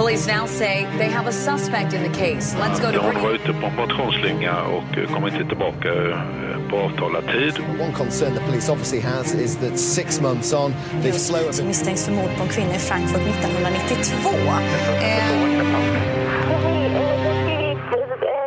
Police 0.00 0.26
now 0.26 0.46
say 0.46 0.86
they 0.98 1.10
have 1.10 1.26
a 1.28 1.32
suspect 1.32 1.92
in 1.92 2.02
the 2.02 2.18
case. 2.18 2.56
Let's 2.58 2.80
go 2.80 2.92
to 2.92 2.98
hon 2.98 3.22
var 3.22 3.30
ute 3.30 3.52
på 3.52 3.66
en 3.66 3.76
motionsslinga 3.76 4.62
och 4.62 4.98
eh, 4.98 5.14
kom 5.14 5.26
inte 5.26 5.44
tillbaka 5.44 5.88
eh, 5.88 6.68
på 6.70 6.76
avtalad 6.76 7.24
tid. 7.26 7.54
One 7.80 7.92
concern 7.92 8.34
the 8.34 8.40
police 8.40 8.72
obviously 8.72 9.00
has 9.00 9.34
is 9.34 9.56
that 9.56 9.78
six 9.78 10.20
months 10.20 10.52
on, 10.54 10.74
this 11.02 11.26
slow 11.26 11.48
of 11.48 11.54
som 11.54 11.66
misstänks 11.66 12.04
för 12.06 12.12
mord 12.12 12.30
på 12.36 12.42
en 12.42 12.48
kvinna 12.48 12.74
i 12.74 12.78
Frankfurt 12.78 13.20
1992. 13.20 14.28
Eh, 14.28 15.30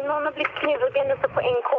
Någon 0.07 0.25
har 0.25 0.33
blivit 0.33 0.55
knivhuggen 0.61 1.07
uppe 1.15 1.27
på 1.35 1.39
NK 1.57 1.71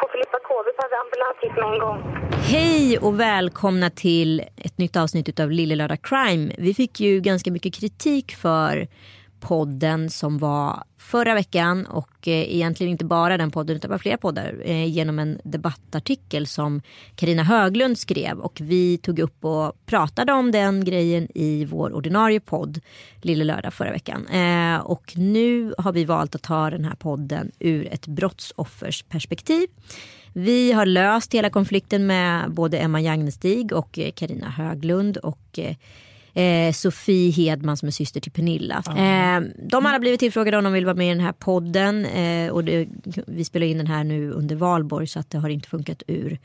på 0.00 0.08
Filippa 0.12 0.38
K. 0.48 0.54
Vi 0.68 0.72
behöver 0.78 0.96
ambulans 1.04 1.36
hit 1.42 1.54
med 1.60 1.66
en 1.72 1.78
gång. 1.86 1.98
Hej 2.44 2.98
och 2.98 3.20
välkomna 3.20 3.90
till 3.90 4.42
ett 4.56 4.78
nytt 4.78 4.96
avsnitt 4.96 5.40
av 5.40 5.50
Lille 5.50 5.74
Lördag 5.74 5.98
Crime. 6.02 6.52
Vi 6.58 6.74
fick 6.74 7.00
ju 7.00 7.20
ganska 7.20 7.50
mycket 7.50 7.74
kritik 7.74 8.32
för 8.36 8.88
podden 9.40 10.10
som 10.10 10.38
var 10.38 10.82
förra 10.98 11.34
veckan 11.34 11.86
och 11.86 12.28
eh, 12.28 12.54
egentligen 12.54 12.90
inte 12.90 13.04
bara 13.04 13.36
den 13.36 13.50
podden 13.50 13.76
utan 13.76 13.88
bara 13.88 13.98
flera 13.98 14.16
poddar 14.16 14.62
eh, 14.64 14.84
genom 14.84 15.18
en 15.18 15.40
debattartikel 15.44 16.46
som 16.46 16.82
Karina 17.14 17.42
Höglund 17.42 17.98
skrev 17.98 18.38
och 18.38 18.58
vi 18.60 18.98
tog 18.98 19.18
upp 19.18 19.44
och 19.44 19.86
pratade 19.86 20.32
om 20.32 20.50
den 20.50 20.84
grejen 20.84 21.28
i 21.34 21.64
vår 21.64 21.94
ordinarie 21.94 22.40
podd 22.40 22.80
Lille 23.22 23.44
Lördag 23.44 23.74
förra 23.74 23.90
veckan. 23.90 24.26
Eh, 24.26 24.80
och 24.80 25.12
nu 25.16 25.74
har 25.78 25.92
vi 25.92 26.04
valt 26.04 26.34
att 26.34 26.42
ta 26.42 26.70
den 26.70 26.84
här 26.84 26.94
podden 26.94 27.50
ur 27.58 27.88
ett 27.92 28.06
brottsoffers 28.06 29.02
perspektiv. 29.02 29.68
Vi 30.32 30.72
har 30.72 30.86
löst 30.86 31.34
hela 31.34 31.50
konflikten 31.50 32.06
med 32.06 32.50
både 32.52 32.78
Emma 32.78 33.00
Jagnestig 33.00 33.72
och 33.72 33.98
Karina 34.14 34.50
Höglund 34.50 35.16
och 35.16 35.58
eh, 36.34 36.72
Sofie 36.72 37.30
Hedman 37.30 37.76
som 37.76 37.86
är 37.86 37.90
syster 37.90 38.20
till 38.20 38.32
Pernilla. 38.32 38.82
Eh, 38.86 39.48
de 39.68 39.84
har 39.84 39.92
alla 39.92 39.98
blivit 39.98 40.20
tillfrågade 40.20 40.58
om 40.58 40.64
de 40.64 40.72
vill 40.72 40.84
vara 40.84 40.96
med 40.96 41.06
i 41.06 41.14
den 41.14 41.24
här 41.24 41.32
podden 41.32 42.04
eh, 42.04 42.52
och 42.52 42.64
det, 42.64 42.88
vi 43.26 43.44
spelar 43.44 43.66
in 43.66 43.78
den 43.78 43.86
här 43.86 44.04
nu 44.04 44.30
under 44.30 44.56
valborg 44.56 45.06
så 45.06 45.18
att 45.18 45.30
det 45.30 45.38
har 45.38 45.48
inte 45.48 45.68
funkat 45.68 46.02
ur 46.06 46.38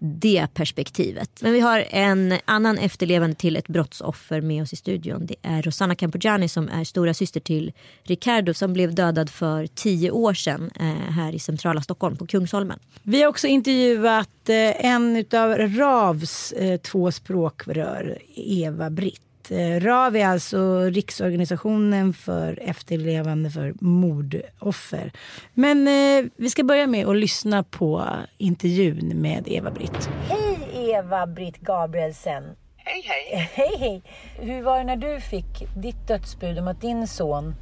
det 0.00 0.46
perspektivet. 0.54 1.30
Men 1.42 1.52
vi 1.52 1.60
har 1.60 1.84
en 1.90 2.34
annan 2.44 2.78
efterlevande 2.78 3.36
till 3.36 3.56
ett 3.56 3.68
brottsoffer 3.68 4.40
med 4.40 4.62
oss 4.62 4.72
i 4.72 4.76
studion. 4.76 5.26
Det 5.26 5.34
är 5.42 5.62
Rosanna 5.62 5.94
Campogiani 5.94 6.48
som 6.48 6.68
är 6.68 6.84
stora 6.84 7.14
syster 7.14 7.40
till 7.40 7.72
Ricardo 8.02 8.54
som 8.54 8.72
blev 8.72 8.94
dödad 8.94 9.30
för 9.30 9.66
tio 9.66 10.10
år 10.10 10.34
sedan 10.34 10.70
eh, 10.80 10.86
här 10.86 11.34
i 11.34 11.38
centrala 11.38 11.82
Stockholm 11.82 12.16
på 12.16 12.26
Kungsholmen. 12.26 12.78
Vi 13.02 13.22
har 13.22 13.28
också 13.28 13.46
intervjuat 13.46 14.48
eh, 14.48 14.84
en 14.86 15.24
av 15.32 15.54
RAVs 15.58 16.52
eh, 16.52 16.80
två 16.80 17.12
språkrör, 17.12 18.18
Eva 18.36 18.90
Britt. 18.90 19.29
Eh, 19.50 19.80
RAV 19.80 20.16
är 20.16 20.26
alltså 20.26 20.80
Riksorganisationen 20.80 22.12
för 22.12 22.58
efterlevande 22.62 23.50
för 23.50 23.74
mordoffer. 23.80 25.12
Men 25.54 25.88
eh, 25.88 26.30
vi 26.36 26.50
ska 26.50 26.64
börja 26.64 26.86
med 26.86 27.06
att 27.06 27.16
lyssna 27.16 27.62
på 27.62 28.06
intervjun 28.38 29.20
med 29.20 29.48
Eva 29.48 29.70
Britt. 29.70 30.10
Hej 30.28 30.90
Eva 30.90 31.26
Britt 31.26 31.60
Gabrielsen. 31.60 32.56
Hej, 32.76 33.02
hej. 33.06 33.50
Hej 33.54 33.76
hej. 33.78 34.02
Hur 34.38 34.62
var 34.62 34.78
det 34.78 34.84
när 34.84 34.96
du 34.96 35.20
fick 35.20 35.74
ditt 35.76 36.08
dödsbud 36.08 36.58
om 36.58 36.68
att 36.68 36.80
din 36.80 37.06
son 37.06 37.54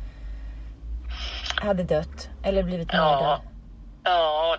hade 1.57 1.83
dött 1.83 2.31
eller 2.45 2.63
blivit 2.63 2.93
mördad? 2.93 3.23
Ja, 3.23 3.43
ja 4.05 4.57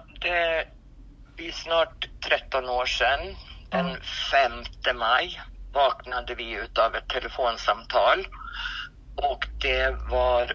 det 1.38 1.48
är 1.48 1.52
snart 1.52 2.10
13 2.30 2.70
år 2.70 2.86
sedan. 2.86 3.36
Den 3.70 3.98
5 4.32 4.98
maj 4.98 5.40
vaknade 5.74 6.36
vi 6.36 6.52
utav 6.52 6.96
ett 6.96 7.08
telefonsamtal 7.08 8.28
och 9.16 9.48
det 9.62 9.98
var 10.10 10.54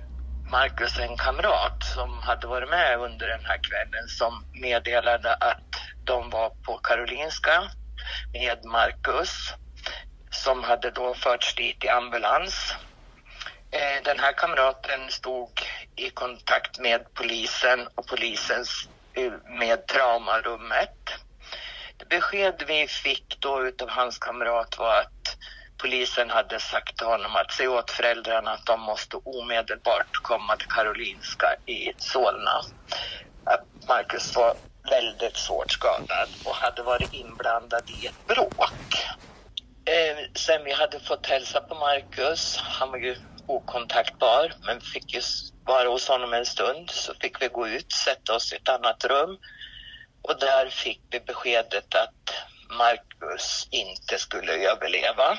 Marcus, 0.50 0.98
en 0.98 1.16
kamrat 1.16 1.82
som 1.82 2.18
hade 2.22 2.46
varit 2.46 2.70
med 2.70 2.98
under 2.98 3.28
den 3.28 3.44
här 3.44 3.58
kvällen 3.62 4.08
som 4.08 4.44
meddelade 4.60 5.34
att 5.34 5.68
de 6.04 6.30
var 6.30 6.50
på 6.50 6.78
Karolinska 6.78 7.62
med 8.32 8.64
Marcus 8.64 9.54
som 10.30 10.64
hade 10.64 10.90
då 10.90 11.14
förts 11.14 11.54
dit 11.54 11.84
i 11.84 11.88
ambulans. 11.88 12.74
Eh, 13.70 14.02
den 14.04 14.18
här 14.18 14.32
kamraten 14.32 15.10
stod 15.10 15.50
i 15.96 16.10
kontakt 16.10 16.78
med 16.78 17.14
polisen 17.14 17.88
och 17.94 18.06
polisens 18.06 18.88
med 19.58 19.86
traumarummet. 19.86 21.23
Besked 22.10 22.64
vi 22.66 22.86
fick 22.88 23.40
då 23.40 23.66
utav 23.66 23.88
hans 23.88 24.18
kamrat 24.18 24.78
var 24.78 25.00
att 25.00 25.36
polisen 25.82 26.30
hade 26.30 26.60
sagt 26.60 26.96
till 26.96 27.06
honom 27.06 27.36
att 27.36 27.52
säga 27.52 27.70
åt 27.70 27.90
föräldrarna 27.90 28.50
att 28.50 28.66
de 28.66 28.80
måste 28.80 29.16
omedelbart 29.16 30.12
komma 30.22 30.56
till 30.56 30.68
Karolinska 30.68 31.46
i 31.66 31.92
Solna. 31.98 32.60
Att 33.44 33.88
Marcus 33.88 34.36
var 34.36 34.54
väldigt 34.90 35.36
svårt 35.36 35.70
skadad 35.72 36.28
och 36.44 36.54
hade 36.54 36.82
varit 36.82 37.12
inblandad 37.12 37.90
i 38.02 38.06
ett 38.06 38.26
bråk. 38.26 38.70
Eh, 39.86 40.16
sen 40.34 40.64
vi 40.64 40.72
hade 40.72 41.00
fått 41.00 41.26
hälsa 41.26 41.60
på 41.60 41.74
Marcus, 41.74 42.56
han 42.56 42.90
var 42.90 42.98
ju 42.98 43.16
okontaktbar, 43.46 44.52
men 44.66 44.78
vi 44.78 44.84
fick 44.84 45.14
ju 45.14 45.20
vara 45.64 45.88
hos 45.88 46.08
honom 46.08 46.32
en 46.32 46.46
stund, 46.46 46.90
så 46.90 47.14
fick 47.20 47.42
vi 47.42 47.48
gå 47.48 47.68
ut, 47.68 47.92
sätta 47.92 48.34
oss 48.34 48.52
i 48.52 48.56
ett 48.56 48.68
annat 48.68 49.04
rum. 49.04 49.38
Och 50.24 50.38
där 50.38 50.68
fick 50.68 51.00
vi 51.10 51.20
beskedet 51.20 51.94
att 51.94 52.34
Marcus 52.70 53.68
inte 53.70 54.18
skulle 54.18 54.52
överleva. 54.52 55.38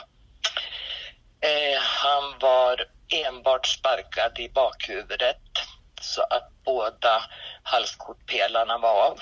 Eh, 1.41 1.81
han 1.81 2.39
var 2.39 2.85
enbart 3.13 3.67
sparkad 3.67 4.39
i 4.39 4.49
bakhuvudet 4.49 5.41
så 6.01 6.21
att 6.21 6.49
båda 6.63 7.23
halskotpelarna 7.63 8.77
var 8.77 9.05
av. 9.05 9.19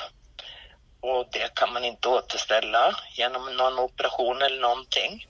Och 1.02 1.28
det 1.32 1.56
kan 1.56 1.74
man 1.74 1.86
inte 1.86 2.08
återställa 2.08 2.96
genom 3.14 3.56
någon 3.56 3.80
operation 3.80 4.42
eller 4.42 4.62
någonting. 4.62 5.28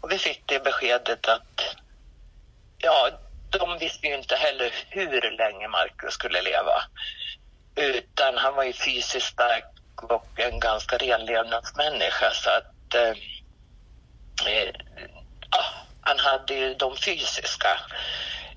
Och 0.00 0.12
vi 0.12 0.18
fick 0.18 0.42
det 0.46 0.64
beskedet 0.64 1.28
att 1.28 1.76
ja, 2.78 3.10
de 3.50 3.78
visste 3.78 4.06
ju 4.06 4.14
inte 4.14 4.36
heller 4.36 4.72
hur 4.88 5.30
länge 5.30 5.68
Marcus 5.68 6.14
skulle 6.14 6.42
leva. 6.42 6.82
Utan 7.74 8.36
han 8.36 8.54
var 8.54 8.64
ju 8.64 8.72
fysiskt 8.72 9.26
stark 9.26 9.64
och 10.02 10.26
en 10.36 10.60
ganska 10.60 10.96
ren 10.98 11.24
levnadsmänniska, 11.24 12.30
så 12.30 12.50
att 12.50 12.94
eh, 12.94 13.10
eh, 14.46 14.74
ja, 15.50 15.64
han 16.00 16.18
hade 16.18 16.54
ju 16.54 16.74
de 16.74 16.96
fysiska 16.96 17.80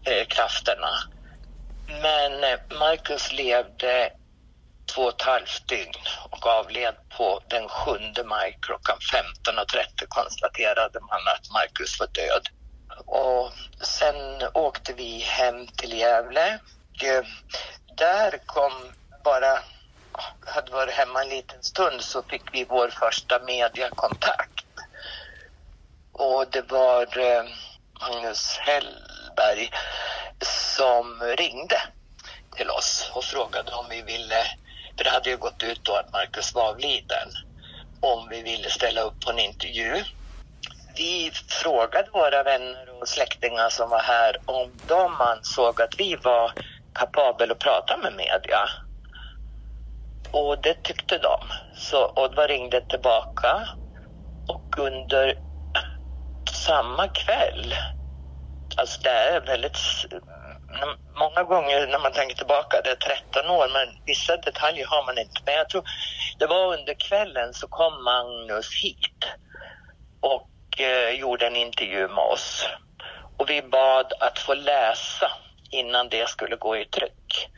eh, 0.05 0.27
krafterna. 0.27 0.89
Men 1.87 2.43
eh, 2.43 2.59
Marcus 2.79 3.31
levde 3.31 4.11
två 4.95 5.01
och 5.01 5.13
ett 5.13 5.21
halvt 5.21 5.67
dygn 5.67 6.01
och 6.29 6.47
avled 6.47 6.95
på 7.17 7.41
den 7.47 7.69
7 7.69 7.91
maj 8.25 8.57
klockan 8.61 8.97
15.30 8.97 10.05
konstaterade 10.07 10.99
man 10.99 11.27
att 11.27 11.51
Marcus 11.51 11.99
var 11.99 12.07
död. 12.07 12.47
Och 13.05 13.51
sen 13.85 14.49
åkte 14.53 14.93
vi 14.93 15.19
hem 15.19 15.67
till 15.67 15.93
Gävle. 15.93 16.59
Och, 16.95 17.03
eh, 17.03 17.23
Där 17.97 18.39
kom 18.45 18.93
bara, 19.23 19.53
ah, 20.11 20.23
hade 20.45 20.71
varit 20.71 20.93
hemma 20.93 21.21
en 21.21 21.29
liten 21.29 21.63
stund 21.63 22.01
så 22.01 22.23
fick 22.23 22.43
vi 22.51 22.65
vår 22.65 22.87
första 22.89 23.39
mediakontakt. 23.39 24.65
Och 26.11 26.45
det 26.51 26.71
var 26.71 27.17
eh, 27.17 27.43
Magnus 28.01 28.57
Hellberg 28.57 29.69
som 30.41 31.21
ringde 31.21 31.81
till 32.55 32.69
oss 32.69 33.11
och 33.13 33.23
frågade 33.23 33.71
om 33.71 33.85
vi 33.89 34.01
ville, 34.01 34.45
för 34.97 35.03
det 35.03 35.09
hade 35.09 35.29
ju 35.29 35.37
gått 35.37 35.63
ut 35.63 35.83
då 35.83 35.95
att 35.95 36.13
Marcus 36.13 36.55
var 36.55 36.69
avliden, 36.69 37.29
om 37.99 38.29
vi 38.29 38.41
ville 38.41 38.69
ställa 38.69 39.01
upp 39.01 39.19
på 39.19 39.31
en 39.31 39.39
intervju. 39.39 40.03
Vi 40.95 41.31
frågade 41.47 42.09
våra 42.13 42.43
vänner 42.43 43.01
och 43.01 43.07
släktingar 43.07 43.69
som 43.69 43.89
var 43.89 44.01
här 44.01 44.37
om 44.45 44.81
de 44.85 45.21
ansåg 45.21 45.81
att 45.81 45.95
vi 45.97 46.15
var 46.15 46.51
kapabel 46.93 47.51
att 47.51 47.59
prata 47.59 47.97
med 47.97 48.13
media. 48.13 48.69
Och 50.33 50.61
det 50.61 50.83
tyckte 50.83 51.17
de. 51.17 51.37
Så 51.75 52.13
Oddvar 52.15 52.47
ringde 52.47 52.81
tillbaka 52.81 53.69
och 54.47 54.79
under 54.79 55.33
samma 56.51 57.07
kväll, 57.07 57.75
alltså 58.77 59.01
det 59.03 59.09
är 59.09 59.41
väldigt 59.41 59.77
många 61.19 61.43
gånger 61.43 61.87
när 61.87 61.99
man 61.99 62.11
tänker 62.11 62.35
tillbaka, 62.35 62.81
det 62.83 62.89
är 62.89 62.95
13 62.95 63.49
år, 63.49 63.69
men 63.73 63.95
vissa 64.05 64.37
detaljer 64.37 64.85
har 64.85 65.05
man 65.05 65.17
inte. 65.17 65.41
Men 65.45 65.53
jag 65.53 65.69
tror 65.69 65.83
det 66.39 66.47
var 66.47 66.73
under 66.73 66.93
kvällen 66.93 67.53
så 67.53 67.67
kom 67.67 68.03
Magnus 68.03 68.83
hit 68.83 69.25
och 70.21 70.81
eh, 70.81 71.09
gjorde 71.09 71.47
en 71.47 71.55
intervju 71.55 72.07
med 72.07 72.23
oss. 72.23 72.67
Och 73.37 73.49
vi 73.49 73.61
bad 73.61 74.13
att 74.19 74.39
få 74.39 74.53
läsa 74.53 75.31
innan 75.71 76.09
det 76.09 76.29
skulle 76.29 76.55
gå 76.55 76.77
i 76.77 76.85
tryck. 76.85 77.49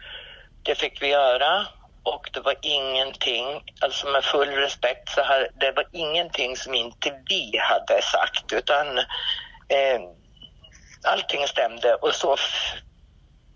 Det 0.63 0.75
fick 0.75 1.01
vi 1.01 1.07
göra 1.07 1.67
och 2.05 2.29
det 2.33 2.39
var 2.39 2.55
ingenting, 2.61 3.63
alltså 3.81 4.07
med 4.07 4.23
full 4.23 4.49
respekt 4.49 5.09
så 5.09 5.21
här, 5.21 5.49
det 5.59 5.71
var 5.71 5.87
ingenting 5.91 6.57
som 6.57 6.73
inte 6.73 7.21
vi 7.29 7.57
hade 7.57 8.01
sagt 8.01 8.53
utan 8.53 8.97
eh, 9.67 9.99
allting 11.03 11.47
stämde 11.47 11.95
och 11.95 12.15
så 12.15 12.37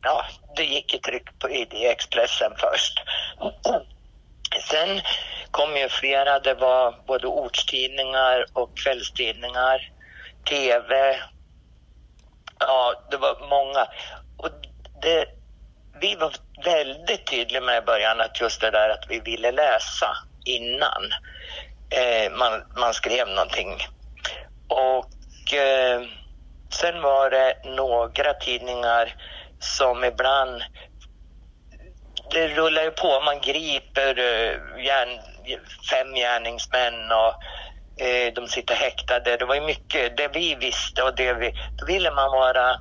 ja, 0.01 0.25
det 0.55 0.63
gick 0.63 0.93
i 0.93 0.99
tryck 0.99 1.39
på, 1.39 1.49
i 1.49 1.87
Expressen 1.87 2.51
först. 2.57 3.03
Sen 4.69 5.01
kom 5.51 5.77
ju 5.77 5.89
flera, 5.89 6.39
det 6.39 6.53
var 6.53 6.95
både 7.07 7.27
ortstidningar 7.27 8.45
och 8.53 8.77
kvällstidningar, 8.77 9.91
tv. 10.49 11.15
Ja, 12.59 13.03
det 13.11 13.17
var 13.17 13.47
många. 13.49 13.87
Och 14.37 14.49
det, 15.01 15.25
vi 16.01 16.15
var 16.15 16.33
väldigt 16.65 17.27
tydliga 17.27 17.61
med 17.61 17.77
i 17.77 17.85
början 17.85 18.21
att 18.21 18.41
just 18.41 18.61
det 18.61 18.71
där 18.71 18.89
att 18.89 19.05
vi 19.09 19.19
ville 19.19 19.51
läsa 19.51 20.17
innan 20.45 21.03
eh, 21.89 22.31
man, 22.31 22.63
man 22.77 22.93
skrev 22.93 23.27
någonting. 23.27 23.77
Och 24.67 25.53
eh, 25.53 26.01
sen 26.69 27.01
var 27.01 27.29
det 27.29 27.57
några 27.65 28.33
tidningar 28.33 29.15
som 29.59 30.03
ibland... 30.03 30.63
Det 32.31 32.47
rullar 32.47 32.83
ju 32.83 32.91
på, 32.91 33.21
man 33.21 33.41
griper 33.41 34.19
eh, 34.19 34.85
järn, 34.85 35.19
fem 35.91 36.13
gärningsmän 36.13 37.11
och 37.11 37.33
eh, 38.03 38.33
de 38.33 38.47
sitter 38.47 38.75
häktade. 38.75 39.37
Det 39.37 39.45
var 39.45 39.55
ju 39.55 39.61
mycket 39.61 40.17
det 40.17 40.27
vi 40.27 40.55
visste 40.55 41.03
och 41.03 41.15
det 41.15 41.33
vi... 41.33 41.53
Då 41.79 41.85
ville 41.85 42.11
man 42.11 42.31
vara 42.31 42.79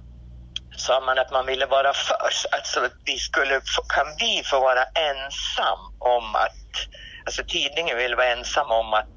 sa 0.81 1.01
man 1.01 1.19
att 1.19 1.31
man 1.31 1.47
ville 1.47 1.67
vara 1.67 1.93
först. 1.93 2.47
Alltså 2.51 2.89
vi 3.05 3.19
skulle, 3.19 3.61
kan 3.95 4.07
vi 4.19 4.43
få 4.45 4.61
vara 4.61 4.85
ensam 4.85 5.79
om 5.99 6.35
att, 6.35 6.89
alltså 7.27 7.43
tidningen 7.49 7.97
ville 7.97 8.17
vara 8.17 8.33
ensam 8.33 8.71
om 8.71 8.95
att 8.95 9.09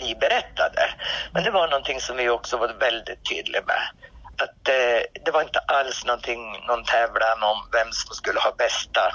vi 0.00 0.14
berättade. 0.14 0.94
Men 1.32 1.44
det 1.44 1.50
var 1.50 1.68
någonting 1.68 2.00
som 2.00 2.16
vi 2.16 2.28
också 2.28 2.56
var 2.56 2.68
väldigt 2.68 3.24
tydliga 3.30 3.62
med 3.66 3.88
att 4.42 4.68
eh, 4.68 5.22
det 5.24 5.30
var 5.32 5.42
inte 5.42 5.58
alls 5.58 6.04
någonting, 6.04 6.52
någon 6.66 6.84
tävlan 6.84 7.42
om 7.42 7.68
vem 7.72 7.92
som 7.92 8.16
skulle 8.16 8.40
ha 8.40 8.54
bästa 8.58 9.12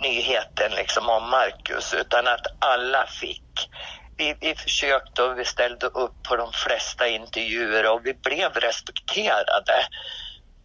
nyheten 0.00 0.72
liksom 0.76 1.08
om 1.08 1.30
Marcus 1.30 1.94
utan 1.94 2.26
att 2.26 2.46
alla 2.58 3.06
fick. 3.06 3.70
Vi, 4.16 4.36
vi 4.40 4.54
försökte 4.54 5.22
och 5.22 5.38
vi 5.38 5.44
ställde 5.44 5.86
upp 5.86 6.22
på 6.28 6.36
de 6.36 6.52
flesta 6.52 7.08
intervjuer 7.08 7.90
och 7.90 8.06
vi 8.06 8.14
blev 8.14 8.52
respekterade. 8.52 9.86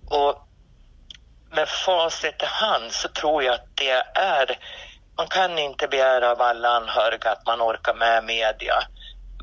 Och 0.09 0.46
med 1.51 1.69
facit 1.69 2.43
i 2.43 2.45
hand 2.45 2.91
så 2.91 3.07
tror 3.07 3.43
jag 3.43 3.55
att 3.55 3.75
det 3.75 4.03
är, 4.15 4.59
man 5.17 5.27
kan 5.27 5.59
inte 5.59 5.87
begära 5.87 6.31
av 6.31 6.41
alla 6.41 6.69
anhöriga 6.69 7.31
att 7.31 7.45
man 7.45 7.61
orkar 7.61 7.93
med 7.93 8.23
media. 8.23 8.83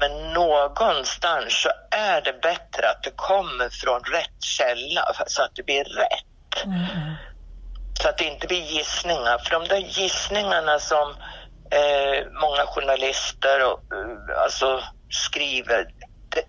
Men 0.01 0.33
någonstans 0.33 1.63
så 1.63 1.69
är 1.91 2.21
det 2.21 2.33
bättre 2.33 2.91
att 2.91 3.03
det 3.03 3.17
kommer 3.17 3.69
från 3.69 4.01
rätt 4.01 4.43
källa 4.43 5.13
så 5.27 5.43
att 5.43 5.55
det 5.55 5.63
blir 5.63 5.85
rätt. 5.85 6.65
Mm. 6.65 7.15
Så 8.03 8.09
att 8.09 8.19
det 8.19 8.25
inte 8.25 8.47
blir 8.47 8.63
gissningar. 8.63 9.39
För 9.39 9.51
de 9.51 9.69
där 9.69 9.77
gissningarna 9.77 10.79
som 10.79 11.15
eh, 11.71 12.27
många 12.41 12.67
journalister 12.67 13.65
och, 13.65 13.81
uh, 13.93 14.43
alltså, 14.43 14.83
skriver, 15.11 15.87
det, 16.29 16.45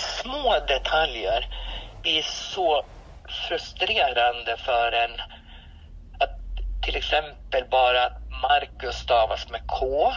små 0.00 0.58
detaljer 0.68 1.46
blir 2.02 2.22
så 2.22 2.84
frustrerande 3.48 4.56
för 4.56 4.92
en 4.92 5.20
att 6.20 6.38
till 6.82 6.96
exempel 6.96 7.64
bara 7.70 8.04
att 8.04 8.18
Marcus 8.42 8.96
stavas 8.96 9.50
med 9.50 9.60
K 9.66 10.12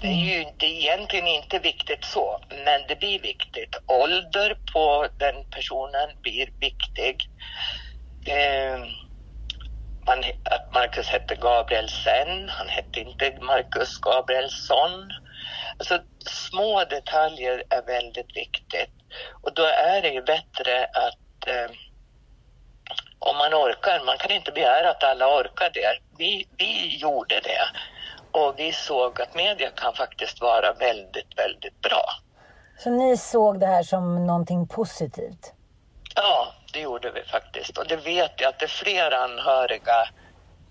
det 0.00 0.08
är 0.08 0.34
ju 0.34 0.42
inte, 0.42 0.66
egentligen 0.66 1.26
inte 1.26 1.58
viktigt 1.58 2.04
så, 2.04 2.40
men 2.48 2.80
det 2.88 2.98
blir 2.98 3.20
viktigt. 3.20 3.76
Ålder 3.86 4.58
på 4.72 5.06
den 5.18 5.50
personen 5.50 6.10
blir 6.22 6.48
viktig. 6.60 7.30
Eh, 8.26 8.78
man, 10.06 10.18
att 10.44 10.74
Marcus 10.74 11.08
hette 11.08 11.34
Gabrielsen, 11.34 12.48
han 12.48 12.68
hette 12.68 13.00
inte 13.00 13.38
Marcus 13.40 13.98
Gabrielsson. 13.98 15.10
Alltså, 15.78 15.98
små 16.26 16.84
detaljer 16.84 17.62
är 17.70 17.82
väldigt 17.82 18.36
viktigt. 18.36 18.94
Och 19.42 19.54
då 19.54 19.64
är 19.64 20.02
det 20.02 20.08
ju 20.08 20.22
bättre 20.22 20.84
att 20.84 21.48
eh, 21.48 21.70
om 23.20 23.36
man 23.36 23.54
orkar, 23.54 24.04
man 24.06 24.18
kan 24.18 24.30
inte 24.30 24.52
begära 24.52 24.90
att 24.90 25.04
alla 25.04 25.40
orkar 25.40 25.70
det. 25.74 25.98
Vi, 26.18 26.48
vi 26.56 26.96
gjorde 26.96 27.40
det. 27.40 27.68
Och 28.32 28.54
vi 28.56 28.72
såg 28.72 29.20
att 29.20 29.34
media 29.34 29.70
kan 29.70 29.94
faktiskt 29.94 30.40
vara 30.40 30.72
väldigt, 30.72 31.38
väldigt 31.38 31.80
bra. 31.80 32.04
Så 32.78 32.90
ni 32.90 33.16
såg 33.16 33.60
det 33.60 33.66
här 33.66 33.82
som 33.82 34.26
någonting 34.26 34.68
positivt? 34.68 35.52
Ja, 36.14 36.52
det 36.72 36.80
gjorde 36.80 37.10
vi 37.10 37.22
faktiskt. 37.22 37.78
Och 37.78 37.86
det 37.86 37.96
vet 37.96 38.40
jag 38.40 38.48
att 38.48 38.58
det 38.58 38.66
är 38.66 38.68
flera 38.68 39.16
anhöriga 39.16 40.08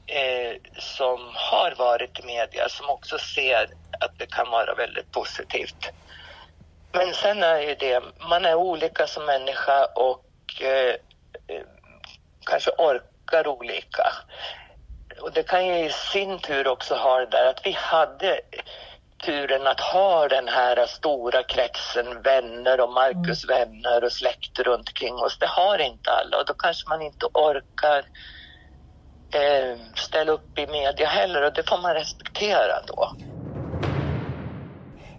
eh, 0.05 0.55
som 0.77 1.19
har 1.33 1.75
varit 1.77 2.19
i 2.19 2.25
media 2.25 2.69
som 2.69 2.89
också 2.89 3.17
ser 3.17 3.69
att 3.99 4.19
det 4.19 4.25
kan 4.25 4.49
vara 4.49 4.75
väldigt 4.75 5.11
positivt. 5.11 5.89
Men 6.91 7.13
sen 7.13 7.43
är 7.43 7.59
ju 7.59 7.75
det, 7.75 8.03
man 8.29 8.45
är 8.45 8.55
olika 8.55 9.07
som 9.07 9.25
människa 9.25 9.85
och 9.85 10.61
eh, 10.61 10.95
kanske 12.49 12.71
orkar 12.77 13.47
olika 13.47 14.13
och 15.21 15.31
det 15.31 15.43
kan 15.43 15.67
ju 15.67 15.85
i 15.85 15.89
sin 15.89 16.39
tur 16.39 16.67
också 16.67 16.95
ha 16.95 17.19
det 17.19 17.25
där 17.25 17.45
att 17.45 17.65
vi 17.65 17.71
hade 17.71 18.39
turen 19.25 19.67
att 19.67 19.79
ha 19.79 20.27
den 20.27 20.47
här 20.47 20.85
stora 20.85 21.43
kretsen 21.43 22.21
vänner 22.21 22.79
och 22.81 22.93
Markus 22.93 23.43
mm. 23.43 23.57
vänner 23.57 24.03
och 24.03 24.11
släkt 24.11 24.59
runt 24.59 24.89
omkring 24.89 25.13
oss. 25.13 25.37
Det 25.39 25.47
har 25.47 25.79
inte 25.79 26.11
alla 26.11 26.37
och 26.37 26.45
då 26.45 26.53
kanske 26.53 26.89
man 26.89 27.01
inte 27.01 27.25
orkar 27.25 28.05
eh, 29.33 29.79
ställa 29.95 30.31
upp 30.31 30.59
i 30.59 30.67
media 30.67 31.07
heller 31.07 31.41
och 31.41 31.53
det 31.53 31.69
får 31.69 31.77
man 31.77 31.93
respektera 31.93 32.81
då. 32.87 33.15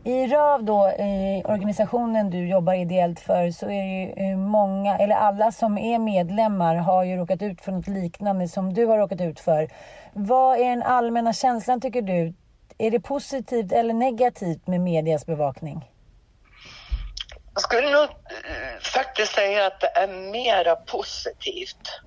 I 0.05 0.27
RÖV, 0.27 0.65
då, 0.65 0.89
i 0.89 1.43
organisationen 1.45 2.31
du 2.31 2.49
jobbar 2.49 2.75
ideellt 2.75 3.21
för, 3.21 3.51
så 3.51 3.67
är 3.67 3.83
det 3.83 4.23
ju 4.23 4.31
eh, 4.31 4.37
många, 4.37 4.99
eller 4.99 5.15
alla 5.15 5.53
som 5.53 5.79
är 5.79 5.99
medlemmar 5.99 6.75
har 6.75 7.05
ju 7.05 7.17
råkat 7.17 7.43
ut 7.43 7.61
för 7.61 7.73
något 7.73 7.89
liknande 7.89 8.49
som 8.49 8.75
du 8.75 8.87
har 8.87 8.99
råkat 8.99 9.21
ut 9.21 9.41
för. 9.41 9.69
Vad 10.13 10.59
är 10.59 10.71
den 10.71 10.83
allmänna 10.83 11.33
känslan 11.33 11.81
tycker 11.81 12.03
du? 12.03 12.35
Är 12.79 12.91
det 12.91 13.01
positivt 13.01 13.73
eller 13.73 13.95
negativt 13.95 14.67
med 14.67 14.81
medias 14.81 15.27
bevakning? 15.27 15.91
Jag 17.55 17.63
skulle 17.63 17.91
nog 17.91 18.03
eh, 18.03 18.81
faktiskt 18.83 19.33
säga 19.33 19.67
att 19.67 19.81
det 19.81 19.91
är 19.95 20.09
mera 20.33 20.77
positivt. 20.77 22.01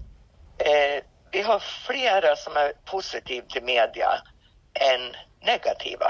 Eh, 0.58 1.04
vi 1.32 1.42
har 1.42 1.60
flera 1.60 2.36
som 2.36 2.58
är 2.58 2.74
positiva 2.86 3.46
till 3.48 3.64
media 3.64 4.10
än 4.74 5.16
negativa. 5.46 6.06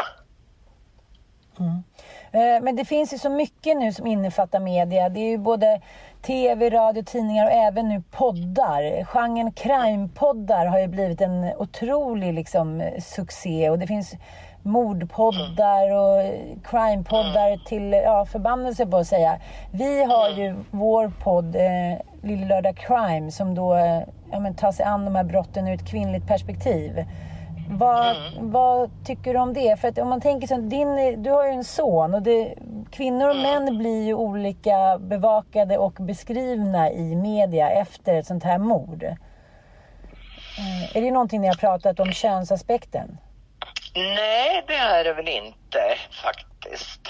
Mm. 1.60 1.84
Eh, 2.32 2.64
men 2.64 2.76
det 2.76 2.86
finns 2.86 3.14
ju 3.14 3.18
så 3.18 3.30
mycket 3.30 3.78
nu 3.78 3.94
som 3.94 4.08
innefattar 4.08 4.60
media. 4.60 5.10
Det 5.10 5.20
är 5.20 5.30
ju 5.30 5.38
både 5.38 5.82
tv, 6.22 6.70
radio, 6.70 7.04
tidningar 7.04 7.46
och 7.46 7.52
även 7.52 7.90
nu 7.90 8.04
poddar. 8.12 9.04
Genren 9.04 9.52
crime-poddar 9.52 10.66
har 10.66 10.80
ju 10.80 10.88
blivit 10.88 11.22
en 11.22 11.52
otrolig 11.58 12.34
liksom, 12.34 12.84
succé 13.00 13.70
och 13.70 13.80
det 13.80 13.88
finns 13.88 14.16
mordpoddar 14.64 15.92
och 15.92 16.22
crime-poddar 16.64 17.66
till 17.66 17.94
ja, 17.94 18.26
förbannelse 18.26 18.86
på 18.86 18.98
att 18.98 19.08
säga. 19.08 19.38
Vi 19.72 20.04
har 20.04 20.30
ju 20.30 20.56
vår 20.72 21.12
podd 21.24 21.56
eh, 21.56 22.00
Lille 22.22 22.46
Lördag 22.46 22.78
Crime 22.78 23.32
som 23.32 23.56
då 23.56 23.76
eh, 23.76 24.02
ja, 24.32 24.40
men, 24.40 24.56
tar 24.56 24.72
sig 24.72 24.86
an 24.86 25.06
de 25.06 25.16
här 25.16 25.24
brotten 25.24 25.68
ur 25.68 25.74
ett 25.74 25.90
kvinnligt 25.90 26.28
perspektiv. 26.28 27.06
Vad, 27.70 28.16
vad 28.40 28.90
tycker 29.06 29.34
du 29.34 29.40
om 29.40 29.54
det? 29.54 29.80
För 29.80 29.88
att 29.88 29.98
om 29.98 30.10
man 30.10 30.22
tänker 30.22 30.48
så, 30.48 30.58
din, 30.58 31.24
du 31.24 31.32
har 31.32 31.46
ju 31.46 31.52
en 31.52 31.64
son 31.64 32.14
och 32.14 32.22
det, 32.22 32.56
kvinnor 32.92 33.30
och 33.30 33.36
män 33.36 33.78
blir 33.78 34.04
ju 34.06 34.14
olika 34.14 34.98
bevakade 35.00 35.78
och 35.78 35.94
beskrivna 35.94 36.92
i 36.92 37.16
media 37.16 37.70
efter 37.70 38.14
ett 38.14 38.28
sånt 38.28 38.44
här 38.44 38.58
mord. 38.58 39.04
Eh, 39.04 40.98
Är 40.98 41.02
det 41.02 41.12
någonting 41.12 41.42
ni 41.42 41.48
har 41.48 41.56
pratat 41.56 42.00
om, 42.00 42.12
könsaspekten? 42.12 43.18
Nej, 43.96 44.64
det 44.68 44.76
är 44.76 45.04
det 45.04 45.14
väl 45.14 45.28
inte 45.28 45.80
faktiskt. 46.24 47.08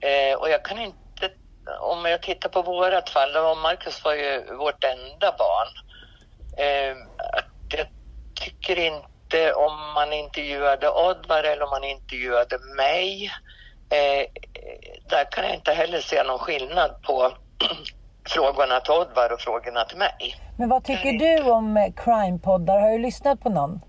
Eh, 0.00 0.38
och 0.38 0.50
jag 0.50 0.64
kan 0.64 0.78
inte, 0.78 1.30
om 1.80 2.04
jag 2.04 2.22
tittar 2.22 2.48
på 2.48 2.62
vårat 2.62 3.10
fall, 3.10 3.32
då 3.32 3.54
Marcus 3.54 4.04
var 4.04 4.14
ju 4.14 4.54
vårt 4.58 4.84
enda 4.84 5.34
barn. 5.38 5.68
Eh, 6.56 6.96
att 7.18 7.74
jag 7.78 7.86
tycker 8.34 8.78
inte 8.78 9.08
om 9.34 9.92
man 9.94 10.12
intervjuade 10.12 10.88
Oddvar 10.90 11.42
eller 11.44 11.62
om 11.62 11.70
man 11.70 11.84
intervjuade 11.84 12.58
mig. 12.76 13.32
Eh, 13.90 14.26
där 15.08 15.32
kan 15.32 15.44
jag 15.44 15.54
inte 15.54 15.72
heller 15.72 16.00
se 16.00 16.22
någon 16.22 16.38
skillnad 16.38 17.02
på 17.02 17.32
frågorna 18.28 18.80
till 18.80 18.92
Oddvar 18.92 19.32
och 19.32 19.40
frågorna 19.40 19.84
till 19.84 19.98
mig. 19.98 20.36
Men 20.58 20.68
vad 20.68 20.84
tycker 20.84 21.12
du 21.12 21.50
om 21.50 21.76
eh, 21.76 21.92
crime-poddar? 21.92 22.80
Har 22.80 22.90
du 22.90 22.98
lyssnat 22.98 23.40
på 23.40 23.50
någon? 23.50 23.80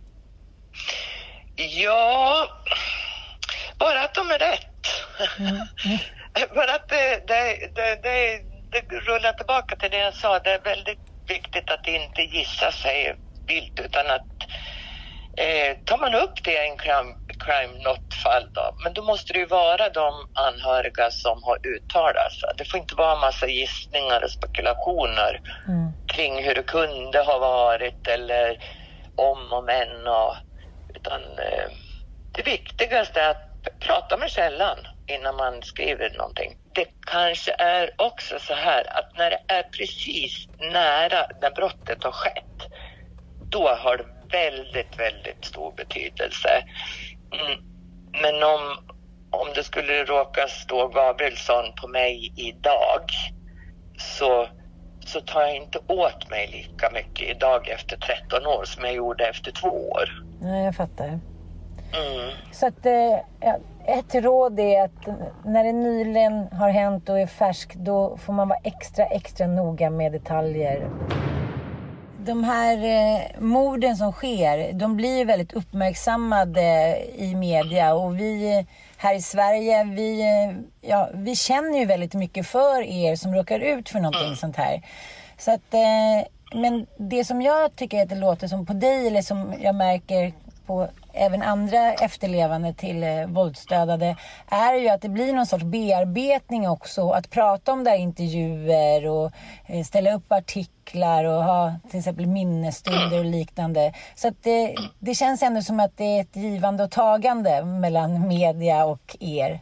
Ja, 1.56 2.48
bara 3.80 4.02
att 4.02 4.14
de 4.14 4.32
är 4.32 4.40
rätt. 4.40 4.88
bara 6.56 6.76
att 6.76 6.90
det, 6.90 7.28
det, 7.28 7.70
det, 7.76 8.00
det, 8.04 8.42
det 8.72 8.96
rullar 8.96 9.34
tillbaka 9.34 9.76
till 9.76 9.92
det 9.92 9.98
jag 9.98 10.14
sa. 10.14 10.40
Det 10.40 10.52
är 10.52 10.60
väldigt 10.60 11.00
viktigt 11.28 11.72
att 11.72 11.88
inte 11.88 12.22
gissa 12.22 12.72
sig 12.72 13.16
vilt 13.48 13.80
utan 13.80 14.08
att 14.08 14.26
eh, 15.38 15.78
tar 15.86 15.98
man 15.98 16.16
upp 16.16 16.44
det 16.44 16.54
i 16.54 16.70
en 16.70 16.78
crime, 16.78 17.16
crime 17.40 17.84
not-fall 17.84 18.50
då, 18.54 18.76
men 18.84 18.94
då 18.94 19.02
måste 19.02 19.34
det 19.34 19.40
ju 19.40 19.46
vara 19.46 19.90
de 19.90 20.26
anhöriga 20.34 21.12
som 21.12 21.44
har 21.44 21.58
uttalat 21.68 22.32
sig. 22.32 22.50
Det 22.58 22.66
får 22.66 22.80
inte 22.80 22.96
vara 22.96 23.14
en 23.14 23.20
massa 23.20 23.48
gissningar 23.48 24.24
och 24.24 24.32
spekulationer 24.32 25.42
kring 26.14 26.44
hur 26.44 26.56
det 26.56 26.64
kunde 26.64 27.20
ha 27.24 27.38
varit 27.40 28.08
eller 28.08 28.58
om 29.16 29.54
och 29.54 29.64
men 29.64 30.08
och 30.08 30.36
utan 30.96 31.22
eh, 31.22 31.70
det 32.32 32.42
viktigaste 32.42 33.22
är 33.22 33.30
att 33.30 33.80
prata 33.80 34.18
med 34.18 34.32
källan 34.32 34.78
innan 35.08 35.36
man 35.36 35.64
skriver 35.64 36.10
någonting. 36.18 36.56
Det 36.74 36.86
kanske 37.08 37.56
är 37.60 37.92
också 37.98 38.40
så 38.40 38.54
här 38.54 38.98
att 38.98 39.18
när 39.18 39.30
det 39.30 39.42
är 39.48 39.64
precis 39.64 40.48
nära 40.60 41.28
när 41.42 41.52
brottet 41.52 42.04
har 42.04 42.12
skett, 42.12 42.70
då 43.52 43.70
har 43.70 43.98
det 43.98 44.19
väldigt, 44.32 45.00
väldigt 45.00 45.46
stor 45.46 45.74
betydelse. 45.76 46.50
Mm. 47.32 47.64
Men 48.22 48.44
om, 48.44 48.78
om 49.30 49.48
det 49.56 49.64
skulle 49.64 50.04
råka 50.04 50.48
stå 50.48 50.88
Gabrielsson 50.88 51.66
på 51.82 51.88
mig 51.88 52.34
idag 52.36 53.04
så, 53.98 54.48
så 55.06 55.22
tar 55.22 55.42
jag 55.42 55.56
inte 55.56 55.80
åt 55.88 56.30
mig 56.30 56.48
lika 56.48 56.92
mycket 56.92 57.30
idag 57.30 57.68
efter 57.68 57.98
13 57.98 58.46
år 58.48 58.64
som 58.64 58.84
jag 58.84 58.94
gjorde 58.94 59.28
efter 59.28 59.52
två 59.52 59.90
år. 59.90 60.24
Nej, 60.42 60.66
jag 60.66 60.76
fattar. 60.76 61.20
Mm. 61.94 62.32
Så 62.52 62.68
att, 62.68 62.86
eh, 62.86 63.20
ett 63.86 64.16
råd 64.16 64.60
är 64.60 64.84
att 64.84 65.08
när 65.46 65.64
det 65.64 65.72
nyligen 65.72 66.48
har 66.48 66.70
hänt 66.70 67.10
och 67.10 67.20
är 67.20 67.28
färskt, 67.28 67.76
då 67.76 68.18
får 68.18 68.34
man 68.34 68.48
vara 68.48 68.60
extra, 68.64 69.06
extra 69.06 69.48
noga 69.48 69.90
med 69.90 70.12
detaljer. 70.12 70.90
De 72.26 72.44
här 72.44 72.78
eh, 72.78 73.42
morden 73.42 73.98
som 73.98 74.12
sker, 74.12 74.74
de 74.74 74.96
blir 74.96 75.26
väldigt 75.26 75.54
uppmärksammade 75.54 76.98
i 77.16 77.36
media 77.36 77.94
och 77.94 78.20
vi 78.20 78.58
eh, 78.58 78.66
här 78.98 79.16
i 79.16 79.22
Sverige, 79.22 79.84
vi, 79.84 80.22
eh, 80.22 80.90
ja, 80.90 81.10
vi 81.14 81.36
känner 81.36 81.80
ju 81.80 81.86
väldigt 81.86 82.14
mycket 82.14 82.48
för 82.48 82.82
er 82.82 83.16
som 83.16 83.36
råkar 83.36 83.60
ut 83.60 83.90
för 83.90 84.00
någonting 84.00 84.36
sånt 84.36 84.56
här. 84.56 84.82
Så 85.38 85.52
att, 85.52 85.74
eh, 85.74 86.60
men 86.60 86.88
det 86.98 87.26
som 87.26 87.42
jag 87.42 87.76
tycker 87.76 88.04
att 88.04 88.10
det 88.10 88.16
låter 88.16 88.48
som 88.48 88.66
på 88.66 88.74
dig, 88.74 89.08
eller 89.08 89.22
som 89.22 89.54
jag 89.62 89.76
märker 89.76 90.34
på 90.66 90.88
även 91.14 91.42
andra 91.42 91.94
efterlevande 91.94 92.74
till 92.74 93.04
eh, 93.04 93.28
våldsdödade 93.28 94.16
är 94.48 94.74
ju 94.74 94.90
att 94.90 95.02
det 95.02 95.10
blir 95.10 95.34
någon 95.34 95.46
sorts 95.46 95.64
bearbetning 95.64 96.70
också. 96.70 97.10
Att 97.12 97.30
prata 97.30 97.72
om 97.72 97.84
det 97.84 97.90
här 97.90 97.98
intervjuer 97.98 99.08
och 99.08 99.32
eh, 99.68 99.84
ställa 99.84 100.14
upp 100.14 100.32
artiklar 100.32 101.24
och 101.24 101.44
ha 101.44 101.76
till 101.90 102.00
exempel 102.00 102.26
minnesstunder 102.28 103.20
och 103.20 103.26
liknande. 103.26 103.94
Så 104.16 104.28
att 104.28 104.44
det, 104.44 104.76
det 105.00 105.16
känns 105.16 105.44
ändå 105.44 105.62
som 105.62 105.80
att 105.80 105.98
det 105.98 106.18
är 106.18 106.22
ett 106.22 106.36
givande 106.36 106.84
och 106.84 106.92
tagande 106.92 107.64
mellan 107.64 108.28
media 108.28 108.86
och 108.86 109.16
er. 109.20 109.60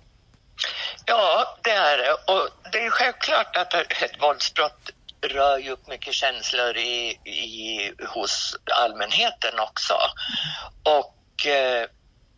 Ja, 1.05 1.57
det 1.63 1.71
är 1.71 1.97
det. 1.97 2.11
Och 2.11 2.49
det 2.71 2.85
är 2.85 2.89
självklart 2.89 3.57
att 3.57 3.73
ett 3.73 4.21
våldsbrott 4.21 4.91
rör 5.21 5.57
ju 5.57 5.71
upp 5.71 5.87
mycket 5.87 6.13
känslor 6.13 6.77
i, 6.77 7.19
i, 7.23 7.91
hos 8.07 8.55
allmänheten 8.83 9.59
också. 9.59 9.93
Och, 10.83 11.16
eh, 11.45 11.89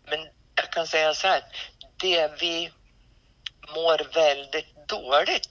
men 0.09 0.19
jag 0.55 0.71
kan 0.71 0.87
säga 0.87 1.13
så 1.13 1.27
här, 1.27 1.43
det 1.97 2.41
vi 2.41 2.71
mår 3.75 4.13
väldigt 4.13 4.87
dåligt 4.87 5.49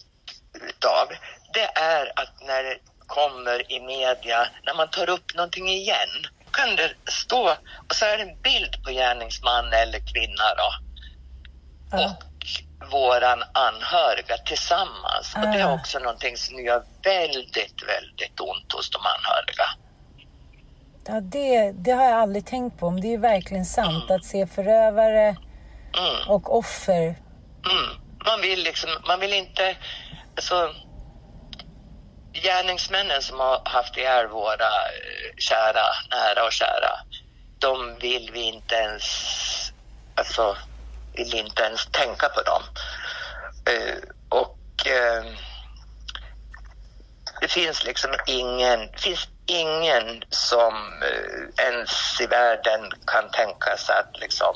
utav, 0.54 1.08
det 1.52 1.78
är 1.80 2.12
att 2.16 2.40
när 2.46 2.64
det 2.64 2.78
kommer 3.06 3.72
i 3.72 3.80
media, 3.80 4.48
när 4.62 4.74
man 4.74 4.90
tar 4.90 5.10
upp 5.10 5.34
någonting 5.34 5.68
igen, 5.68 6.26
kan 6.50 6.76
det 6.76 6.94
stå, 7.10 7.56
och 7.88 7.94
så 7.94 8.04
är 8.04 8.16
det 8.16 8.22
en 8.22 8.40
bild 8.42 8.84
på 8.84 8.90
gärningsman 8.90 9.72
eller 9.72 9.98
kvinna 10.12 10.54
då. 10.56 10.70
Och 11.98 12.24
våran 12.90 13.44
anhöriga 13.52 14.38
tillsammans. 14.38 15.34
Och 15.34 15.40
det 15.40 15.60
är 15.60 15.74
också 15.74 15.98
någonting 15.98 16.36
som 16.36 16.64
gör 16.64 16.84
väldigt, 17.02 17.82
väldigt 17.86 18.40
ont 18.40 18.72
hos 18.72 18.90
de 18.90 18.98
anhöriga. 18.98 19.66
Ja, 21.10 21.20
det, 21.20 21.72
det 21.72 21.92
har 21.92 22.04
jag 22.04 22.18
aldrig 22.18 22.46
tänkt 22.46 22.78
på. 22.78 22.90
Men 22.90 23.00
det 23.00 23.06
är 23.06 23.10
ju 23.10 23.18
verkligen 23.18 23.64
sant 23.64 24.10
att 24.10 24.24
se 24.24 24.46
förövare 24.46 25.36
och 26.26 26.56
offer. 26.56 27.02
Mm. 27.70 28.00
Man 28.26 28.40
vill 28.40 28.62
liksom, 28.62 28.90
man 29.06 29.20
vill 29.20 29.32
inte, 29.32 29.76
alltså 30.36 30.74
gärningsmännen 32.32 33.22
som 33.22 33.40
har 33.40 33.62
haft 33.64 33.96
ihjäl 33.96 34.26
våra 34.26 34.64
eh, 34.64 35.36
kära, 35.36 35.86
nära 36.10 36.46
och 36.46 36.52
kära, 36.52 36.90
de 37.58 37.96
vill 38.00 38.30
vi 38.32 38.40
inte 38.40 38.74
ens, 38.74 39.04
alltså 40.14 40.56
vill 41.12 41.34
inte 41.34 41.62
ens 41.62 41.86
tänka 41.86 42.28
på 42.28 42.42
dem. 42.42 42.62
Eh, 43.74 43.98
och 44.28 44.86
eh, 44.86 45.24
det 47.40 47.48
finns 47.48 47.84
liksom 47.84 48.10
ingen, 48.26 48.92
finns 48.96 49.28
ingen 49.48 50.22
som 50.30 50.74
eh, 51.02 51.66
ens 51.66 52.20
i 52.20 52.26
världen 52.26 52.90
kan 53.06 53.30
tänka 53.30 53.76
sig 53.76 53.94
att 53.96 54.20
liksom 54.20 54.54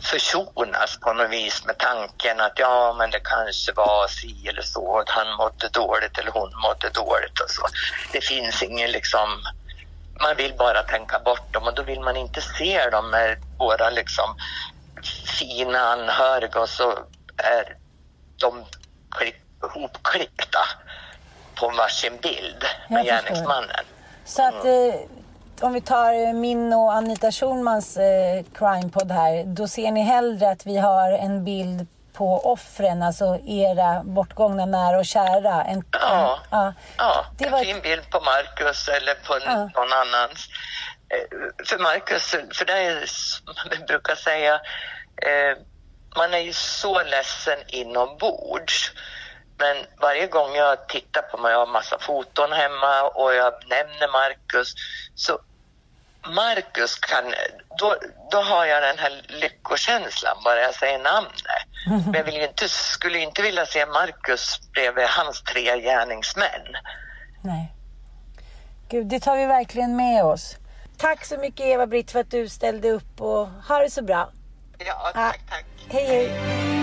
försonas 0.00 0.98
på 1.00 1.12
något 1.12 1.30
vis 1.30 1.64
med 1.66 1.78
tanken 1.78 2.40
att 2.40 2.58
ja, 2.58 2.94
men 2.98 3.10
det 3.10 3.20
kanske 3.20 3.72
var 3.72 4.08
si 4.08 4.48
eller 4.48 4.62
så, 4.62 4.98
att 4.98 5.08
han 5.08 5.36
mådde 5.36 5.68
dåligt 5.68 6.18
eller 6.18 6.30
hon 6.30 6.50
mådde 6.62 6.90
dåligt 6.90 7.40
och 7.40 7.50
så. 7.50 7.62
Det 8.12 8.20
finns 8.20 8.62
ingen 8.62 8.90
liksom, 8.90 9.28
man 10.20 10.36
vill 10.36 10.54
bara 10.58 10.82
tänka 10.82 11.18
bort 11.18 11.52
dem 11.52 11.66
och 11.66 11.74
då 11.74 11.82
vill 11.82 12.00
man 12.00 12.16
inte 12.16 12.40
se 12.40 12.90
dem 12.90 13.10
med 13.10 13.38
våra 13.58 13.90
liksom 13.90 14.36
fina 15.38 15.78
anhöriga 15.78 16.60
och 16.60 16.68
så 16.68 16.98
är 17.36 17.76
de 18.40 18.64
klipp, 19.10 19.36
hopklippta 19.60 20.60
på 21.54 21.68
varsin 21.68 22.18
bild 22.22 22.64
med 22.88 23.04
gärningsmannen. 23.04 23.84
Så 24.30 24.42
att 24.48 24.64
eh, 24.64 24.94
om 25.60 25.72
vi 25.72 25.80
tar 25.80 26.12
eh, 26.28 26.32
min 26.32 26.72
och 26.72 26.92
Anita 26.92 27.32
Schulmans 27.32 27.96
eh, 27.96 28.42
crime-podd 28.54 29.10
här. 29.12 29.44
Då 29.44 29.68
ser 29.68 29.90
ni 29.90 30.02
hellre 30.02 30.50
att 30.50 30.66
vi 30.66 30.76
har 30.78 31.12
en 31.12 31.44
bild 31.44 31.86
på 32.12 32.52
offren, 32.52 33.02
alltså 33.02 33.38
era 33.46 34.02
bortgångna 34.04 34.66
nära 34.66 34.98
och 34.98 35.04
kära. 35.06 35.64
En, 35.64 35.84
Ja. 35.92 36.38
ja. 36.50 36.72
Ja, 36.98 37.24
Det 37.38 37.44
en 37.44 37.52
var- 37.52 37.64
fin 37.64 37.80
bild 37.82 38.10
på 38.10 38.20
Marcus 38.20 38.88
eller 38.88 39.14
på 39.14 39.38
Ja. 39.44 39.56
någon 39.56 39.92
annans. 39.92 40.48
Eh, 41.08 41.38
För 41.68 41.78
Marcus, 41.78 42.30
för 42.30 42.64
det 42.64 42.72
är 42.72 43.06
som 43.06 43.54
vi 43.70 43.84
brukar 43.84 44.14
säga, 44.14 44.54
eh, 45.28 45.56
man 46.16 46.34
är 46.34 46.38
ju 46.38 46.52
så 46.52 47.02
ledsen 47.02 47.58
inombords. 47.68 48.92
Men 49.60 49.76
varje 50.00 50.26
gång 50.26 50.54
jag 50.54 50.88
tittar 50.88 51.22
på 51.22 51.36
mig, 51.36 51.52
jag 51.52 51.58
har 51.58 51.66
massa 51.66 51.98
foton 51.98 52.52
hemma 52.52 53.02
och 53.02 53.34
jag 53.34 53.52
nämner 53.68 54.12
Marcus, 54.12 54.74
så 55.14 55.38
Marcus 56.28 56.98
kan, 56.98 57.24
då, 57.78 57.96
då 58.30 58.40
har 58.42 58.66
jag 58.66 58.82
den 58.82 58.98
här 58.98 59.22
lyckokänslan 59.28 60.36
bara 60.44 60.60
jag 60.60 60.74
säger 60.74 60.98
namnet. 60.98 61.32
Men 62.06 62.14
jag 62.14 62.24
vill 62.24 62.42
inte, 62.42 62.68
skulle 62.68 63.18
inte 63.18 63.42
vilja 63.42 63.66
se 63.66 63.86
Marcus 63.86 64.60
bredvid 64.72 65.04
hans 65.04 65.42
tre 65.42 65.80
gärningsmän. 65.80 66.76
Nej. 67.42 67.72
Gud, 68.88 69.06
det 69.06 69.20
tar 69.20 69.36
vi 69.36 69.46
verkligen 69.46 69.96
med 69.96 70.24
oss. 70.24 70.56
tack 70.96 71.24
så 71.24 71.36
mycket 71.36 71.66
Eva-Britt 71.66 72.10
för 72.10 72.20
att 72.20 72.30
du 72.30 72.48
ställde 72.48 72.90
upp 72.90 73.20
och 73.20 73.48
ha 73.68 73.78
det 73.78 73.90
så 73.90 74.02
bra. 74.02 74.30
Ja, 74.78 75.10
tack, 75.14 75.40
tack. 75.50 75.64
Hej, 75.90 76.06
hej. 76.06 76.79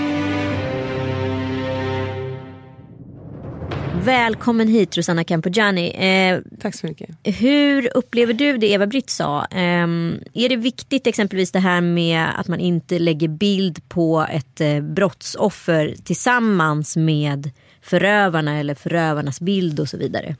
Välkommen 4.08 4.68
hit 4.68 4.98
Rosanna 4.98 5.24
Campogiani. 5.24 5.90
Eh, 5.90 6.40
Tack 6.60 6.76
så 6.76 6.88
mycket. 6.88 7.10
hur 7.24 7.98
upplever 7.98 8.34
du 8.34 8.58
det 8.58 8.68
Eva-Britt 8.72 9.10
sa? 9.10 9.46
Eh, 9.52 9.88
är 10.34 10.50
det 10.50 10.56
viktigt 10.56 11.08
exempelvis 11.08 11.52
det 11.52 11.60
här 11.60 11.82
med 11.82 12.40
att 12.40 12.48
man 12.48 12.60
inte 12.60 13.00
lägger 13.00 13.28
bild 13.28 13.90
på 13.90 14.28
ett 14.32 14.62
eh, 14.62 14.80
brottsoffer 14.82 15.96
tillsammans 16.04 16.98
med 16.98 17.52
förövarna 17.82 18.60
eller 18.60 18.76
förövarnas 18.76 19.42
bild 19.42 19.80
och 19.80 19.90
så 19.90 19.98
vidare? 19.98 20.36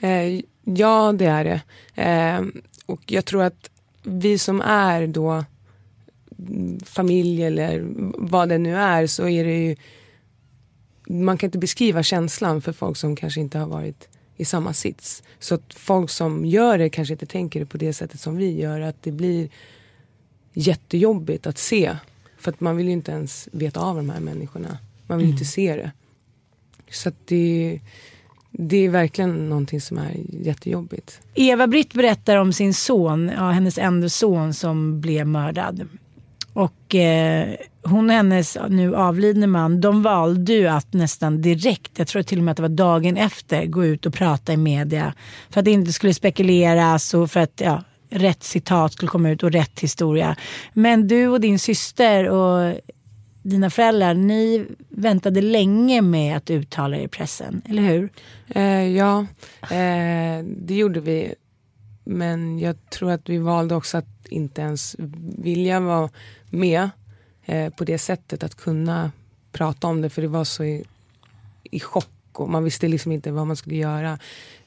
Eh, 0.00 0.40
ja, 0.64 1.12
det 1.12 1.26
är 1.26 1.44
det. 1.44 1.60
Eh, 2.02 2.40
och 2.86 3.02
jag 3.06 3.24
tror 3.24 3.42
att 3.42 3.70
vi 4.02 4.38
som 4.38 4.60
är 4.60 5.06
då 5.06 5.44
mm, 6.38 6.80
familj 6.84 7.42
eller 7.42 7.82
vad 8.18 8.48
det 8.48 8.58
nu 8.58 8.76
är 8.76 9.06
så 9.06 9.28
är 9.28 9.44
det 9.44 9.58
ju 9.58 9.76
man 11.08 11.38
kan 11.38 11.46
inte 11.48 11.58
beskriva 11.58 12.02
känslan 12.02 12.62
för 12.62 12.72
folk 12.72 12.96
som 12.96 13.16
kanske 13.16 13.40
inte 13.40 13.58
har 13.58 13.66
varit 13.66 14.08
i 14.36 14.44
samma 14.44 14.72
sits. 14.72 15.22
Så 15.38 15.54
att 15.54 15.74
folk 15.74 16.10
som 16.10 16.44
gör 16.44 16.78
det 16.78 16.88
kanske 16.90 17.12
inte 17.14 17.26
tänker 17.26 17.60
det 17.60 17.66
på 17.66 17.76
det 17.78 17.92
sättet 17.92 18.20
som 18.20 18.36
vi 18.36 18.60
gör. 18.60 18.80
Att 18.80 19.02
det 19.02 19.12
blir 19.12 19.48
jättejobbigt 20.52 21.46
att 21.46 21.58
se. 21.58 21.96
För 22.38 22.50
att 22.50 22.60
man 22.60 22.76
vill 22.76 22.86
ju 22.86 22.92
inte 22.92 23.12
ens 23.12 23.48
veta 23.52 23.80
av 23.80 23.96
de 23.96 24.10
här 24.10 24.20
människorna. 24.20 24.78
Man 25.06 25.18
vill 25.18 25.24
Mm. 25.26 25.34
inte 25.34 25.44
se 25.44 25.76
det. 25.76 25.92
Så 26.90 27.08
att 27.08 27.14
det, 27.26 27.80
det 28.50 28.76
är 28.76 28.88
verkligen 28.88 29.48
någonting 29.48 29.80
som 29.80 29.98
är 29.98 30.16
jättejobbigt. 30.42 31.20
Eva-Britt 31.34 31.94
berättar 31.94 32.36
om 32.36 32.52
sin 32.52 32.74
son, 32.74 33.30
ja, 33.36 33.50
hennes 33.50 33.78
enda 33.78 34.08
son 34.08 34.54
som 34.54 35.00
blev 35.00 35.26
mördad. 35.26 35.88
Och 36.52 36.94
eh, 36.94 37.54
hon 37.84 38.10
och 38.10 38.16
hennes 38.16 38.58
nu 38.68 38.96
avlidne 38.96 39.46
man, 39.46 39.80
de 39.80 40.02
valde 40.02 40.52
ju 40.52 40.66
att 40.66 40.92
nästan 40.92 41.42
direkt, 41.42 41.98
jag 41.98 42.08
tror 42.08 42.22
till 42.22 42.38
och 42.38 42.44
med 42.44 42.52
att 42.52 42.56
det 42.56 42.62
var 42.62 42.68
dagen 42.68 43.16
efter, 43.16 43.66
gå 43.66 43.84
ut 43.84 44.06
och 44.06 44.14
prata 44.14 44.52
i 44.52 44.56
media. 44.56 45.14
För 45.50 45.60
att 45.60 45.64
det 45.64 45.70
inte 45.70 45.92
skulle 45.92 46.14
spekuleras 46.14 47.14
och 47.14 47.30
för 47.30 47.40
att 47.40 47.60
ja, 47.64 47.82
rätt 48.10 48.42
citat 48.42 48.92
skulle 48.92 49.08
komma 49.08 49.30
ut 49.30 49.42
och 49.42 49.52
rätt 49.52 49.80
historia. 49.80 50.36
Men 50.72 51.08
du 51.08 51.28
och 51.28 51.40
din 51.40 51.58
syster 51.58 52.28
och 52.28 52.74
dina 53.42 53.70
föräldrar, 53.70 54.14
ni 54.14 54.66
väntade 54.88 55.40
länge 55.40 56.02
med 56.02 56.36
att 56.36 56.50
uttala 56.50 56.96
er 56.96 57.04
i 57.04 57.08
pressen, 57.08 57.62
eller 57.68 57.82
hur? 57.82 58.08
Eh, 58.48 58.88
ja, 58.96 59.26
eh, 59.62 60.44
det 60.44 60.74
gjorde 60.74 61.00
vi. 61.00 61.34
Men 62.04 62.58
jag 62.58 62.90
tror 62.90 63.10
att 63.10 63.28
vi 63.28 63.38
valde 63.38 63.74
också 63.74 63.98
att 63.98 64.26
inte 64.28 64.60
ens 64.60 64.96
vilja 65.38 65.80
vara 65.80 66.10
med 66.50 66.90
eh, 67.44 67.72
på 67.72 67.84
det 67.84 67.98
sättet 67.98 68.42
att 68.42 68.54
kunna 68.54 69.12
prata 69.52 69.86
om 69.86 70.02
det 70.02 70.10
för 70.10 70.22
det 70.22 70.28
var 70.28 70.44
så 70.44 70.64
i, 70.64 70.84
i 71.62 71.80
chock 71.80 72.08
och 72.32 72.50
man 72.50 72.64
visste 72.64 72.88
liksom 72.88 73.12
inte 73.12 73.32
vad 73.32 73.46
man 73.46 73.56
skulle 73.56 73.76
göra. 73.76 74.18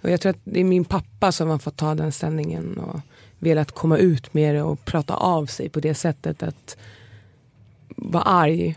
Och 0.02 0.10
jag 0.10 0.22
tror 0.22 0.30
att 0.30 0.42
det 0.44 0.60
är 0.60 0.64
min 0.64 0.86
pappa 0.86 1.32
som 1.32 1.50
har 1.50 1.58
fått 1.58 1.78
ta 1.78 1.96
den 1.96 2.12
ställningen 2.12 2.78
och 2.78 3.00
velat 3.40 3.72
komma 3.72 3.98
ut 3.98 4.34
med 4.34 4.56
det 4.56 4.62
och 4.62 4.86
prata 4.86 5.14
av 5.14 5.46
sig 5.46 5.70
på 5.70 5.80
det 5.80 5.96
sättet 5.96 6.44
att 6.44 6.78
vara 7.96 8.24
arg. 8.24 8.76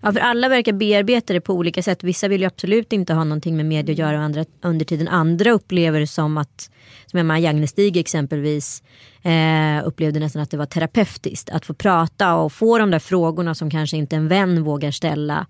Ja, 0.00 0.12
för 0.12 0.20
alla 0.20 0.48
verkar 0.48 0.72
bearbeta 0.72 1.32
det 1.32 1.40
på 1.40 1.54
olika 1.54 1.82
sätt. 1.82 2.04
Vissa 2.04 2.28
vill 2.28 2.40
ju 2.40 2.46
absolut 2.46 2.92
inte 2.92 3.14
ha 3.14 3.24
någonting 3.24 3.56
med 3.56 3.66
media 3.66 3.92
att 3.92 3.98
göra 3.98 4.18
andra, 4.18 4.44
under 4.62 4.84
tiden. 4.84 5.08
Andra 5.08 5.50
upplever 5.50 6.00
det 6.00 6.06
som 6.06 6.38
att, 6.38 6.70
som 7.06 7.18
Emma 7.18 7.38
Jagnestig 7.38 7.96
exempelvis, 7.96 8.82
eh, 9.22 9.86
upplevde 9.86 10.20
nästan 10.20 10.42
att 10.42 10.50
det 10.50 10.56
var 10.56 10.66
terapeutiskt. 10.66 11.50
Att 11.50 11.66
få 11.66 11.74
prata 11.74 12.34
och 12.34 12.52
få 12.52 12.78
de 12.78 12.90
där 12.90 12.98
frågorna 12.98 13.54
som 13.54 13.70
kanske 13.70 13.96
inte 13.96 14.16
en 14.16 14.28
vän 14.28 14.62
vågar 14.62 14.90
ställa. 14.90 15.46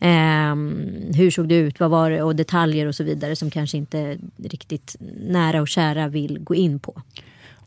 Eh, 0.00 0.54
hur 1.16 1.30
såg 1.30 1.48
det 1.48 1.54
ut, 1.54 1.80
vad 1.80 1.90
var 1.90 2.10
det 2.10 2.22
och 2.22 2.36
detaljer 2.36 2.86
och 2.86 2.94
så 2.94 3.04
vidare 3.04 3.36
som 3.36 3.50
kanske 3.50 3.76
inte 3.76 4.18
riktigt 4.36 4.96
nära 5.20 5.60
och 5.60 5.68
kära 5.68 6.08
vill 6.08 6.38
gå 6.38 6.54
in 6.54 6.80
på. 6.80 7.02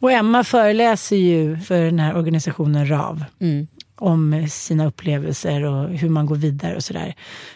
Och 0.01 0.11
Emma 0.11 0.43
föreläser 0.43 1.15
ju 1.15 1.57
för 1.57 1.81
den 1.81 1.99
här 1.99 2.17
organisationen 2.17 2.89
RAV. 2.89 3.23
Mm. 3.39 3.67
Om 4.03 4.47
sina 4.49 4.85
upplevelser 4.87 5.63
och 5.63 5.89
hur 5.89 6.09
man 6.09 6.25
går 6.25 6.35
vidare 6.35 6.75
och 6.75 6.83
sådär. 6.83 7.15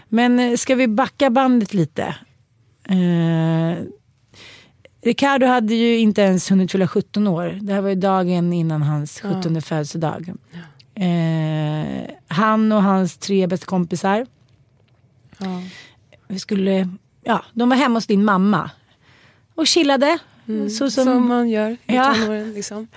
Men 0.10 0.40
eh, 0.40 0.56
ska 0.56 0.76
vi 0.76 0.88
backa 0.88 1.30
bandet 1.30 1.74
lite? 1.74 2.16
Eh, 2.90 3.84
Ricardo 5.04 5.46
hade 5.48 5.74
ju 5.76 5.98
inte 6.00 6.22
ens 6.22 6.52
hunnit 6.52 6.72
fylla 6.72 6.88
17 6.88 7.28
år. 7.28 7.60
Det 7.62 7.74
här 7.74 7.82
var 7.82 7.90
ju 7.90 7.96
dagen 7.96 8.54
innan 8.54 8.82
hans 8.82 9.20
17 9.22 9.62
födelsedag. 9.62 10.34
Eh, 10.96 12.10
han 12.28 12.72
och 12.72 12.84
hans 12.84 13.18
tre 13.18 13.48
bästa 13.48 13.66
kompisar. 13.66 14.26
Vi 16.28 16.40
skulle, 16.40 16.90
ja, 17.24 17.46
de 17.54 17.70
var 17.70 17.76
hemma 17.78 17.98
hos 17.98 18.08
din 18.08 18.26
mamma. 18.26 18.72
Och 19.56 19.68
chillade. 19.68 20.18
Så 20.80 20.92
som, 20.92 21.04
Som 21.06 21.28
man 21.28 21.50
gör 21.50 21.72
i 21.72 21.78
Ja. 21.86 22.16
tonåren. 22.16 22.54
Liksom. 22.54 22.88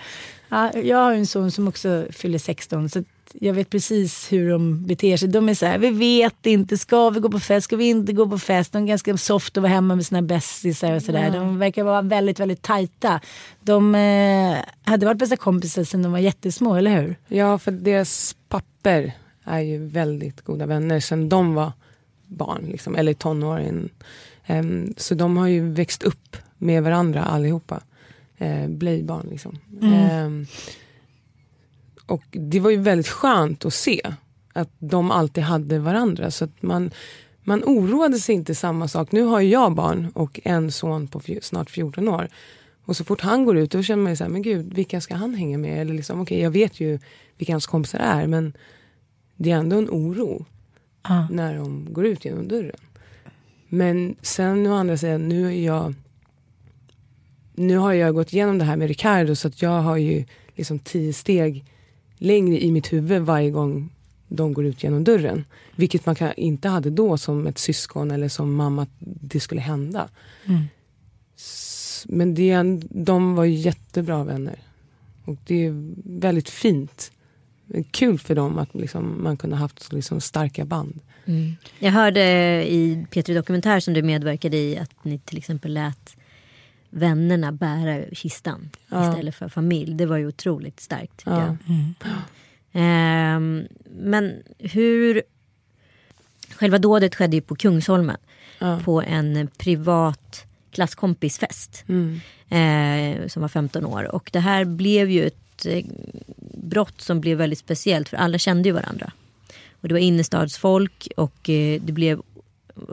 Ja, 0.49 0.73
jag 0.77 0.97
har 0.99 1.13
en 1.13 1.27
son 1.27 1.51
som 1.51 1.69
också 1.69 2.07
fyller 2.11 2.39
16 2.39 2.89
så 2.89 3.05
jag 3.33 3.55
vet 3.55 3.71
precis 3.71 4.33
hur 4.33 4.51
de 4.51 4.87
beter 4.87 5.17
sig. 5.17 5.29
De 5.29 5.49
är 5.49 5.55
så 5.55 5.67
här, 5.67 5.79
vi 5.79 5.91
vet 5.91 6.47
inte, 6.47 6.79
ska 6.79 7.11
vi 7.11 7.21
gå 7.21 7.31
på 7.31 7.41
fest, 7.41 7.65
ska 7.65 7.77
vi 7.77 7.89
inte 7.89 8.13
gå 8.13 8.29
på 8.29 8.39
fest? 8.39 8.73
De 8.73 8.83
är 8.83 8.87
ganska 8.87 9.17
soft 9.17 9.57
att 9.57 9.63
vara 9.63 9.73
hemma 9.73 9.95
med 9.95 10.07
sina 10.07 10.23
bästisar 10.23 10.93
och 10.93 11.03
sådär. 11.03 11.25
Ja. 11.25 11.31
De 11.31 11.59
verkar 11.59 11.85
vara 11.85 12.03
väldigt, 12.03 12.41
väldigt 12.41 12.63
tajta. 12.63 13.21
De 13.61 13.95
eh, 13.95 14.57
hade 14.83 15.07
varit 15.07 15.19
bästa 15.19 15.37
kompisar 15.37 15.85
sedan 15.85 16.03
de 16.03 16.13
var 16.13 16.19
jättesmå, 16.19 16.75
eller 16.75 17.03
hur? 17.03 17.17
Ja, 17.29 17.59
för 17.59 17.71
deras 17.71 18.37
papper 18.49 19.13
är 19.45 19.61
ju 19.61 19.87
väldigt 19.87 20.41
goda 20.41 20.67
vänner 20.67 21.01
sen 21.01 21.29
de 21.29 21.55
var 21.55 21.73
barn, 22.27 22.67
liksom, 22.71 22.97
eller 22.97 23.15
tonåren. 23.15 23.89
Em, 24.47 24.95
så 24.97 25.15
de 25.15 25.37
har 25.37 25.47
ju 25.47 25.73
växt 25.73 26.03
upp 26.03 26.37
med 26.59 26.83
varandra 26.83 27.25
allihopa. 27.25 27.81
Uh, 28.43 28.69
Blöjbarn 28.69 29.27
liksom. 29.31 29.59
Mm. 29.83 29.93
Em, 29.93 30.47
och 32.09 32.23
det 32.31 32.61
var 32.61 32.71
ju 32.71 32.77
väldigt 32.77 33.09
skönt 33.09 33.65
att 33.65 33.75
se 33.75 34.01
att 34.53 34.71
de 34.79 35.11
alltid 35.11 35.45
hade 35.45 35.79
varandra. 35.79 36.31
Så 36.31 36.45
att 36.45 36.63
man, 36.63 36.91
man 37.45 37.63
oroade 37.65 38.19
sig 38.19 38.35
inte 38.35 38.55
samma 38.55 38.89
sak. 38.89 39.13
Nu 39.13 39.23
har 39.23 39.41
ju 39.41 39.49
jag 39.49 39.75
barn 39.75 40.13
och 40.15 40.41
en 40.45 40.73
son 40.73 41.09
på 41.09 41.21
snart 41.43 41.71
14 41.71 42.09
år. 42.09 42.29
Och 42.85 42.97
så 42.97 43.05
fort 43.05 43.21
han 43.21 43.45
går 43.45 43.57
ut 43.57 43.71
då 43.71 43.83
känner 43.83 44.03
man 44.03 44.13
ju 44.13 44.17
så 44.17 44.25
här, 44.25 44.31
men 44.31 44.43
gud, 44.43 44.75
vilka 44.75 45.01
ska 45.01 45.15
han 45.15 45.35
hänga 45.35 45.59
med? 45.59 45.81
Eller 45.81 45.95
liksom, 45.95 46.21
okej, 46.21 46.41
jag 46.41 46.51
vet 46.51 46.81
ju 46.81 46.99
vilka 47.39 47.53
hans 47.53 47.67
kompisar 47.67 47.99
är, 47.99 48.27
men 48.27 48.53
det 49.37 49.51
är 49.51 49.57
ändå 49.57 49.79
en 49.79 49.91
oro 49.91 50.45
Ja. 51.03 51.29
när 51.31 51.57
de 51.57 51.93
går 51.93 52.07
ut 52.07 52.25
genom 52.25 52.49
dörren. 52.49 52.81
Men 53.69 54.17
sen 54.23 54.67
å 54.67 54.75
andra 54.75 54.97
sidan, 54.97 55.29
nu 55.29 55.47
är 55.47 55.67
jag 55.67 55.95
nu 57.55 57.77
har 57.77 57.93
jag 57.93 58.15
gått 58.15 58.33
igenom 58.33 58.59
det 58.59 58.65
här 58.65 58.77
med 58.77 58.89
Ricardo 58.89 59.35
så 59.35 59.49
att 59.49 59.63
jag 59.63 59.81
har 59.81 59.97
ju 59.97 60.25
liksom 60.55 60.79
tio 60.79 61.13
steg 61.13 61.65
längre 62.19 62.65
i 62.65 62.73
mitt 62.73 62.93
huvud 62.93 63.23
varje 63.23 63.51
gång 63.51 63.91
de 64.29 64.53
går 64.53 64.65
ut 64.67 64.83
genom 64.83 65.05
dörren. 65.05 65.45
Vilket 65.77 66.07
man 66.07 66.17
inte 66.37 66.69
hade 66.69 66.91
då 66.91 67.19
som 67.19 67.47
ett 67.47 67.59
syskon 67.59 68.11
eller 68.11 68.29
som 68.29 68.55
mamma 68.55 68.83
att 68.83 68.93
det 69.01 69.41
skulle 69.41 69.61
hända. 69.61 70.09
Mm. 70.45 70.63
Men 72.07 72.35
det 72.35 72.63
de 72.91 73.35
var 73.35 73.45
jättebra 73.45 74.25
vänner. 74.25 74.59
Och 75.25 75.37
det 75.47 75.67
är 75.67 75.93
väldigt 76.21 76.49
fint. 76.49 77.13
Kul 77.91 78.19
för 78.19 78.35
dem 78.35 78.59
att 78.59 78.75
liksom, 78.75 79.23
man 79.23 79.37
kunde 79.37 79.57
haft 79.57 79.93
liksom 79.93 80.21
starka 80.21 80.65
band. 80.65 81.01
Jag 81.79 81.93
hörde 81.93 82.23
i 82.73 83.07
P3 83.11 83.35
Dokumentär 83.35 83.81
som 83.81 83.95
du 83.95 84.03
medverkade 84.03 84.57
i 84.57 84.79
att 84.79 85.05
ni 85.05 85.19
till 85.19 85.39
exempel 85.39 85.75
lät 85.75 86.17
vännerna 86.91 87.53
bära 87.53 88.05
kistan 88.13 88.71
Ja. 88.89 89.11
istället 89.11 89.35
för 89.35 89.49
familj. 89.49 89.95
Det 89.95 90.07
var 90.07 90.17
ju 90.17 90.27
otroligt 90.27 90.81
starkt. 90.81 91.23
Ja. 91.27 91.57
jag. 91.67 92.15
Ehm, 92.73 93.69
men 93.85 94.43
hur... 94.59 95.23
Själva 96.55 96.79
dådet 96.79 97.15
skedde 97.15 97.37
ju 97.37 97.43
på 97.43 97.57
Kungsholmen. 97.57 98.17
Ja. 98.59 98.81
På 98.85 99.03
en 99.03 99.49
privat 99.59 100.47
klasskompisfest. 100.71 101.85
Mm. 101.89 102.21
Eh, 102.49 103.29
som 103.29 103.43
var 103.43 103.49
15 103.49 103.85
år. 103.85 104.15
Och 104.15 104.31
det 104.33 104.41
här 104.41 104.65
blev 104.65 105.11
ju 105.11 105.27
ett 105.27 105.67
eh, 105.67 105.85
brott 106.53 107.01
som 107.01 107.21
blev 107.21 107.39
väldigt 107.39 107.59
speciellt. 107.59 108.09
För 108.09 108.17
alla 108.17 108.39
kände 108.39 108.69
ju 108.69 108.73
varandra. 108.73 109.13
Och 109.81 109.89
det 109.89 109.95
var 109.95 110.01
innerstadsfolk 110.01 111.09
och 111.17 111.51
eh, 111.51 111.81
det 111.81 111.93
blev 111.93 112.23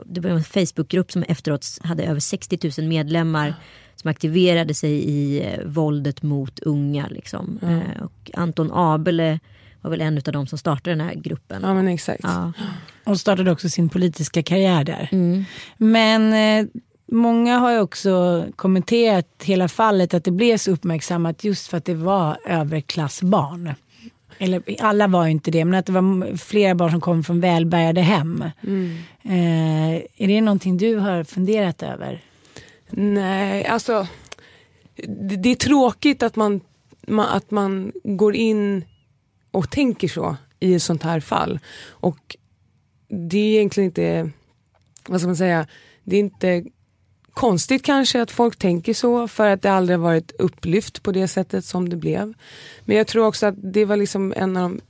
det 0.04 0.20
var 0.20 0.30
en 0.30 0.44
Facebookgrupp 0.44 1.12
som 1.12 1.22
efteråt 1.22 1.78
hade 1.82 2.04
över 2.04 2.20
60 2.20 2.80
000 2.80 2.88
medlemmar 2.88 3.54
som 3.96 4.10
aktiverade 4.10 4.74
sig 4.74 4.92
i 4.92 5.44
eh, 5.44 5.64
våldet 5.64 6.22
mot 6.22 6.58
unga. 6.58 7.06
Liksom. 7.10 7.58
Ja. 7.62 7.68
Eh, 7.68 8.02
och 8.02 8.30
Anton 8.34 8.70
Abele 8.72 9.38
var 9.80 9.90
väl 9.90 10.00
en 10.00 10.16
av 10.16 10.32
de 10.32 10.46
som 10.46 10.58
startade 10.58 10.96
den 10.96 11.06
här 11.06 11.14
gruppen. 11.14 11.62
Ja 11.62 11.74
men 11.74 11.88
exakt. 11.88 12.20
Ja. 12.22 12.52
Och 13.04 13.20
startade 13.20 13.50
också 13.50 13.68
sin 13.68 13.88
politiska 13.88 14.42
karriär 14.42 14.84
där. 14.84 15.08
Mm. 15.12 15.44
Men 15.76 16.32
eh, 16.32 16.70
många 17.12 17.58
har 17.58 17.72
ju 17.72 17.80
också 17.80 18.44
kommenterat 18.56 19.26
hela 19.42 19.68
fallet 19.68 20.14
att 20.14 20.24
det 20.24 20.30
blev 20.30 20.56
så 20.56 20.70
uppmärksammat 20.70 21.44
just 21.44 21.66
för 21.66 21.76
att 21.76 21.84
det 21.84 21.94
var 21.94 22.38
överklassbarn. 22.46 23.74
Eller 24.38 24.62
alla 24.80 25.06
var 25.06 25.24
ju 25.24 25.30
inte 25.30 25.50
det, 25.50 25.64
men 25.64 25.78
att 25.78 25.86
det 25.86 25.92
var 25.92 26.36
flera 26.36 26.74
barn 26.74 26.90
som 26.90 27.00
kom 27.00 27.24
från 27.24 27.40
välbärgade 27.40 28.00
hem. 28.00 28.44
Mm. 28.62 28.98
Eh, 29.22 30.02
är 30.16 30.26
det 30.26 30.40
någonting 30.40 30.78
du 30.78 30.96
har 30.96 31.24
funderat 31.24 31.82
över? 31.82 32.20
Nej, 32.90 33.66
alltså 33.66 34.06
det, 34.96 35.36
det 35.36 35.48
är 35.48 35.54
tråkigt 35.54 36.22
att 36.22 36.36
man, 36.36 36.60
man, 37.06 37.28
att 37.28 37.50
man 37.50 37.92
går 38.04 38.36
in 38.36 38.84
och 39.50 39.70
tänker 39.70 40.08
så 40.08 40.36
i 40.60 40.74
ett 40.74 40.82
sånt 40.82 41.02
här 41.02 41.20
fall. 41.20 41.58
Och 41.88 42.36
det 43.08 43.38
är 43.38 43.54
egentligen 43.54 43.86
inte, 43.86 44.30
vad 45.08 45.20
ska 45.20 45.28
man 45.28 45.36
säga, 45.36 45.66
det 46.04 46.16
är 46.16 46.20
inte 46.20 46.64
konstigt 47.30 47.82
kanske 47.82 48.22
att 48.22 48.30
folk 48.30 48.56
tänker 48.56 48.94
så 48.94 49.28
för 49.28 49.46
att 49.46 49.62
det 49.62 49.70
aldrig 49.70 49.98
varit 49.98 50.32
upplyft 50.38 51.02
på 51.02 51.12
det 51.12 51.28
sättet 51.28 51.64
som 51.64 51.88
det 51.88 51.96
blev. 51.96 52.34
Men 52.84 52.96
jag 52.96 53.06
tror 53.06 53.26
också 53.26 53.46
att 53.46 53.54
det 53.72 53.84
var 53.84 53.96
liksom 53.96 54.34
en 54.36 54.56
av 54.56 54.70
de 54.70 54.80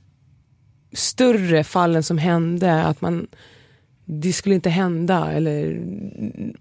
större 0.93 1.63
fallen 1.63 2.03
som 2.03 2.17
hände. 2.17 2.83
Att 2.83 3.01
man, 3.01 3.27
det 4.09 4.33
skulle 4.33 4.55
inte 4.55 4.69
hända. 4.69 5.31
Eller, 5.31 5.81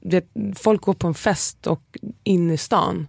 vet, 0.01 0.27
folk 0.55 0.81
går 0.81 0.95
på 0.95 1.07
en 1.07 1.15
fest 1.15 1.67
och 1.67 1.99
in 2.25 2.51
i 2.51 2.57
stan 2.57 3.07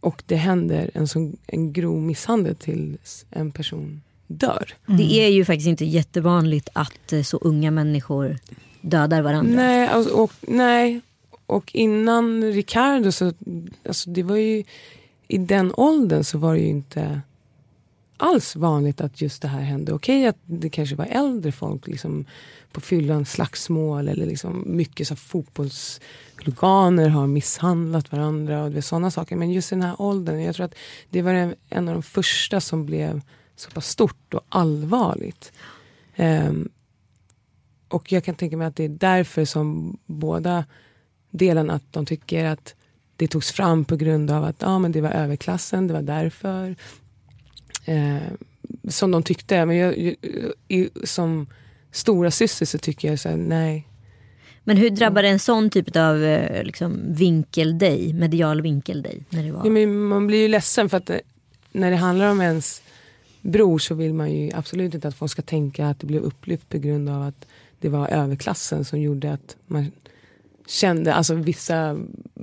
och 0.00 0.22
det 0.26 0.36
händer 0.36 0.90
en, 0.94 1.08
sån, 1.08 1.36
en 1.46 1.72
grov 1.72 2.02
misshandel 2.02 2.56
till 2.56 2.98
en 3.30 3.52
person 3.52 4.02
dör. 4.26 4.74
Mm. 4.88 4.98
Det 4.98 5.12
är 5.12 5.28
ju 5.28 5.44
faktiskt 5.44 5.68
inte 5.68 5.84
jättevanligt 5.84 6.68
att 6.72 7.12
eh, 7.12 7.22
så 7.22 7.36
unga 7.36 7.70
människor 7.70 8.38
dödar 8.80 9.22
varandra. 9.22 9.56
Nej, 9.56 9.88
alltså, 9.88 10.14
och, 10.14 10.32
nej. 10.40 11.00
och 11.46 11.70
innan 11.74 12.44
Ricardo 12.44 13.12
så, 13.12 13.32
alltså 13.86 14.10
det 14.10 14.22
var 14.22 14.36
ju 14.36 14.64
i 15.28 15.38
den 15.38 15.72
åldern 15.76 16.24
så 16.24 16.38
var 16.38 16.54
det 16.54 16.60
ju 16.60 16.68
inte 16.68 17.20
alls 18.20 18.56
vanligt 18.56 19.00
att 19.00 19.20
just 19.20 19.42
det 19.42 19.48
här 19.48 19.60
hände. 19.60 19.92
Okej 19.92 20.26
att 20.26 20.36
det 20.46 20.70
kanske 20.70 20.96
var 20.96 21.06
äldre 21.06 21.52
folk 21.52 21.86
liksom, 21.86 22.24
på 22.72 22.80
fyllan, 22.80 23.24
slagsmål 23.24 24.08
eller 24.08 24.26
liksom 24.26 24.64
mycket 24.66 25.08
så 25.08 25.16
fotbollshuliganer 25.16 27.08
har 27.08 27.26
misshandlat 27.26 28.12
varandra 28.12 28.64
och 28.64 28.84
sådana 28.84 29.10
saker. 29.10 29.36
Men 29.36 29.50
just 29.50 29.72
i 29.72 29.74
den 29.74 29.82
här 29.82 30.02
åldern, 30.02 30.40
jag 30.40 30.54
tror 30.54 30.66
att 30.66 30.74
det 31.10 31.22
var 31.22 31.54
en 31.68 31.88
av 31.88 31.94
de 31.94 32.02
första 32.02 32.60
som 32.60 32.86
blev 32.86 33.20
så 33.56 33.70
pass 33.70 33.88
stort 33.88 34.34
och 34.34 34.44
allvarligt. 34.48 35.52
Um, 36.16 36.68
och 37.88 38.12
jag 38.12 38.24
kan 38.24 38.34
tänka 38.34 38.56
mig 38.56 38.66
att 38.66 38.76
det 38.76 38.84
är 38.84 38.88
därför 38.88 39.44
som 39.44 39.98
båda 40.06 40.64
delarna, 41.30 41.72
att 41.72 41.92
de 41.92 42.06
tycker 42.06 42.44
att 42.44 42.74
det 43.16 43.28
togs 43.28 43.52
fram 43.52 43.84
på 43.84 43.96
grund 43.96 44.30
av 44.30 44.44
att 44.44 44.62
ah, 44.62 44.78
men 44.78 44.92
det 44.92 45.00
var 45.00 45.10
överklassen, 45.10 45.86
det 45.86 45.94
var 45.94 46.02
därför. 46.02 46.76
Eh, 47.84 48.16
som 48.88 49.10
de 49.10 49.22
tyckte. 49.22 49.66
Men 49.66 49.76
jag, 49.76 50.16
jag, 50.68 50.88
som 51.04 51.46
stora 51.92 52.30
syster 52.30 52.66
så 52.66 52.78
tycker 52.78 53.08
jag 53.08 53.18
så 53.18 53.28
här, 53.28 53.36
nej. 53.36 53.86
Men 54.64 54.76
hur 54.76 54.90
drabbar 54.90 55.22
en 55.22 55.38
sån 55.38 55.70
typ 55.70 55.96
av 55.96 56.24
eh, 56.24 56.62
liksom, 56.64 57.00
vinkel 57.14 57.78
dig, 57.78 58.12
medial 58.12 58.62
vinkel 58.62 59.02
dig? 59.02 59.24
När 59.30 59.42
det 59.42 59.52
var? 59.52 59.64
Ja, 59.64 59.70
men 59.70 60.04
man 60.04 60.26
blir 60.26 60.38
ju 60.38 60.48
ledsen 60.48 60.88
för 60.88 60.96
att 60.96 61.06
det, 61.06 61.20
när 61.72 61.90
det 61.90 61.96
handlar 61.96 62.30
om 62.30 62.40
ens 62.40 62.82
bror 63.40 63.78
så 63.78 63.94
vill 63.94 64.14
man 64.14 64.32
ju 64.32 64.50
absolut 64.54 64.94
inte 64.94 65.08
att 65.08 65.14
folk 65.14 65.32
ska 65.32 65.42
tänka 65.42 65.88
att 65.88 66.00
det 66.00 66.06
blev 66.06 66.22
upplyft 66.22 66.68
på 66.68 66.78
grund 66.78 67.08
av 67.08 67.22
att 67.22 67.46
det 67.78 67.88
var 67.88 68.08
överklassen 68.08 68.84
som 68.84 69.00
gjorde 69.00 69.32
att 69.32 69.56
man 69.66 69.92
kände, 70.66 71.14
alltså 71.14 71.34
vissa 71.34 71.98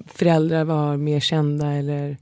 föräldrar 0.06 0.63
var 0.63 0.97
mer 0.97 1.19
kända 1.19 1.73
eller 1.73 2.17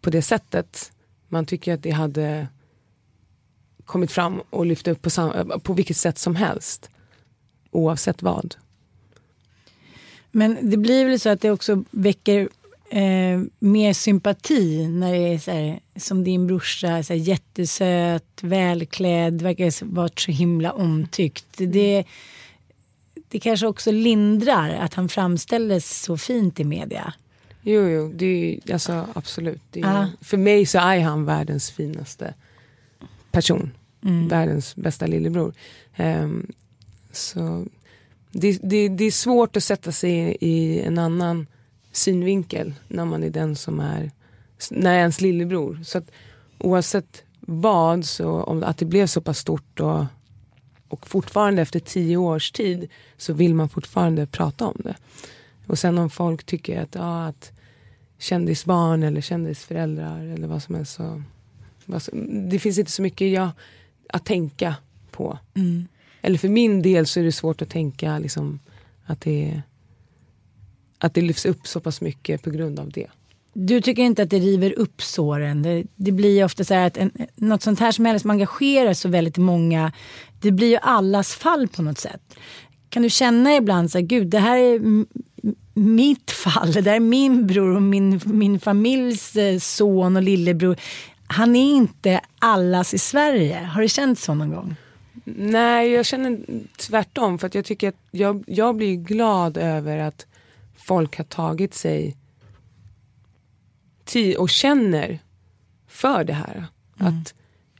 på 0.00 0.10
det 0.10 0.22
sättet. 0.22 0.91
Man 1.32 1.46
tycker 1.46 1.74
att 1.74 1.82
det 1.82 1.90
hade 1.90 2.46
kommit 3.84 4.12
fram 4.12 4.40
och 4.50 4.66
lyft 4.66 4.88
upp 4.88 5.02
på, 5.02 5.10
på 5.62 5.72
vilket 5.72 5.96
sätt 5.96 6.18
som 6.18 6.36
helst. 6.36 6.90
Oavsett 7.70 8.22
vad. 8.22 8.54
Men 10.30 10.70
det 10.70 10.76
blir 10.76 11.04
väl 11.04 11.20
så 11.20 11.28
att 11.28 11.40
det 11.40 11.50
också 11.50 11.84
väcker 11.90 12.48
eh, 12.90 13.40
mer 13.58 13.92
sympati 13.92 14.88
när 14.88 15.12
det 15.12 15.34
är 15.34 15.38
så 15.38 15.50
här, 15.50 15.80
som 15.96 16.24
din 16.24 16.46
brorsa, 16.46 17.02
så 17.02 17.12
här, 17.12 17.20
jättesöt, 17.20 18.42
välklädd, 18.42 19.42
verkar 19.42 19.84
vara 19.84 20.10
så 20.16 20.30
himla 20.30 20.72
omtyckt. 20.72 21.46
Det, 21.56 22.04
det 23.28 23.40
kanske 23.40 23.66
också 23.66 23.90
lindrar 23.90 24.70
att 24.70 24.94
han 24.94 25.08
framställdes 25.08 26.02
så 26.02 26.16
fint 26.16 26.60
i 26.60 26.64
media. 26.64 27.14
Jo, 27.62 27.88
jo, 27.88 28.12
det 28.14 28.26
är, 28.26 28.72
alltså, 28.72 29.06
absolut. 29.14 29.60
Det 29.70 29.80
är, 29.80 30.06
för 30.20 30.36
mig 30.36 30.66
så 30.66 30.78
är 30.78 31.00
han 31.00 31.24
världens 31.24 31.70
finaste 31.70 32.34
person. 33.30 33.70
Mm. 34.04 34.28
Världens 34.28 34.76
bästa 34.76 35.06
lillebror. 35.06 35.52
Um, 35.96 36.52
så 37.12 37.66
det, 38.30 38.58
det, 38.62 38.88
det, 38.88 39.04
är 39.04 39.10
svårt 39.10 39.56
att 39.56 39.64
sätta 39.64 39.92
sig 39.92 40.36
i 40.40 40.80
en 40.80 40.98
annan 40.98 41.46
synvinkel 41.92 42.74
när 42.88 43.04
man 43.04 43.22
är 43.22 43.30
den 43.30 43.56
som 43.56 43.80
är, 43.80 44.10
när 44.70 44.98
ens 44.98 45.20
lillebror. 45.20 45.80
Så 45.84 45.98
att 45.98 46.10
oavsett 46.58 47.22
vad, 47.40 48.04
så 48.04 48.42
om 48.42 48.62
att 48.62 48.78
det 48.78 48.84
blev 48.84 49.06
så 49.06 49.20
pass 49.20 49.38
stort 49.38 49.80
och, 49.80 50.04
och 50.88 51.06
fortfarande 51.06 51.62
efter 51.62 51.80
tio 51.80 52.16
års 52.16 52.52
tid 52.52 52.88
så 53.16 53.32
vill 53.32 53.54
man 53.54 53.68
fortfarande 53.68 54.26
prata 54.26 54.66
om 54.66 54.76
det. 54.84 54.94
Och 55.66 55.78
sen 55.78 55.98
om 55.98 56.10
folk 56.10 56.44
tycker 56.44 56.80
att, 56.80 56.94
ja, 56.94 57.26
att 57.26 57.52
kändisbarn 58.18 59.02
eller 59.02 59.20
kändisföräldrar 59.20 60.24
eller 60.24 60.46
vad 60.46 60.62
som 60.62 60.74
helst. 60.74 60.92
Så, 60.92 61.22
det 62.50 62.58
finns 62.58 62.78
inte 62.78 62.90
så 62.90 63.02
mycket 63.02 63.32
jag, 63.32 63.50
att 64.08 64.24
tänka 64.24 64.74
på. 65.10 65.38
Mm. 65.54 65.88
Eller 66.22 66.38
för 66.38 66.48
min 66.48 66.82
del 66.82 67.06
så 67.06 67.20
är 67.20 67.24
det 67.24 67.32
svårt 67.32 67.62
att 67.62 67.70
tänka 67.70 68.18
liksom, 68.18 68.58
att, 69.04 69.20
det, 69.20 69.62
att 70.98 71.14
det 71.14 71.20
lyfts 71.20 71.46
upp 71.46 71.66
så 71.66 71.80
pass 71.80 72.00
mycket 72.00 72.42
på 72.42 72.50
grund 72.50 72.78
av 72.78 72.90
det. 72.90 73.06
Du 73.52 73.80
tycker 73.80 74.02
inte 74.02 74.22
att 74.22 74.30
det 74.30 74.38
river 74.38 74.78
upp 74.78 75.02
såren? 75.02 75.62
Det, 75.62 75.84
det 75.96 76.12
blir 76.12 76.44
ofta 76.44 76.64
så 76.64 76.74
här 76.74 76.86
att 76.86 76.96
en, 76.96 77.10
något 77.34 77.62
sånt 77.62 77.80
här 77.80 77.92
som 77.92 78.04
helst 78.04 78.22
som 78.22 78.30
engagerar 78.30 78.94
så 78.94 79.08
väldigt 79.08 79.36
många, 79.36 79.92
det 80.40 80.50
blir 80.50 80.68
ju 80.68 80.76
allas 80.82 81.34
fall 81.34 81.68
på 81.68 81.82
något 81.82 81.98
sätt. 81.98 82.36
Kan 82.88 83.02
du 83.02 83.10
känna 83.10 83.56
ibland 83.56 83.90
så 83.90 83.98
här, 83.98 84.06
gud 84.06 84.26
det 84.26 84.38
här 84.38 84.58
är 84.58 85.04
mitt 85.74 86.30
fall, 86.30 86.72
det 86.72 86.90
här 86.90 86.96
är 86.96 87.00
min 87.00 87.46
bror 87.46 87.76
och 87.76 87.82
min, 87.82 88.20
min 88.24 88.60
familjs 88.60 89.36
eh, 89.36 89.58
son 89.58 90.16
och 90.16 90.22
lillebror. 90.22 90.76
Han 91.26 91.56
är 91.56 91.74
inte 91.74 92.20
allas 92.38 92.94
i 92.94 92.98
Sverige. 92.98 93.58
Har 93.58 93.82
det 93.82 93.88
känts 93.88 94.24
så 94.24 94.34
någon 94.34 94.50
gång? 94.50 94.76
Nej, 95.24 95.90
jag 95.90 96.06
känner 96.06 96.38
tvärtom. 96.76 97.38
För 97.38 97.46
att 97.46 97.54
jag 97.54 97.64
tycker 97.64 97.88
att 97.88 97.96
jag, 98.10 98.44
jag 98.46 98.76
blir 98.76 98.96
glad 98.96 99.56
över 99.56 99.98
att 99.98 100.26
folk 100.76 101.16
har 101.16 101.24
tagit 101.24 101.74
sig 101.74 102.16
tid 104.04 104.36
och 104.36 104.50
känner 104.50 105.18
för 105.88 106.24
det 106.24 106.32
här. 106.32 106.66
Mm. 107.00 107.18
Att 107.20 107.34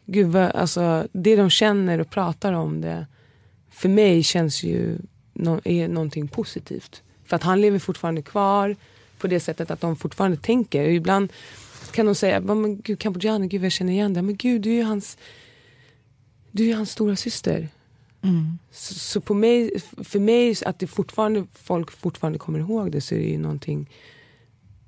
gud 0.06 0.26
vad, 0.26 0.50
alltså, 0.50 1.06
det 1.12 1.36
de 1.36 1.50
känner 1.50 1.98
och 1.98 2.10
pratar 2.10 2.52
om 2.52 2.80
det 2.80 3.06
för 3.70 3.88
mig 3.88 4.22
känns 4.22 4.62
ju 4.62 4.98
no, 5.32 5.60
är 5.64 5.88
någonting 5.88 6.28
positivt. 6.28 7.02
För 7.32 7.36
att 7.36 7.42
han 7.42 7.60
lever 7.60 7.78
fortfarande 7.78 8.22
kvar 8.22 8.76
på 9.18 9.26
det 9.26 9.40
sättet 9.40 9.70
att 9.70 9.80
de 9.80 9.96
fortfarande 9.96 10.36
tänker. 10.36 10.84
Och 10.84 10.92
ibland 10.92 11.32
kan 11.90 12.06
de 12.06 12.14
säga, 12.14 12.40
men 12.40 12.80
gud 12.80 12.98
Kampuchean, 12.98 13.48
gud 13.48 13.64
jag 13.64 13.72
känner 13.72 13.92
igen 13.92 14.14
det. 14.14 14.22
Men 14.22 14.36
gud, 14.36 14.62
du 14.62 14.70
är 14.70 14.74
ju 14.74 14.82
hans, 14.82 15.18
du 16.50 16.70
är 16.70 16.74
hans 16.74 16.90
stora 16.90 17.16
syster. 17.16 17.68
Mm. 18.22 18.58
Så, 18.70 18.94
så, 18.94 19.20
på 19.20 19.34
mig, 19.34 19.80
för 20.04 20.18
mig, 20.18 20.56
att 20.66 20.78
det 20.78 20.86
fortfarande, 20.86 21.46
folk 21.52 21.90
fortfarande 21.90 22.38
kommer 22.38 22.58
ihåg 22.58 22.92
det 22.92 23.00
så 23.00 23.14
är 23.14 23.18
det 23.18 23.24
ju 23.24 23.38
någonting 23.38 23.90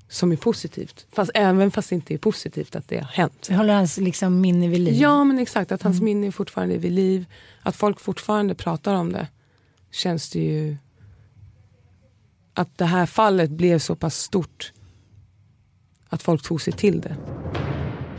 som 0.09 0.33
är 0.33 0.37
positivt. 0.37 1.07
Fast, 1.13 1.31
även 1.35 1.71
fast 1.71 1.89
det 1.89 1.95
inte 1.95 2.15
är 2.15 2.19
positivt 2.19 2.77
att 2.77 2.89
det 2.89 2.99
har 2.99 3.09
hänt. 3.13 3.47
Det 3.49 3.55
håller 3.55 3.75
hans 3.75 3.97
liksom, 3.99 4.41
minne 4.41 4.69
vid 4.69 4.81
liv? 4.81 4.95
Ja 4.95 5.25
men 5.25 5.39
exakt, 5.39 5.73
att 5.73 5.83
hans 5.83 5.97
mm. 5.97 6.05
minne 6.05 6.33
fortfarande 6.33 6.75
är 6.75 6.79
vid 6.79 6.93
liv. 6.93 7.27
Att 7.63 7.77
folk 7.77 8.01
fortfarande 8.01 8.55
pratar 8.55 8.95
om 8.95 9.13
det. 9.13 9.29
Känns 9.91 10.31
det 10.31 10.41
ju... 10.41 10.77
Att 12.55 12.79
det 12.79 12.85
här 12.85 13.07
fallet 13.07 13.51
blev 13.51 13.79
så 13.79 13.97
pass 13.97 14.17
stort. 14.17 14.73
Att 16.09 16.23
folk 16.23 16.43
tog 16.43 16.63
sig 16.63 16.73
till 16.73 17.01
det. 17.01 17.17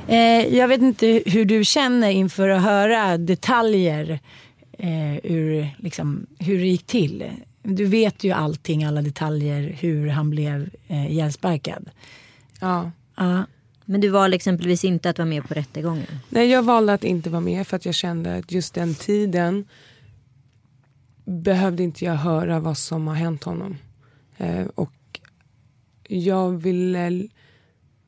Eh, 0.07 0.55
jag 0.55 0.67
vet 0.67 0.81
inte 0.81 1.23
hur 1.25 1.45
du 1.45 1.63
känner 1.63 2.09
inför 2.09 2.49
att 2.49 2.61
höra 2.63 3.17
detaljer 3.17 4.19
eh, 4.71 5.15
ur 5.23 5.75
liksom, 5.77 6.25
hur 6.39 6.59
det 6.59 6.67
gick 6.67 6.87
till. 6.87 7.23
Du 7.63 7.85
vet 7.85 8.23
ju 8.23 8.31
allting, 8.31 8.83
alla 8.83 9.01
detaljer, 9.01 9.75
hur 9.79 10.07
han 10.07 10.29
blev 10.29 10.69
eh, 10.87 11.11
ihjälsparkad. 11.11 11.89
Ja. 12.59 12.91
ja. 13.15 13.45
Men 13.85 14.01
du 14.01 14.09
valde 14.09 14.35
exempelvis 14.35 14.85
inte 14.85 15.09
att 15.09 15.17
vara 15.17 15.29
med 15.29 15.47
på 15.47 15.53
rättegången? 15.53 16.19
Nej, 16.29 16.49
jag 16.49 16.63
valde 16.63 16.93
att 16.93 17.03
inte 17.03 17.29
vara 17.29 17.41
med 17.41 17.67
för 17.67 17.75
att 17.75 17.85
jag 17.85 17.95
kände 17.95 18.35
att 18.35 18.51
just 18.51 18.73
den 18.73 18.95
tiden 18.95 19.65
behövde 21.25 21.83
inte 21.83 22.05
jag 22.05 22.15
höra 22.15 22.59
vad 22.59 22.77
som 22.77 23.07
har 23.07 23.15
hänt 23.15 23.43
honom. 23.43 23.77
Eh, 24.37 24.65
och 24.75 25.19
jag 26.07 26.51
ville 26.51 27.07
eh, 27.07 27.23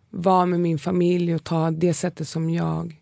vara 0.10 0.46
med 0.46 0.60
min 0.60 0.80
familj 0.80 1.36
och 1.36 1.44
ta 1.44 1.72
det 1.72 1.94
sättet 1.94 2.28
som 2.28 2.50
jag 2.50 3.02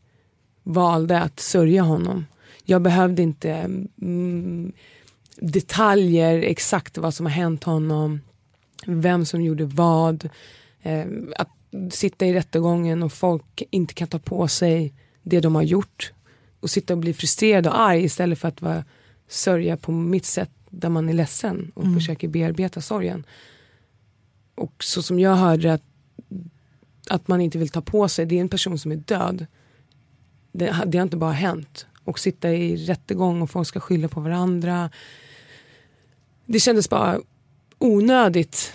valde 0.64 1.22
att 1.22 1.40
sörja 1.40 1.82
honom. 1.82 2.26
Jag 2.64 2.82
behövde 2.82 3.22
inte 3.22 3.52
mm, 4.02 4.72
detaljer, 5.38 6.38
exakt 6.38 6.98
vad 6.98 7.14
som 7.14 7.26
har 7.26 7.34
hänt 7.34 7.64
honom, 7.64 8.22
vem 8.86 9.26
som 9.26 9.42
gjorde 9.42 9.66
vad. 9.66 10.30
Eh, 10.82 11.06
att 11.38 11.50
sitta 11.92 12.26
i 12.26 12.34
rättegången 12.34 13.04
och 13.04 13.14
folk 13.14 13.64
inte 13.70 13.94
kan 13.94 14.08
ta 14.08 14.20
på 14.20 14.48
sig 14.48 14.94
det 15.24 15.40
de 15.40 15.56
har 15.56 15.64
gjort 15.64 16.14
och 16.60 16.70
sitta 16.70 16.94
och 16.94 17.00
bli 17.00 17.14
frustrerad 17.14 17.68
och 17.68 17.80
arg 17.80 18.04
istället 18.04 18.40
för 18.40 18.48
att 18.48 18.62
vara, 18.62 18.84
sörja 19.28 19.78
på 19.78 19.92
mitt 19.92 20.26
sätt 20.26 20.52
där 20.80 20.90
man 20.90 21.10
är 21.10 21.14
ledsen 21.14 21.72
och 21.76 21.84
mm. 21.84 21.96
försöker 21.96 22.28
bearbeta 22.28 22.82
sorgen. 22.82 23.26
Och 24.56 24.84
så 24.84 25.04
som 25.04 25.20
jag 25.20 25.36
hörde 25.36 25.74
att, 25.74 25.84
att 27.10 27.28
man 27.28 27.42
inte 27.42 27.58
vill 27.58 27.70
ta 27.70 27.82
på 27.82 28.08
sig, 28.08 28.26
det 28.26 28.36
är 28.36 28.42
en 28.42 28.50
person 28.50 28.80
som 28.80 28.92
är 28.92 28.96
död. 28.96 29.46
Det, 30.52 30.84
det 30.86 30.98
har 30.98 31.04
inte 31.04 31.18
bara 31.18 31.32
hänt. 31.32 31.86
Och 32.04 32.20
sitta 32.20 32.54
i 32.54 32.76
rättegång 32.76 33.42
och 33.42 33.50
folk 33.50 33.68
ska 33.68 33.80
skylla 33.80 34.08
på 34.08 34.20
varandra. 34.20 34.90
Det 36.46 36.60
kändes 36.60 36.90
bara 36.90 37.20
onödigt 37.78 38.74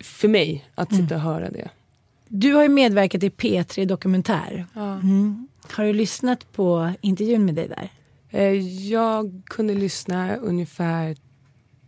för 0.00 0.28
mig 0.28 0.68
att 0.74 0.90
sitta 0.90 1.14
mm. 1.14 1.26
och 1.26 1.32
höra 1.32 1.50
det. 1.50 1.70
Du 2.28 2.52
har 2.52 2.62
ju 2.62 2.68
medverkat 2.68 3.22
i 3.22 3.28
P3 3.28 3.84
Dokumentär. 3.84 4.66
Ja. 4.74 4.94
Mm. 4.94 5.48
Har 5.70 5.84
du 5.84 5.92
lyssnat 5.92 6.52
på 6.52 6.92
intervjun 7.00 7.44
med 7.44 7.54
dig 7.54 7.68
där? 7.68 7.90
Eh, 8.32 8.88
jag 8.90 9.42
kunde 9.46 9.74
lyssna 9.74 10.36
ungefär 10.36 11.16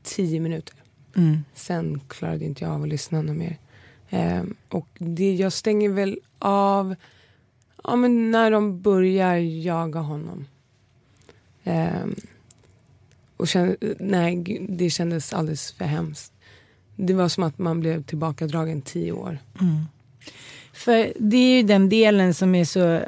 tio 0.02 0.40
minuter. 0.40 0.76
Mm. 1.16 1.44
Sen 1.54 2.00
klarade 2.08 2.44
inte 2.44 2.64
jag 2.64 2.72
av 2.72 2.82
att 2.82 2.88
lyssna 2.88 3.22
något 3.22 3.36
mer. 3.36 3.58
Ehm, 4.10 4.54
och 4.68 4.88
det, 4.98 5.34
jag 5.34 5.52
stänger 5.52 5.88
väl 5.88 6.18
av 6.38 6.94
ja, 7.84 7.96
men 7.96 8.30
när 8.30 8.50
de 8.50 8.80
börjar 8.80 9.36
jaga 9.36 10.00
honom. 10.00 10.46
Ehm, 11.64 12.14
och 13.36 13.48
kände, 13.48 13.76
nej, 13.98 14.44
det 14.68 14.90
kändes 14.90 15.32
alldeles 15.32 15.72
för 15.72 15.84
hemskt. 15.84 16.32
Det 16.96 17.14
var 17.14 17.28
som 17.28 17.44
att 17.44 17.58
man 17.58 17.80
blev 17.80 18.02
tillbakadragen 18.02 18.82
tio 18.82 19.12
år. 19.12 19.38
Mm. 19.60 19.84
För 20.72 21.12
det 21.18 21.36
är 21.36 21.56
ju 21.56 21.62
den 21.62 21.88
delen 21.88 22.34
som 22.34 22.54
är 22.54 22.64
så, 22.64 23.00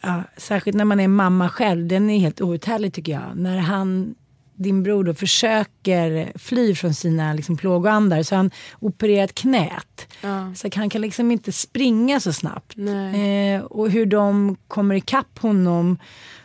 ja, 0.00 0.22
särskilt 0.36 0.76
när 0.76 0.84
man 0.84 1.00
är 1.00 1.08
mamma 1.08 1.48
själv, 1.48 1.86
den 1.86 2.10
är 2.10 2.18
helt 2.18 2.40
outhärdlig 2.40 2.92
tycker 2.92 3.12
jag. 3.12 3.36
När 3.36 3.58
han, 3.58 4.14
din 4.54 4.82
bror 4.82 5.04
då, 5.04 5.14
försöker 5.14 6.32
fly 6.38 6.74
från 6.74 6.94
sina 6.94 7.32
liksom, 7.32 7.56
plågoandar 7.56 8.22
så 8.22 8.34
har 8.34 8.36
han 8.36 8.50
opererat 8.80 9.34
knät. 9.34 10.06
Ja. 10.20 10.54
Så 10.54 10.68
han 10.74 10.90
kan 10.90 11.00
liksom 11.00 11.30
inte 11.30 11.52
springa 11.52 12.20
så 12.20 12.32
snabbt. 12.32 12.78
Eh, 12.78 13.64
och 13.64 13.90
hur 13.90 14.06
de 14.06 14.56
kommer 14.68 14.94
ikapp 14.94 15.38
honom 15.38 15.98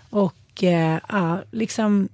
och 0.09 0.63
eh, 0.63 0.99
ja, 1.09 1.43
liksom 1.51 2.09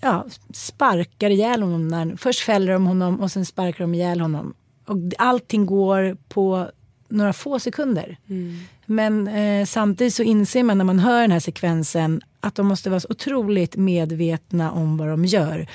ja, 0.00 0.26
sparkar 0.52 1.30
ihjäl 1.30 1.62
honom. 1.62 1.88
När, 1.88 2.16
först 2.16 2.40
fäller 2.40 2.72
de 2.72 2.86
honom 2.86 3.20
och 3.20 3.30
sen 3.30 3.46
sparkar 3.46 3.84
de 3.84 3.94
ihjäl 3.94 4.20
honom. 4.20 4.54
Och 4.86 4.96
allting 5.18 5.66
går 5.66 6.16
på 6.28 6.70
några 7.08 7.32
få 7.32 7.58
sekunder. 7.58 8.16
Mm. 8.28 8.58
Men 8.90 9.28
eh, 9.28 9.66
samtidigt 9.66 10.14
så 10.14 10.22
inser 10.22 10.62
man 10.62 10.78
när 10.78 10.84
man 10.84 10.98
hör 10.98 11.20
den 11.20 11.30
här 11.30 11.40
sekvensen 11.40 12.20
att 12.40 12.54
de 12.54 12.66
måste 12.66 12.90
vara 12.90 13.00
så 13.00 13.08
otroligt 13.10 13.76
medvetna 13.76 14.72
om 14.72 14.96
vad 14.96 15.08
de 15.08 15.24
gör. 15.24 15.66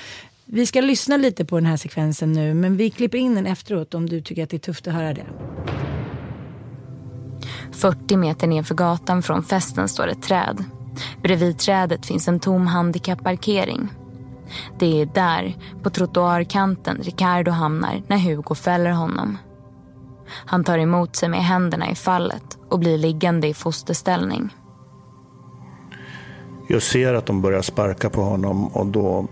Vi 0.44 0.66
ska 0.66 0.80
lyssna 0.80 1.16
lite 1.16 1.44
på 1.44 1.56
den 1.56 1.66
här 1.66 1.76
sekvensen 1.76 2.32
nu 2.32 2.54
men 2.54 2.76
vi 2.76 2.90
klipper 2.90 3.18
in 3.18 3.34
den 3.34 3.46
efteråt 3.46 3.94
om 3.94 4.08
du 4.08 4.20
tycker 4.20 4.44
att 4.44 4.50
det 4.50 4.56
är 4.56 4.58
tufft 4.58 4.86
att 4.86 4.94
höra 4.94 5.14
det. 5.14 5.26
40 7.72 8.16
meter 8.16 8.46
nedför 8.46 8.74
gatan 8.74 9.22
från 9.22 9.44
festen 9.44 9.88
står 9.88 10.08
ett 10.08 10.22
träd. 10.22 10.64
Bredvid 11.22 11.58
trädet 11.58 12.06
finns 12.06 12.28
en 12.28 12.40
tom 12.40 12.66
handikapparkering. 12.66 13.88
Det 14.78 15.00
är 15.00 15.06
där, 15.06 15.56
på 15.82 15.90
trottoarkanten, 15.90 16.98
Ricardo 17.02 17.50
hamnar 17.50 18.02
när 18.06 18.18
Hugo 18.18 18.54
fäller 18.54 18.90
honom. 18.90 19.38
Han 20.46 20.64
tar 20.64 20.78
emot 20.78 21.16
sig 21.16 21.28
med 21.28 21.44
händerna 21.44 21.90
i 21.90 21.94
fallet 21.94 22.58
och 22.70 22.78
blir 22.78 22.98
liggande 22.98 23.48
i 23.48 23.54
fosterställning. 23.54 24.54
Jag 26.68 26.82
ser 26.82 27.14
att 27.14 27.26
de 27.26 27.42
börjar 27.42 27.62
sparka 27.62 28.10
på 28.10 28.22
honom 28.22 28.66
och 28.68 28.86
då 28.86 29.26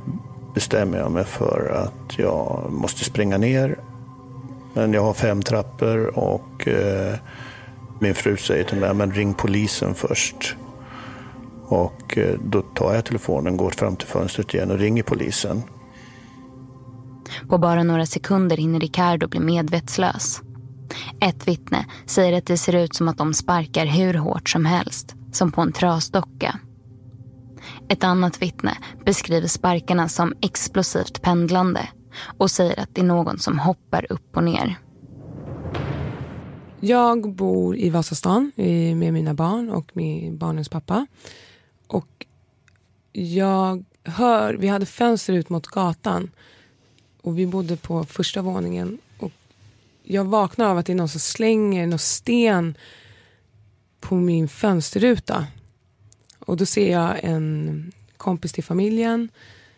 bestämmer 0.55 0.99
jag 0.99 1.11
mig 1.11 1.25
för 1.25 1.73
att 1.87 2.19
jag 2.19 2.67
måste 2.73 3.05
springa 3.05 3.39
ner. 3.39 3.79
Men 4.75 4.93
jag 4.93 5.03
har 5.03 5.15
fem 5.15 5.43
trappor 5.43 6.19
och 6.19 6.69
eh, 6.69 7.15
min 8.01 8.15
fru 8.15 8.37
säger 8.37 8.65
till 8.65 8.79
mig, 8.79 8.95
men 8.95 9.13
ring 9.13 9.35
polisen 9.35 9.95
först. 9.95 10.57
Och 11.67 12.19
eh, 12.19 12.39
då 12.45 12.63
tar 12.63 12.95
jag 12.95 13.05
telefonen, 13.05 13.57
går 13.57 13.71
fram 13.71 13.97
till 13.97 14.09
fönstret 14.09 14.55
igen 14.55 14.71
och 14.71 14.79
ringer 14.79 15.03
polisen. 15.03 15.63
På 17.49 17.59
bara 17.59 17.83
några 17.83 18.07
sekunder 18.07 18.57
hinner 18.57 18.81
Ricardo 18.81 19.29
bli 19.29 19.41
medvetslös. 19.41 20.43
Ett 21.21 21.49
vittne 21.49 21.87
säger 22.07 22.39
att 22.39 22.47
det 22.47 22.57
ser 22.57 22.75
ut 22.75 22.95
som 22.95 23.09
att 23.09 23.19
de 23.19 23.35
sparkar 23.35 23.87
hur 23.87 24.15
hårt 24.15 24.49
som 24.49 24.65
helst, 24.65 25.15
som 25.33 25.53
på 25.53 25.61
en 25.61 25.73
trasdocka. 25.73 26.59
Ett 27.89 28.05
annat 28.05 28.43
vittne 28.43 28.77
beskriver 29.05 29.49
sparkarna 29.49 30.09
som 30.09 30.35
explosivt 30.41 31.23
pendlande 31.23 31.89
och 32.39 32.51
säger 32.51 32.81
att 32.81 32.95
det 32.95 33.01
är 33.01 33.05
någon 33.05 33.39
som 33.39 33.59
hoppar 33.59 34.13
upp 34.13 34.37
och 34.37 34.45
ner. 34.45 34.79
Jag 36.81 37.35
bor 37.35 37.77
i 37.77 37.91
Vasastan 37.91 38.53
med 38.97 39.13
mina 39.13 39.35
barn 39.35 39.71
och 39.71 39.91
med 39.97 40.39
barnens 40.39 40.69
pappa. 40.69 41.07
Och 41.87 42.27
jag 43.13 43.85
hör, 44.05 44.55
vi 44.55 44.69
hade 44.69 44.87
fönster 44.87 45.33
ut 45.33 45.49
mot 45.49 45.67
gatan 45.67 46.31
och 47.23 47.39
vi 47.39 47.47
bodde 47.47 47.77
på 47.77 48.05
första 48.05 48.43
våningen. 48.43 48.99
Jag 50.03 50.25
vaknar 50.25 50.67
av 50.67 50.79
att 50.79 50.87
det 50.87 50.93
är 50.93 50.97
någon 50.97 51.09
som 51.09 51.21
slänger 51.21 51.87
någon 51.87 51.99
sten 51.99 52.77
på 54.01 54.15
min 54.15 54.49
fönsterruta. 54.49 55.47
Och 56.39 56.57
då 56.57 56.67
ser 56.67 56.93
jag 56.93 57.21
en 57.23 57.93
kompis 58.17 58.53
till 58.53 58.65
familjen 58.65 59.29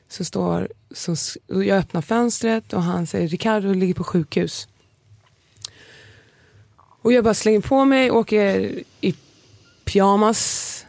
som 0.08 0.24
står, 0.24 0.68
som, 0.90 1.16
jag 1.46 1.78
öppnar 1.78 2.02
fönstret 2.02 2.72
och 2.72 2.82
han 2.82 3.06
säger 3.06 3.28
Ricardo 3.28 3.72
ligger 3.72 3.94
på 3.94 4.04
sjukhus. 4.04 4.68
Och 6.76 7.12
jag 7.12 7.24
bara 7.24 7.34
slänger 7.34 7.60
på 7.60 7.84
mig, 7.84 8.10
åker 8.10 8.82
i 9.00 9.14
pyjamas 9.84 10.84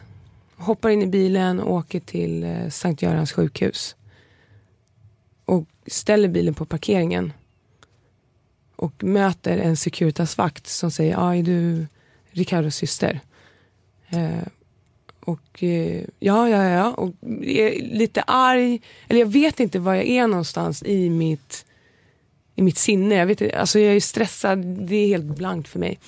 hoppar 0.56 0.88
in 0.88 1.02
i 1.02 1.06
bilen 1.06 1.60
och 1.60 1.74
åker 1.74 2.00
till 2.00 2.44
eh, 2.44 2.68
Sankt 2.68 3.02
Görans 3.02 3.32
sjukhus. 3.32 3.96
Och 5.44 5.64
ställer 5.86 6.28
bilen 6.28 6.54
på 6.54 6.64
parkeringen. 6.64 7.32
Och 8.76 9.04
möter 9.04 9.58
en 9.58 9.76
Securitas-vakt 9.76 10.66
som 10.66 10.90
säger, 10.90 11.12
ja 11.12 11.36
är 11.36 11.42
du 11.42 11.86
Ricardos 12.30 12.74
syster? 12.74 13.20
Eh, 14.08 14.48
och 15.20 15.62
eh, 15.62 16.04
ja, 16.18 16.48
ja, 16.48 16.64
ja. 16.64 16.90
Och 16.90 17.14
är 17.42 17.96
lite 17.96 18.22
arg. 18.22 18.80
Eller 19.08 19.20
jag 19.20 19.26
vet 19.26 19.60
inte 19.60 19.78
var 19.78 19.94
jag 19.94 20.06
är 20.06 20.26
någonstans 20.26 20.82
i 20.82 21.10
mitt, 21.10 21.66
i 22.54 22.62
mitt 22.62 22.78
sinne. 22.78 23.14
Jag, 23.14 23.26
vet, 23.26 23.54
alltså 23.54 23.78
jag 23.78 23.96
är 23.96 24.00
stressad, 24.00 24.58
det 24.58 24.96
är 24.96 25.06
helt 25.06 25.24
blankt 25.24 25.68
för 25.68 25.78
mig. 25.78 25.98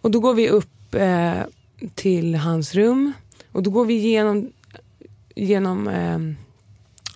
Och 0.00 0.10
då 0.10 0.20
går 0.20 0.34
vi 0.34 0.48
upp 0.48 0.94
eh, 0.94 1.40
till 1.94 2.34
hans 2.34 2.74
rum. 2.74 3.12
Och 3.52 3.62
då 3.62 3.70
går 3.70 3.84
vi 3.84 3.94
igenom, 3.94 4.52
genom 5.34 5.88
eh, 5.88 6.18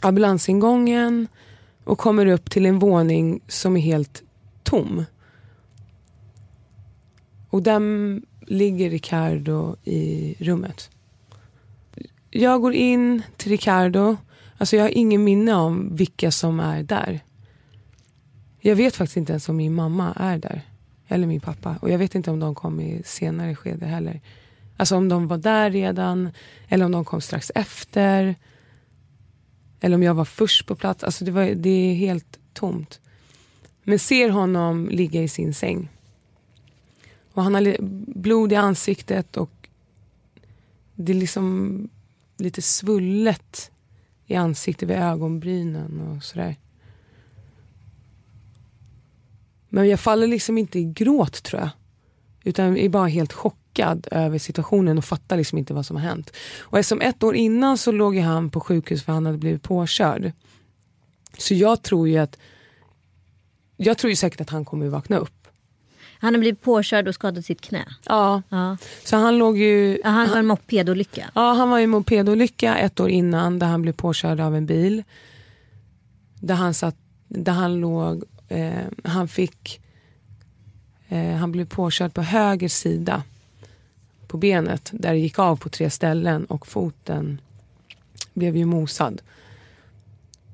ambulansingången 0.01 1.29
och 1.87 1.99
kommer 1.99 2.27
upp 2.27 2.51
till 2.51 2.67
en 2.67 2.79
våning 2.79 3.41
som 3.49 3.77
är 3.77 3.81
helt 3.81 4.23
tom. 4.63 5.05
Och 7.49 7.63
där 7.63 7.81
ligger 8.47 8.91
Ricardo 8.91 9.77
i 9.85 10.35
rummet. 10.39 10.91
Jag 12.31 12.61
går 12.61 12.75
in 12.75 13.23
till 13.37 13.51
Ricardo. 13.51 14.17
Alltså 14.59 14.77
jag 14.77 14.85
har 14.85 14.91
ingen 14.99 15.25
minne 15.25 15.55
om 15.55 15.97
vilka 15.97 16.31
som 16.31 16.61
är 16.61 16.83
där. 16.83 17.21
Jag 18.61 18.77
vet 18.77 18.97
faktiskt 18.97 19.17
inte 19.17 19.33
ens 19.33 19.49
om 19.49 19.57
min 19.57 19.75
mamma 19.75 20.13
är 20.17 20.39
där. 20.39 20.63
Eller 21.09 21.27
min 21.27 21.41
pappa. 21.41 21.77
Och 21.83 21.91
jag 21.91 21.99
vet 21.99 22.15
inte 22.15 22.31
om 22.31 22.41
de 22.41 22.55
kom 22.55 22.81
i 22.81 23.03
senare 23.05 23.55
skede 23.55 23.87
heller. 23.87 24.21
Alltså 24.77 24.97
om 24.97 25.09
de 25.09 25.29
var 25.29 25.39
där 25.39 25.71
redan, 25.71 26.31
eller 26.69 26.85
om 26.85 26.93
de 26.93 27.05
kom 27.05 27.21
strax 27.21 27.53
efter. 27.55 28.35
Eller 29.81 29.97
om 29.97 30.03
jag 30.03 30.15
var 30.15 30.25
först 30.25 30.67
på 30.67 30.75
plats. 30.75 31.05
Alltså 31.05 31.25
det, 31.25 31.31
var, 31.31 31.45
det 31.45 31.71
är 31.71 31.95
helt 31.95 32.39
tomt. 32.53 33.01
Men 33.83 33.99
ser 33.99 34.31
honom 34.31 34.89
ligga 34.89 35.23
i 35.23 35.29
sin 35.29 35.55
säng. 35.55 35.89
Och 37.33 37.43
han 37.43 37.55
har 37.55 37.77
blod 38.19 38.53
i 38.53 38.57
ansiktet 38.57 39.37
och 39.37 39.69
det 40.95 41.13
är 41.13 41.17
liksom 41.17 41.89
lite 42.37 42.63
svullet 42.63 43.71
i 44.27 44.35
ansiktet 44.35 44.89
vid 44.89 44.97
ögonbrynen 44.97 46.01
och 46.01 46.25
sådär. 46.25 46.57
Men 49.69 49.89
jag 49.89 50.01
faller 50.01 50.27
liksom 50.27 50.59
inte 50.59 50.79
i 50.79 50.85
gråt 50.85 51.43
tror 51.43 51.61
jag. 51.61 51.71
Utan 52.45 52.77
är 52.77 52.89
bara 52.89 53.07
helt 53.07 53.33
chockad 53.33 53.66
över 54.11 54.39
situationen 54.39 54.99
och 54.99 55.05
fattar 55.05 55.37
liksom 55.37 55.59
inte 55.59 55.75
vad 55.75 55.87
som 55.87 55.97
har 55.97 56.03
hänt. 56.03 56.31
Och 56.61 56.79
eftersom 56.79 57.01
ett 57.01 57.23
år 57.23 57.37
innan 57.37 57.79
så 57.79 57.93
låg 57.93 58.17
han 58.17 58.51
på 58.51 58.61
sjukhus 58.61 59.05
för 59.05 59.13
han 59.13 59.27
hade 59.27 59.39
blivit 59.39 59.63
påkörd. 59.63 60.33
Så 61.39 61.55
jag 61.55 61.83
tror 61.83 62.09
ju 62.09 62.19
att 62.19 62.39
jag 63.77 63.99
tror 63.99 64.11
ju 64.11 64.17
säkert 64.17 64.41
att 64.41 64.51
han 64.51 64.65
kommer 64.65 64.87
att 64.87 64.93
vakna 64.93 65.17
upp. 65.17 65.49
Han 66.19 66.35
har 66.35 66.41
blivit 66.41 66.63
påkörd 66.63 67.09
och 67.09 67.15
skadat 67.15 67.45
sitt 67.45 67.61
knä. 67.61 67.85
Ja. 68.07 68.43
ja. 68.49 68.77
Så 69.05 69.17
han 69.17 69.39
låg 69.39 69.59
ju... 69.59 69.99
Ja, 70.05 70.11
han 70.11 70.31
var 70.31 70.39
en 70.39 70.47
mopedolycka. 70.47 71.31
Ja, 71.35 71.53
han 71.53 71.71
var 71.71 71.79
i 71.79 71.85
en 71.85 71.91
mopedolycka 71.91 72.77
ett 72.77 73.01
år 73.01 73.09
innan 73.09 73.59
där 73.59 73.67
han 73.67 73.83
blev 73.83 73.93
påkörd 73.93 74.41
av 74.41 74.57
en 74.57 74.67
bil. 74.67 75.03
Där 76.41 76.55
han 76.55 76.75
satt, 76.75 76.97
där 77.29 77.53
han 77.53 77.81
låg, 77.81 78.25
eh, 78.49 78.73
han 79.05 79.29
fick, 79.29 79.81
eh, 81.09 81.35
han 81.35 81.53
blev 81.53 81.65
påkörd 81.65 82.15
på 82.15 82.23
höger 82.23 82.69
sida 82.69 83.23
på 84.29 84.37
benet 84.37 84.91
där 84.93 85.13
det 85.13 85.19
gick 85.19 85.39
av 85.39 85.57
på 85.57 85.69
tre 85.69 85.91
ställen 85.91 86.45
och 86.45 86.67
foten 86.67 87.41
blev 88.35 88.57
ju 88.57 88.65
mosad. 88.65 89.23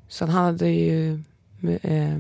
Så 0.09 0.27
han 0.27 0.35
hade 0.35 0.69
ju 0.69 1.23
eh, 1.83 2.19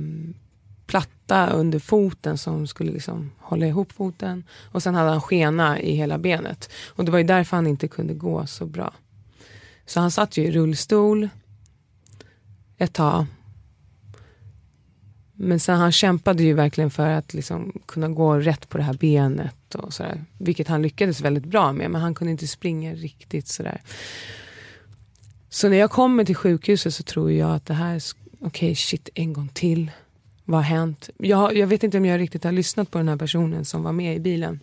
platta 0.86 1.50
under 1.50 1.78
foten 1.78 2.38
som 2.38 2.66
skulle 2.66 2.92
liksom 2.92 3.30
hålla 3.38 3.66
ihop 3.66 3.92
foten. 3.92 4.44
Och 4.72 4.82
sen 4.82 4.94
hade 4.94 5.10
han 5.10 5.20
skena 5.20 5.80
i 5.80 5.94
hela 5.94 6.18
benet. 6.18 6.70
Och 6.88 7.04
det 7.04 7.10
var 7.10 7.18
ju 7.18 7.24
därför 7.24 7.56
han 7.56 7.66
inte 7.66 7.88
kunde 7.88 8.14
gå 8.14 8.46
så 8.46 8.66
bra. 8.66 8.94
Så 9.86 10.00
han 10.00 10.10
satt 10.10 10.36
ju 10.36 10.44
i 10.44 10.50
rullstol 10.50 11.28
ett 12.78 12.92
tag. 12.92 13.26
Men 15.32 15.60
sen 15.60 15.78
han 15.78 15.92
kämpade 15.92 16.42
ju 16.42 16.54
verkligen 16.54 16.90
för 16.90 17.08
att 17.08 17.34
liksom 17.34 17.72
kunna 17.86 18.08
gå 18.08 18.38
rätt 18.38 18.68
på 18.68 18.78
det 18.78 18.84
här 18.84 18.94
benet. 18.94 19.61
Och 19.80 19.94
sådär, 19.94 20.24
vilket 20.38 20.68
han 20.68 20.82
lyckades 20.82 21.20
väldigt 21.20 21.44
bra 21.44 21.72
med. 21.72 21.90
Men 21.90 22.00
han 22.00 22.14
kunde 22.14 22.30
inte 22.30 22.46
springa 22.46 22.94
riktigt 22.94 23.48
sådär. 23.48 23.80
Så 25.48 25.68
när 25.68 25.76
jag 25.76 25.90
kommer 25.90 26.24
till 26.24 26.36
sjukhuset 26.36 26.94
så 26.94 27.02
tror 27.02 27.32
jag 27.32 27.50
att 27.50 27.66
det 27.66 27.74
här, 27.74 28.02
okej 28.34 28.46
okay, 28.46 28.74
shit 28.74 29.08
en 29.14 29.32
gång 29.32 29.48
till. 29.48 29.90
Vad 30.44 30.58
har 30.58 30.64
hänt? 30.64 31.10
Jag, 31.18 31.56
jag 31.56 31.66
vet 31.66 31.84
inte 31.84 31.98
om 31.98 32.04
jag 32.04 32.20
riktigt 32.20 32.44
har 32.44 32.52
lyssnat 32.52 32.90
på 32.90 32.98
den 32.98 33.08
här 33.08 33.16
personen 33.16 33.64
som 33.64 33.82
var 33.82 33.92
med 33.92 34.16
i 34.16 34.20
bilen. 34.20 34.60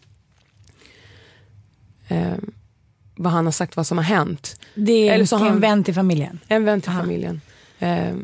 Eh, 2.07 2.33
vad 3.15 3.31
han 3.31 3.45
har 3.45 3.51
sagt, 3.51 3.75
vad 3.75 3.87
som 3.87 3.97
har 3.97 4.05
hänt. 4.05 4.59
Det 4.75 5.09
är 5.09 5.13
Eller 5.13 5.25
så 5.25 5.35
en 5.35 5.41
han, 5.41 5.59
vän 5.59 5.83
till 5.83 5.93
familjen? 5.93 6.39
En 6.47 6.65
vän 6.65 6.81
till 6.81 6.89
Aha. 6.91 6.99
familjen. 6.99 7.41
Eh, 7.79 8.15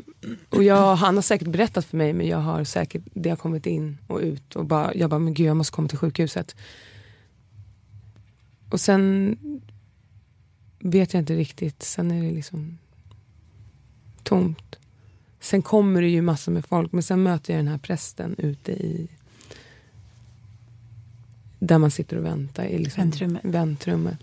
och 0.49 0.63
jag, 0.63 0.95
han 0.95 1.15
har 1.15 1.21
säkert 1.21 1.47
berättat 1.47 1.85
för 1.85 1.97
mig 1.97 2.13
men 2.13 2.27
jag 2.27 2.37
har 2.37 2.63
säkert, 2.63 3.03
det 3.13 3.29
har 3.29 3.37
kommit 3.37 3.65
in 3.65 3.97
och 4.07 4.19
ut 4.19 4.55
och 4.55 4.65
bara, 4.65 4.95
jag 4.95 5.09
bara, 5.09 5.19
men 5.19 5.33
gud 5.33 5.47
jag 5.47 5.57
måste 5.57 5.75
komma 5.75 5.87
till 5.87 5.97
sjukhuset. 5.97 6.55
Och 8.69 8.79
sen 8.79 9.37
vet 10.79 11.13
jag 11.13 11.21
inte 11.21 11.35
riktigt, 11.35 11.83
sen 11.83 12.11
är 12.11 12.23
det 12.23 12.31
liksom 12.31 12.77
tomt. 14.23 14.75
Sen 15.39 15.61
kommer 15.61 16.01
det 16.01 16.09
ju 16.09 16.21
massor 16.21 16.51
med 16.51 16.65
folk 16.65 16.91
men 16.91 17.03
sen 17.03 17.23
möter 17.23 17.53
jag 17.53 17.59
den 17.59 17.67
här 17.67 17.77
prästen 17.77 18.35
ute 18.37 18.71
i 18.71 19.07
där 21.59 21.77
man 21.77 21.91
sitter 21.91 22.17
och 22.17 22.25
väntar 22.25 22.65
i 22.65 22.77
liksom 22.77 23.03
väntrummet. 23.03 23.45
väntrummet. 23.45 24.19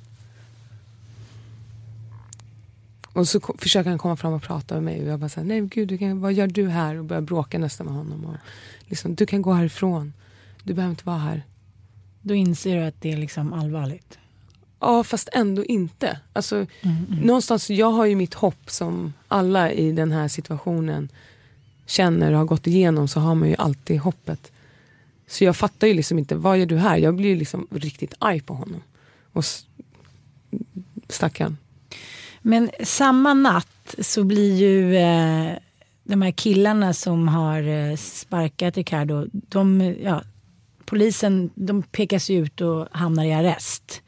Och 3.13 3.29
så 3.29 3.41
försöker 3.59 3.91
han 3.91 3.99
komma 3.99 4.17
fram 4.17 4.33
och 4.33 4.43
prata 4.43 4.75
med 4.75 4.83
mig 4.83 5.03
och 5.03 5.09
jag 5.09 5.21
bara 5.21 5.29
säger 5.29 5.49
nej 5.49 5.61
gud 5.61 5.89
du 5.89 5.99
kan, 5.99 6.21
vad 6.21 6.33
gör 6.33 6.47
du 6.47 6.69
här? 6.69 6.97
Och 6.97 7.05
börjar 7.05 7.23
bråka 7.23 7.59
nästan 7.59 7.87
med 7.87 7.95
honom. 7.95 8.25
Och 8.25 8.37
liksom, 8.81 9.15
du 9.15 9.27
kan 9.27 9.43
gå 9.43 9.53
härifrån. 9.53 10.13
Du 10.63 10.75
behöver 10.75 10.91
inte 10.91 11.07
vara 11.07 11.19
här. 11.19 11.43
Då 12.23 12.35
inser 12.35 12.77
du 12.77 12.83
att 12.83 13.01
det 13.01 13.13
är 13.13 13.17
liksom 13.17 13.53
allvarligt? 13.53 14.19
Ja 14.81 15.05
fast 15.05 15.29
ändå 15.33 15.65
inte. 15.65 16.21
Alltså, 16.33 16.57
mm, 16.57 16.67
mm. 17.11 17.19
Någonstans, 17.21 17.71
jag 17.71 17.91
har 17.91 18.07
ju 18.07 18.17
mitt 18.17 18.35
hopp 18.35 18.71
som 18.71 19.13
alla 19.29 19.73
i 19.73 19.93
den 19.93 20.13
här 20.13 20.29
situationen 20.29 21.09
känner 21.87 22.33
och 22.33 22.39
har 22.39 22.45
gått 22.45 22.67
igenom 22.67 23.09
så 23.09 23.21
har 23.21 23.35
man 23.35 23.49
ju 23.49 23.55
alltid 23.59 24.01
hoppet. 24.01 24.53
Så 25.27 25.45
jag 25.45 25.57
fattar 25.57 25.87
ju 25.87 25.95
liksom 25.95 26.19
inte, 26.19 26.35
vad 26.35 26.59
gör 26.59 26.67
du 26.67 26.77
här? 26.77 26.97
Jag 26.97 27.15
blir 27.15 27.37
liksom 27.37 27.67
riktigt 27.71 28.15
arg 28.19 28.41
på 28.41 28.55
honom. 28.55 28.83
Och 29.33 29.45
stackarn. 31.09 31.57
Men 32.43 32.71
samma 32.83 33.35
natt 33.35 33.95
så 33.99 34.25
blir 34.25 34.55
ju 34.55 34.97
eh, 34.97 35.59
de 36.05 36.23
här 36.23 36.31
killarna 36.31 36.93
som 36.93 37.29
har 37.29 37.63
eh, 37.63 37.97
sparkat 37.97 38.77
Ricardo, 38.77 39.27
de, 39.33 39.95
ja, 40.03 40.23
polisen 40.85 41.51
de 41.55 41.83
pekas 41.83 42.31
ut 42.31 42.61
och 42.61 42.89
hamnar 42.91 43.25
i 43.25 43.33
arrest. 43.33 44.03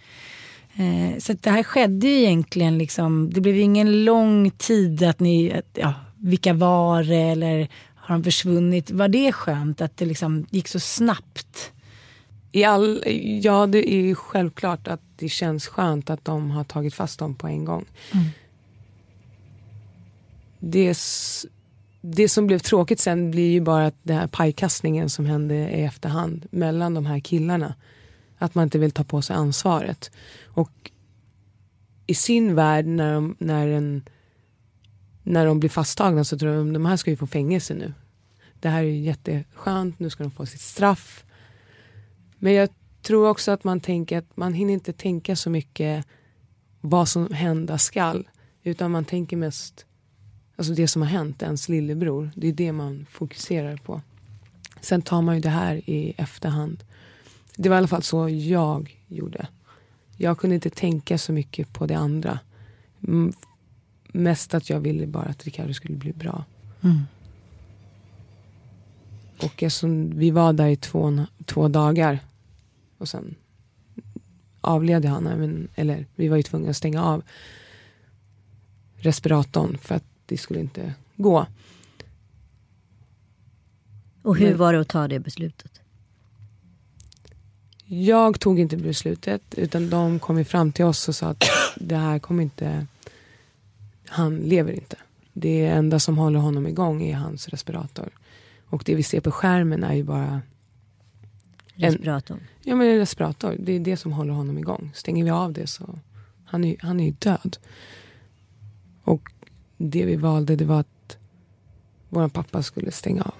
Eh, 0.75 1.19
så 1.19 1.33
det 1.33 1.51
här 1.51 1.63
skedde 1.63 2.09
ju 2.09 2.15
egentligen, 2.15 2.79
liksom, 2.79 3.31
det 3.31 3.41
blev 3.41 3.57
ju 3.57 3.63
ingen 3.63 4.05
lång 4.05 4.51
tid 4.51 5.03
att 5.03 5.21
ni, 5.21 5.61
ja, 5.75 5.95
vilka 6.17 6.53
var 6.53 7.03
det 7.03 7.17
eller 7.17 7.69
har 7.95 8.15
de 8.15 8.25
försvunnit? 8.25 8.91
Var 8.91 9.09
det 9.09 9.33
skönt 9.33 9.81
att 9.81 9.97
det 9.97 10.05
liksom 10.05 10.47
gick 10.51 10.69
så 10.69 10.81
snabbt? 10.81 11.73
I 12.55 12.65
all, 12.65 13.03
ja, 13.43 13.67
det 13.67 13.93
är 13.93 14.15
självklart 14.15 14.89
att 14.89 15.01
det 15.17 15.29
känns 15.29 15.67
skönt 15.67 16.11
att 16.11 16.25
de 16.25 16.51
har 16.51 16.65
tagit 16.65 16.95
fast 16.95 17.19
dem 17.19 17.35
på 17.35 17.47
en 17.47 17.65
gång. 17.65 17.85
Mm. 18.13 18.27
Det, 20.59 20.99
det 22.01 22.29
som 22.29 22.47
blev 22.47 22.59
tråkigt 22.59 23.01
sen 23.01 23.31
blir 23.31 23.53
ju 23.53 23.61
bara 23.61 23.87
att 23.87 23.95
den 24.03 24.17
här 24.17 24.27
pajkastningen 24.27 25.11
som 25.11 25.27
hände 25.27 25.55
i 25.55 25.83
efterhand 25.83 26.47
mellan 26.51 26.95
de 26.95 27.07
här 27.07 27.21
killarna. 27.21 27.75
Att 28.39 28.55
man 28.55 28.65
inte 28.65 28.79
vill 28.79 28.91
ta 28.91 29.05
på 29.05 29.23
sig 29.23 29.37
ansvaret. 29.37 30.11
Och 30.45 30.91
i 32.07 32.15
sin 32.15 32.55
värld 32.55 32.87
när 32.87 33.15
de, 33.15 33.37
när 33.39 33.69
en, 33.69 34.09
när 35.23 35.47
de 35.47 35.61
blir 35.61 35.71
fasttagna 35.71 36.25
så 36.25 36.39
tror 36.39 36.55
de 36.57 36.69
att 36.69 36.75
de 36.75 36.87
här 36.87 36.97
ska 36.97 37.11
ju 37.11 37.17
få 37.17 37.27
fängelse 37.27 37.75
nu. 37.75 37.95
Det 38.61 38.69
här 38.69 38.83
är 38.83 38.89
jätteskönt, 38.89 39.99
nu 39.99 40.11
ska 40.11 40.23
de 40.23 40.31
få 40.31 40.47
sitt 40.47 40.61
straff. 40.61 41.25
Men 42.45 42.53
jag 42.53 42.69
tror 43.03 43.29
också 43.29 43.53
att 43.53 43.65
man 43.65 43.81
tänker 43.81 44.19
att 44.19 44.37
man 44.37 44.55
hinner 44.55 44.75
inte 44.75 44.93
tänka 44.93 45.37
så 45.37 45.51
mycket 45.51 46.07
vad 46.81 47.09
som 47.09 47.33
hända 47.33 47.79
skall. 47.79 48.29
Utan 48.63 48.91
man 48.91 49.05
tänker 49.05 49.37
mest, 49.37 49.87
alltså 50.57 50.73
det 50.75 50.89
som 50.89 51.03
har 51.03 51.09
hänt 51.09 51.43
ens 51.43 51.69
lillebror. 51.69 52.31
Det 52.37 52.49
är 52.49 52.53
det 52.53 52.73
man 52.73 53.07
fokuserar 53.11 53.77
på. 53.77 54.01
Sen 54.81 55.03
tar 55.03 55.23
man 55.23 55.35
ju 55.35 55.41
det 55.41 55.49
här 55.49 55.91
i 55.91 56.15
efterhand. 56.17 56.85
Det 57.57 57.69
var 57.69 57.77
i 57.77 57.79
alla 57.79 57.89
fall 57.89 58.03
så 58.03 58.29
jag 58.29 59.01
gjorde. 59.09 59.49
Jag 60.17 60.39
kunde 60.39 60.55
inte 60.55 60.71
tänka 60.71 61.19
så 61.19 61.33
mycket 61.33 61.73
på 61.73 61.87
det 61.87 61.95
andra. 61.95 62.39
Mest 64.13 64.55
att 64.55 64.71
jag 64.71 64.81
ville 64.81 65.07
bara 65.07 65.25
att 65.25 65.45
Ricardo 65.45 65.75
skulle 65.75 65.97
bli 65.97 66.13
bra. 66.13 66.45
Mm. 66.83 67.03
Och 69.43 69.63
eftersom 69.63 70.19
vi 70.19 70.31
var 70.31 70.53
där 70.53 70.69
i 70.69 70.77
två, 70.77 71.27
två 71.45 71.69
dagar 71.69 72.19
och 73.05 73.09
sen 73.09 73.35
avled 74.61 75.05
han. 75.05 75.25
Men, 75.25 75.69
eller 75.75 76.07
vi 76.15 76.29
var 76.29 76.37
ju 76.37 76.43
tvungna 76.43 76.71
att 76.71 76.77
stänga 76.77 77.05
av 77.05 77.23
respiratorn 78.97 79.79
för 79.79 79.95
att 79.95 80.05
det 80.27 80.39
skulle 80.39 80.61
inte 80.61 80.95
gå. 81.17 81.47
Och 84.23 84.37
hur 84.37 84.49
men, 84.49 84.59
var 84.59 84.73
det 84.73 84.81
att 84.81 84.89
ta 84.89 85.09
det 85.09 85.21
beslutet? 85.21 85.81
Jag 87.85 88.41
tog 88.41 88.61
inte 88.61 88.77
beslutet 88.77 89.43
utan 89.57 89.91
de 89.91 90.19
kom 90.19 90.45
fram 90.45 90.73
till 90.73 90.85
oss 90.85 91.09
och 91.09 91.15
sa 91.15 91.29
att 91.29 91.45
det 91.77 91.97
här 91.97 92.19
kommer 92.19 92.43
inte, 92.43 92.87
han 94.07 94.37
lever 94.37 94.73
inte. 94.73 94.97
Det 95.33 95.67
enda 95.67 95.99
som 96.01 96.19
håller 96.19 96.39
honom 96.39 96.67
igång 96.67 97.03
är 97.03 97.15
hans 97.15 97.49
respirator. 97.49 98.09
Och 98.67 98.83
det 98.87 98.95
vi 98.95 99.03
ser 99.03 99.21
på 99.21 99.31
skärmen 99.31 99.85
är 99.85 99.95
ju 99.95 100.03
bara 100.03 100.43
Respiratorn? 101.75 102.41
ja 102.63 102.77
men 102.77 102.87
en 102.89 102.99
respirator. 102.99 103.57
Det 103.59 103.73
är 103.73 103.81
det 103.81 103.97
som 103.97 104.13
håller 104.13 104.33
honom 104.33 104.59
igång. 104.59 104.91
Stänger 104.95 105.25
vi 105.25 105.31
av 105.31 105.53
det 105.53 105.67
så 105.67 105.99
han 106.45 106.65
är 106.65 106.77
han 106.81 107.01
är 107.01 107.05
ju 107.05 107.11
död. 107.11 107.57
Och 109.05 109.33
det 109.77 110.05
vi 110.05 110.17
valde 110.17 110.57
det 110.57 110.65
var 110.65 110.81
att 110.81 111.17
vår 112.09 112.29
pappa 112.29 112.63
skulle 112.63 112.91
stänga 112.91 113.23
av. 113.23 113.35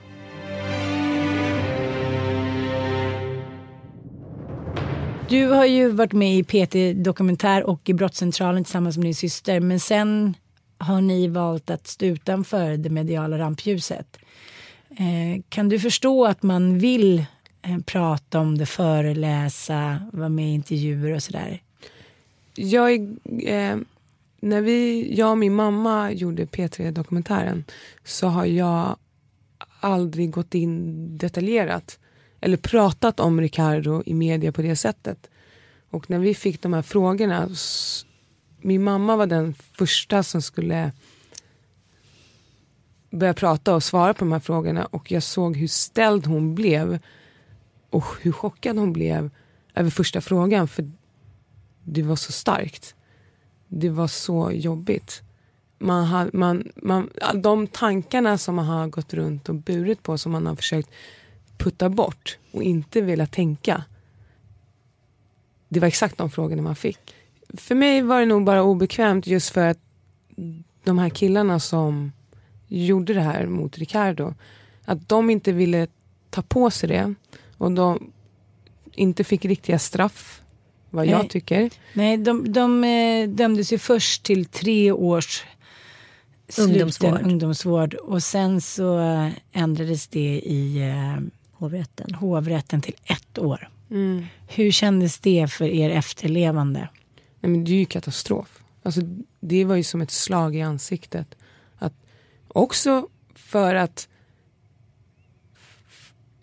Du 5.29 5.47
har 5.47 5.65
ju 5.65 5.89
varit 5.89 6.13
med 6.13 6.39
i 6.39 6.45
PT 6.45 7.05
Dokumentär 7.05 7.65
och 7.65 7.89
i 7.89 7.95
Brottscentralen 7.95 8.65
tillsammans 8.65 8.97
med 8.97 9.07
din 9.07 9.15
syster. 9.15 9.61
Men 9.61 9.81
sen 9.81 10.35
har 10.79 11.01
ni 11.01 11.29
valt 11.29 11.71
att 11.71 11.87
stå 11.87 12.07
utanför 12.07 12.77
det 12.77 12.91
mediala 12.91 13.39
rampljuset. 13.39 14.19
Eh, 14.91 15.43
kan 15.49 15.69
du 15.69 15.81
förstå 15.81 16.25
att 16.25 16.43
man 16.43 16.79
vill 16.79 17.25
Eh, 17.65 17.79
prata 17.79 18.41
om 18.41 18.59
det, 18.59 18.67
föreläsa, 18.67 20.01
vara 20.13 20.29
med 20.29 20.49
i 20.49 20.55
intervjuer 20.55 21.15
och 21.15 21.23
sådär? 21.23 21.63
Jag, 22.55 22.93
eh, 23.43 23.77
när 24.41 24.61
vi, 24.61 25.09
jag 25.15 25.31
och 25.31 25.39
min 25.39 25.55
mamma 25.55 26.13
gjorde 26.13 26.45
P3 26.45 26.91
Dokumentären 26.91 27.65
så 28.05 28.27
har 28.27 28.45
jag 28.45 28.97
aldrig 29.81 30.31
gått 30.31 30.55
in 30.55 31.19
detaljerat 31.19 31.99
eller 32.41 32.57
pratat 32.57 33.21
om 33.21 33.41
Ricardo 33.41 34.03
i 34.07 34.15
media 34.15 34.53
på 34.53 34.63
det 34.63 34.77
sättet. 34.77 35.31
Och 35.91 36.11
när 36.11 36.19
vi 36.19 36.35
fick 36.35 36.63
de 36.63 36.73
här 36.73 36.83
frågorna, 36.83 37.49
min 38.61 38.83
mamma 38.83 39.17
var 39.17 39.27
den 39.27 39.55
första 39.55 40.23
som 40.23 40.43
skulle 40.43 40.93
börja 43.11 43.35
prata 43.35 43.75
och 43.75 43.83
svara 43.83 44.15
på 44.15 44.19
de 44.19 44.33
här 44.33 44.41
frågorna 44.41 44.85
och 44.85 45.13
jag 45.13 45.23
såg 45.23 45.57
hur 45.57 45.69
ställd 45.69 46.27
hon 46.27 46.55
blev 46.55 46.99
och 47.95 48.05
hur 48.21 48.33
chockad 48.33 48.79
hon 48.79 48.93
blev 48.93 49.31
över 49.75 49.91
första 49.91 50.21
frågan 50.21 50.69
för 50.69 50.91
det 51.83 52.03
var 52.03 52.17
så 52.17 52.33
starkt. 52.33 52.95
Det 53.69 53.89
var 53.89 54.07
så 54.07 54.51
jobbigt. 54.53 55.23
Man 55.79 56.05
har, 56.05 56.31
man, 56.33 56.73
man, 56.77 57.11
de 57.35 57.67
tankarna 57.67 58.39
som 58.39 58.55
man 58.55 58.65
har 58.65 58.89
gått 58.89 59.15
runt 59.15 59.49
och 59.49 59.55
burit 59.55 60.03
på 60.03 60.19
som 60.19 60.33
man 60.33 60.47
har 60.47 60.57
försökt 60.57 60.91
putta 61.59 61.89
bort 61.89 62.39
och 62.53 62.63
inte 62.63 63.01
velat 63.01 63.33
tänka. 63.33 63.85
Det 65.69 65.81
var 65.81 65.89
exakt 65.89 66.19
de 66.19 66.31
frågorna 66.31 66.63
man 66.63 66.77
fick. 66.77 67.15
För 67.49 67.75
mig 67.75 68.03
var 68.03 68.21
det 68.21 68.27
nog 68.27 68.45
bara 68.45 68.63
obekvämt 68.63 69.27
just 69.27 69.51
för 69.51 69.67
att 69.67 69.79
de 70.85 70.99
här 70.99 71.09
killarna 71.09 71.61
som 71.61 72.13
gjorde 72.69 73.15
det 73.15 73.21
här 73.21 73.47
mot 73.47 73.79
Ricardo, 73.79 74.35
att 74.85 75.09
de 75.09 75.31
inte 75.31 75.53
ville 75.53 75.87
ta 76.31 76.43
på 76.43 76.71
sig 76.71 76.89
det 76.89 77.15
och 77.59 77.73
de 77.73 78.13
inte 78.93 79.25
fick 79.25 79.45
riktiga 79.45 79.79
straff, 79.79 80.43
vad 80.91 81.07
jag 81.07 81.31
tycker. 81.31 81.71
Nej, 81.93 82.17
de, 82.17 82.53
de 82.53 82.85
eh, 82.85 83.29
dömdes 83.29 83.73
ju 83.73 83.79
först 83.79 84.23
till 84.23 84.47
tre 84.47 84.93
års 84.93 85.45
ungdomsvård. 86.59 87.21
ungdomsvård 87.23 87.95
och 87.95 88.23
sen 88.23 88.61
så 88.61 88.99
eh, 88.99 89.29
ändrades 89.53 90.07
det 90.07 90.41
i 90.45 90.79
eh, 90.79 91.23
hovrätten. 91.53 92.15
hovrätten 92.15 92.81
till 92.81 92.95
ett 93.05 93.39
år. 93.39 93.69
Mm. 93.91 94.27
Hur 94.49 94.71
kändes 94.71 95.19
det 95.19 95.51
för 95.51 95.65
er 95.65 95.91
efterlevande? 95.91 96.89
Nej, 97.41 97.51
men 97.51 97.65
det 97.65 97.71
är 97.71 97.79
ju 97.79 97.85
katastrof. 97.85 98.63
Alltså, 98.83 99.01
det 99.41 99.65
var 99.65 99.77
ju 99.77 99.83
som 99.83 100.01
ett 100.01 100.11
slag 100.11 100.57
i 100.57 100.63
ansiktet. 100.63 101.35
Att, 101.79 101.95
också 102.49 103.09
för 103.35 103.75
att 103.75 104.09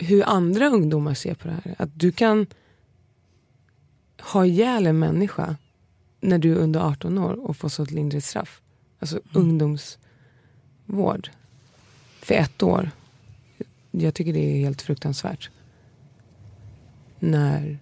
hur 0.01 0.29
andra 0.29 0.67
ungdomar 0.67 1.13
ser 1.13 1.33
på 1.33 1.47
det 1.47 1.53
här. 1.53 1.75
Att 1.77 1.99
du 1.99 2.11
kan 2.11 2.47
ha 4.19 4.45
ihjäl 4.45 4.87
en 4.87 4.99
människa 4.99 5.55
när 6.21 6.37
du 6.37 6.51
är 6.51 6.55
under 6.55 6.79
18 6.79 7.17
år 7.17 7.33
och 7.33 7.57
få 7.57 7.69
så 7.69 7.83
ett 7.83 7.91
lindrigt 7.91 8.25
straff. 8.25 8.61
Alltså 8.99 9.15
mm. 9.15 9.49
ungdomsvård. 9.49 11.29
För 12.19 12.33
ett 12.33 12.63
år. 12.63 12.91
Jag 13.91 14.13
tycker 14.13 14.33
det 14.33 14.39
är 14.39 14.59
helt 14.59 14.81
fruktansvärt. 14.81 15.49
När... 17.19 17.77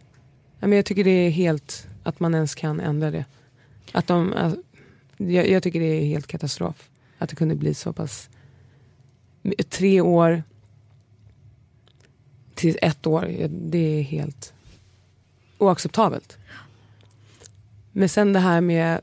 Jag 0.60 0.86
tycker 0.86 1.04
det 1.04 1.10
är 1.10 1.30
helt... 1.30 1.88
Att 2.04 2.20
man 2.20 2.36
ens 2.36 2.56
kan 2.56 2.80
ändra 2.80 3.12
det. 3.12 3.26
Att 3.92 4.08
de, 4.08 4.34
alltså, 4.34 4.62
jag, 5.18 5.50
jag, 5.50 5.64
tycker 5.64 5.80
det 5.80 5.86
är 5.86 6.06
helt 6.06 6.28
katastrof. 6.28 6.90
Att 7.18 7.30
det 7.30 7.36
kunde 7.36 7.56
bli 7.56 7.74
så 7.74 7.94
pass... 7.94 8.30
Tre 9.70 10.02
år 10.02 10.44
till 12.60 12.78
ett 12.82 13.08
år. 13.08 13.48
Det 13.50 14.00
är 14.00 14.02
helt 14.02 14.54
oacceptabelt. 15.58 16.38
Men 17.92 18.10
sen 18.10 18.34
det 18.34 18.40
här 18.40 18.62
med 18.62 19.00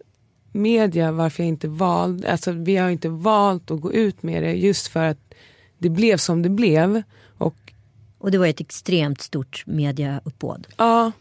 media, 0.52 1.12
varför 1.12 1.42
jag 1.42 1.48
inte 1.48 1.68
valde, 1.68 2.32
alltså 2.32 2.52
vi 2.52 2.76
har 2.76 2.90
inte 2.90 3.09
valt 3.09 3.70
att 3.70 3.80
gå 3.80 3.92
ut 3.92 4.22
med 4.22 4.42
det 4.42 4.52
just 4.52 4.86
för 4.86 5.04
att 5.04 5.34
det 5.78 5.88
blev 5.88 6.16
som 6.16 6.42
det 6.42 6.48
blev. 6.48 7.02
Och, 7.38 7.72
och 8.18 8.30
det 8.30 8.38
var 8.38 8.46
ett 8.46 8.61
extremt 8.61 9.20
stort 9.20 9.64
mediauppbåd. 9.66 10.66
Ja, 10.76 11.12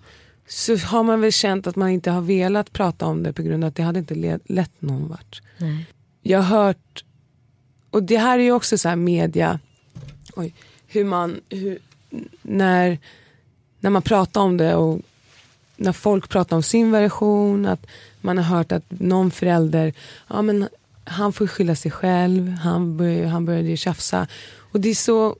så 0.47 0.77
har 0.77 1.03
man 1.03 1.21
väl 1.21 1.31
känt 1.31 1.67
att 1.67 1.75
man 1.75 1.89
inte 1.89 2.11
har 2.11 2.21
velat 2.21 2.73
prata 2.73 3.05
om 3.05 3.23
det 3.23 3.33
på 3.33 3.41
grund 3.41 3.63
av 3.63 3.67
att 3.67 3.75
det 3.75 3.83
hade 3.83 3.99
inte 3.99 4.39
lett 4.45 4.81
någon 4.81 5.07
vart. 5.07 5.41
Nej. 5.57 5.85
Jag 6.21 6.39
har 6.41 6.57
hört, 6.57 7.05
och 7.89 8.03
det 8.03 8.17
här 8.17 8.39
är 8.39 8.43
ju 8.43 8.51
också 8.51 8.77
så 8.77 8.89
här 8.89 8.95
media, 8.95 9.59
oj, 10.35 10.53
hur 10.87 11.03
man, 11.03 11.41
hur, 11.49 11.79
när, 12.41 12.97
när 13.79 13.89
man 13.89 14.01
pratar 14.01 14.41
om 14.41 14.57
det 14.57 14.75
och 14.75 15.01
när 15.77 15.91
folk 15.91 16.29
pratar 16.29 16.55
om 16.55 16.63
sin 16.63 16.91
version, 16.91 17.65
att 17.65 17.87
man 18.21 18.37
har 18.37 18.57
hört 18.57 18.71
att 18.71 18.85
någon 18.87 19.31
förälder, 19.31 19.93
ja 20.27 20.41
men 20.41 20.67
han 21.03 21.33
får 21.33 21.47
skylla 21.47 21.75
sig 21.75 21.91
själv, 21.91 22.49
han, 22.49 22.97
bör, 22.97 23.25
han 23.25 23.45
började 23.45 23.77
tjafsa. 23.77 24.27
Och 24.57 24.79
det 24.79 24.89
är 24.89 24.95
så, 24.95 25.35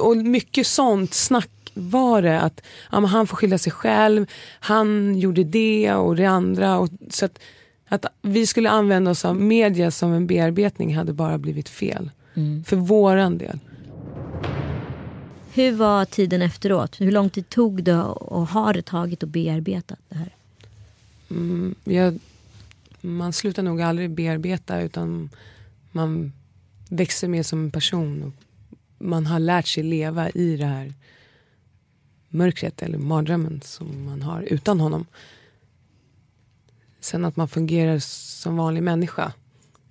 och 0.00 0.16
mycket 0.16 0.66
sånt 0.66 1.14
snack 1.14 1.50
var 1.74 2.22
det 2.22 2.40
att 2.40 2.62
ja, 2.90 3.00
men 3.00 3.10
han 3.10 3.26
får 3.26 3.36
skylla 3.36 3.58
sig 3.58 3.72
själv, 3.72 4.26
han 4.60 5.18
gjorde 5.18 5.44
det 5.44 5.92
och 5.94 6.16
det 6.16 6.24
andra. 6.24 6.78
Och, 6.78 6.88
så 7.10 7.24
att, 7.24 7.38
att 7.88 8.06
vi 8.22 8.46
skulle 8.46 8.70
använda 8.70 9.10
oss 9.10 9.24
av 9.24 9.36
media 9.36 9.90
som 9.90 10.12
en 10.12 10.26
bearbetning 10.26 10.96
hade 10.96 11.12
bara 11.12 11.38
blivit 11.38 11.68
fel. 11.68 12.10
Mm. 12.34 12.64
För 12.64 12.76
våran 12.76 13.38
del. 13.38 13.58
Hur 15.54 15.72
var 15.72 16.04
tiden 16.04 16.42
efteråt? 16.42 17.00
Hur 17.00 17.12
lång 17.12 17.30
tid 17.30 17.48
tog 17.48 17.84
det 17.84 18.02
och 18.02 18.46
har 18.46 18.74
det 18.74 18.82
tagit 18.82 19.22
att 19.22 19.28
bearbeta 19.28 19.96
det 20.08 20.14
här? 20.14 20.34
Mm, 21.30 21.74
jag, 21.84 22.18
man 23.00 23.32
slutar 23.32 23.62
nog 23.62 23.80
aldrig 23.80 24.10
bearbeta 24.10 24.80
utan 24.80 25.30
man 25.90 26.32
växer 26.88 27.28
mer 27.28 27.42
som 27.42 27.64
en 27.64 27.70
person. 27.70 28.22
Och 28.22 28.32
man 28.98 29.26
har 29.26 29.38
lärt 29.38 29.66
sig 29.66 29.82
leva 29.82 30.30
i 30.30 30.56
det 30.56 30.66
här 30.66 30.94
mörkret 32.28 32.82
eller 32.82 32.98
mardrömmen 32.98 33.60
som 33.64 34.04
man 34.04 34.22
har 34.22 34.42
utan 34.42 34.80
honom. 34.80 35.06
Sen 37.00 37.24
att 37.24 37.36
man 37.36 37.48
fungerar 37.48 37.98
som 37.98 38.56
vanlig 38.56 38.82
människa. 38.82 39.32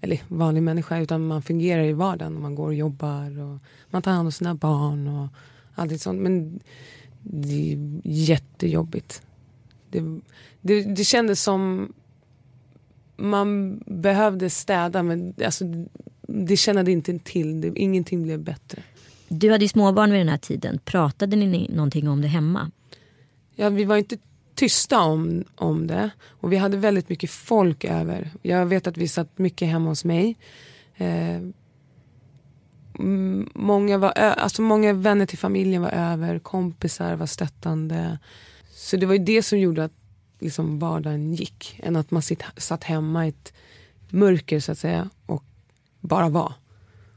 Eller 0.01 0.21
vanlig 0.27 0.63
människa, 0.63 0.99
utan 0.99 1.27
man 1.27 1.41
fungerar 1.41 1.83
i 1.83 1.93
vardagen. 1.93 2.41
Man 2.41 2.55
går 2.55 2.65
och 2.65 2.73
jobbar 2.73 3.39
och 3.39 3.59
man 3.89 4.01
tar 4.01 4.11
hand 4.11 4.25
om 4.25 4.31
sina 4.31 4.55
barn 4.55 5.07
och 5.07 5.27
allt 5.75 6.01
sånt. 6.01 6.21
Men 6.21 6.59
det 7.21 7.73
är 7.73 8.01
jättejobbigt. 8.03 9.21
Det, 9.89 10.19
det, 10.61 10.83
det 10.83 11.03
kändes 11.03 11.43
som 11.43 11.93
man 13.17 13.79
behövde 13.85 14.49
städa 14.49 15.03
men 15.03 15.33
alltså, 15.45 15.65
det 16.21 16.57
kände 16.57 16.91
inte 16.91 17.19
till. 17.19 17.61
Det, 17.61 17.73
ingenting 17.75 18.23
blev 18.23 18.39
bättre. 18.39 18.83
Du 19.27 19.51
hade 19.51 19.65
ju 19.65 19.69
småbarn 19.69 20.11
vid 20.11 20.19
den 20.19 20.29
här 20.29 20.37
tiden. 20.37 20.79
Pratade 20.85 21.35
ni 21.35 21.69
någonting 21.73 22.09
om 22.09 22.21
det 22.21 22.27
hemma? 22.27 22.71
Ja, 23.55 23.69
vi 23.69 23.85
var 23.85 23.97
inte 23.97 24.17
tysta 24.55 24.99
om, 24.99 25.43
om 25.55 25.87
det. 25.87 26.09
Och 26.27 26.53
vi 26.53 26.57
hade 26.57 26.77
väldigt 26.77 27.09
mycket 27.09 27.31
folk 27.31 27.83
över. 27.83 28.31
Jag 28.41 28.65
vet 28.65 28.87
att 28.87 28.97
vi 28.97 29.07
satt 29.07 29.37
mycket 29.37 29.67
hemma 29.67 29.89
hos 29.89 30.05
mig. 30.05 30.37
Eh, 30.97 31.39
många, 33.53 33.97
var, 33.97 34.11
alltså 34.11 34.61
många 34.61 34.93
vänner 34.93 35.25
till 35.25 35.37
familjen 35.37 35.81
var 35.81 35.89
över, 35.89 36.39
kompisar 36.39 37.15
var 37.15 37.25
stöttande. 37.25 38.19
Så 38.71 38.97
det 38.97 39.05
var 39.05 39.13
ju 39.13 39.23
det 39.23 39.43
som 39.43 39.59
gjorde 39.59 39.83
att 39.83 39.93
liksom 40.39 40.79
vardagen 40.79 41.33
gick. 41.33 41.79
Än 41.83 41.95
att 41.95 42.11
man 42.11 42.21
sitt, 42.21 42.43
satt 42.57 42.83
hemma 42.83 43.25
i 43.25 43.29
ett 43.29 43.53
mörker 44.09 44.59
så 44.59 44.71
att 44.71 44.77
säga 44.77 45.09
och 45.25 45.43
bara 45.99 46.29
var. 46.29 46.53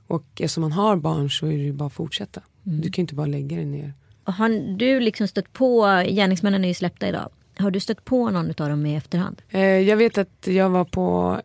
Och 0.06 0.24
eftersom 0.34 0.60
man 0.60 0.72
har 0.72 0.96
barn 0.96 1.30
så 1.30 1.46
är 1.46 1.50
det 1.50 1.64
ju 1.64 1.72
bara 1.72 1.86
att 1.86 1.92
fortsätta. 1.92 2.42
Mm. 2.66 2.80
Du 2.80 2.90
kan 2.90 3.02
inte 3.02 3.14
bara 3.14 3.26
lägga 3.26 3.56
dig 3.56 3.66
ner. 3.66 3.94
Har 4.24 4.76
du 4.76 5.00
liksom 5.00 5.28
stött 5.28 5.52
på, 5.52 5.82
gärningsmännen 6.06 6.64
är 6.64 6.68
ju 6.68 6.74
släppta 6.74 7.08
idag. 7.08 7.30
Har 7.58 7.70
du 7.70 7.80
stött 7.80 8.04
på 8.04 8.30
någon 8.30 8.48
av 8.58 8.68
dem 8.68 8.86
i 8.86 8.96
efterhand? 8.96 9.42
Eh, 9.48 9.60
jag 9.60 9.96
vet 9.96 10.18
att 10.18 10.46
jag 10.46 10.70
var 10.70 10.84
på 10.84 11.40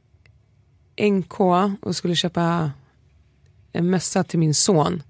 NK 1.01 1.39
och 1.81 1.95
skulle 1.95 2.15
köpa 2.15 2.71
en 3.71 3.89
mössa 3.89 4.23
till 4.23 4.39
min 4.39 4.53
son. 4.53 5.03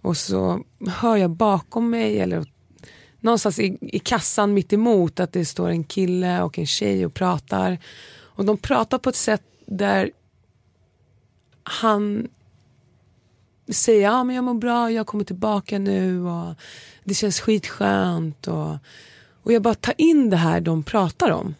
Och 0.00 0.16
så 0.16 0.64
hör 0.88 1.16
jag 1.16 1.30
bakom 1.30 1.90
mig 1.90 2.20
eller 2.20 2.44
någonstans 3.20 3.58
i, 3.58 3.78
i 3.80 3.98
kassan 3.98 4.54
mitt 4.54 4.72
emot 4.72 5.20
att 5.20 5.32
det 5.32 5.44
står 5.44 5.68
en 5.68 5.84
kille 5.84 6.42
och 6.42 6.58
en 6.58 6.66
tjej 6.66 7.06
och 7.06 7.14
pratar. 7.14 7.78
Och 8.10 8.44
de 8.44 8.58
pratar 8.58 8.98
på 8.98 9.08
ett 9.08 9.16
sätt 9.16 9.42
där 9.66 10.10
han 11.62 12.28
säger 13.74 14.10
ah, 14.10 14.24
men 14.24 14.36
jag 14.36 14.44
mår 14.44 14.54
bra, 14.54 14.90
jag 14.90 15.06
kommer 15.06 15.24
tillbaka 15.24 15.78
nu 15.78 16.22
och 16.22 16.54
det 17.04 17.14
känns 17.14 17.40
skitskönt. 17.40 18.48
Och, 18.48 18.76
och 19.42 19.52
jag 19.52 19.62
bara 19.62 19.74
tar 19.74 19.94
in 19.98 20.30
det 20.30 20.36
här 20.36 20.60
de 20.60 20.82
pratar 20.82 21.30
om. 21.30 21.54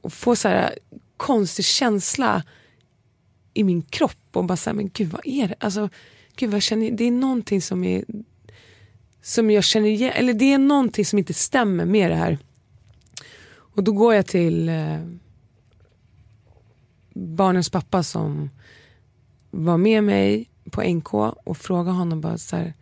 Och 0.00 0.12
får 0.12 0.34
så 0.34 0.48
här 0.48 0.78
konstig 1.16 1.64
känsla 1.64 2.42
i 3.54 3.64
min 3.64 3.82
kropp 3.82 4.16
och 4.32 4.44
bara 4.44 4.56
säga 4.56 4.74
men 4.74 4.90
gud 4.94 5.10
vad 5.10 5.26
är 5.26 5.48
det? 5.48 5.54
Alltså, 5.60 5.88
gud, 6.36 6.50
vad 6.50 6.62
känner, 6.62 6.90
det 6.90 7.04
är 7.04 7.10
någonting 7.10 7.62
som 7.62 7.84
är 7.84 8.04
som 9.22 9.50
jag 9.50 9.64
känner 9.64 9.88
igen, 9.88 10.12
eller 10.14 10.34
det 10.34 10.52
är 10.52 10.58
någonting 10.58 11.04
som 11.04 11.18
inte 11.18 11.34
stämmer 11.34 11.84
med 11.84 12.10
det 12.10 12.16
här. 12.16 12.38
Och 13.52 13.84
då 13.84 13.92
går 13.92 14.14
jag 14.14 14.26
till 14.26 14.68
eh, 14.68 15.00
barnens 17.14 17.70
pappa 17.70 18.02
som 18.02 18.50
var 19.50 19.76
med 19.76 20.04
mig 20.04 20.49
på 20.70 20.82
NK 20.82 21.14
och 21.14 21.56
frågade 21.56 21.96
honom 21.96 22.20
bara 22.20 22.38
så 22.38 22.56
här, 22.56 22.74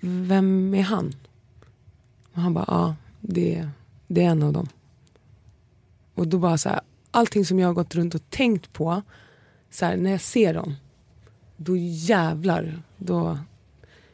vem 0.00 0.74
är 0.74 0.82
han? 0.82 1.14
Och 2.32 2.40
han 2.42 2.54
bara, 2.54 2.64
ja, 2.68 2.94
det, 3.20 3.68
det 4.06 4.24
är 4.24 4.28
en 4.28 4.42
av 4.42 4.52
dem. 4.52 4.68
Och 6.14 6.28
då 6.28 6.38
bara 6.38 6.58
så 6.58 6.68
här, 6.68 6.80
allting 7.10 7.44
som 7.44 7.58
jag 7.58 7.68
har 7.68 7.74
gått 7.74 7.94
runt 7.94 8.14
och 8.14 8.30
tänkt 8.30 8.72
på, 8.72 9.02
så 9.70 9.86
här, 9.86 9.96
när 9.96 10.10
jag 10.10 10.20
ser 10.20 10.54
dem, 10.54 10.74
då 11.56 11.76
jävlar, 11.76 12.82
då... 12.96 13.38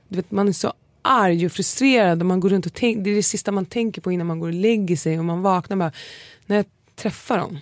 Du 0.09 0.17
vet, 0.17 0.31
man 0.31 0.49
är 0.49 0.53
så 0.53 0.73
arg 1.03 1.47
och 1.47 1.53
frustrerad 1.53 2.21
och 2.21 2.27
man 2.27 2.41
går 2.41 2.49
runt 2.49 2.67
och 2.67 2.75
tänker, 2.75 3.03
det 3.03 3.11
är 3.11 3.15
det 3.15 3.23
sista 3.23 3.53
man 3.53 3.67
tänker 3.67 4.03
på 4.03 4.13
innan 4.13 4.27
man 4.27 4.41
går 4.41 4.49
och 4.49 4.55
lägger 4.55 4.97
sig 4.97 5.19
och 5.19 5.25
man 5.25 5.43
vaknar 5.43 5.77
bara, 5.77 5.93
när 6.47 6.57
jag 6.57 6.67
träffar 6.95 7.39
dem, 7.39 7.59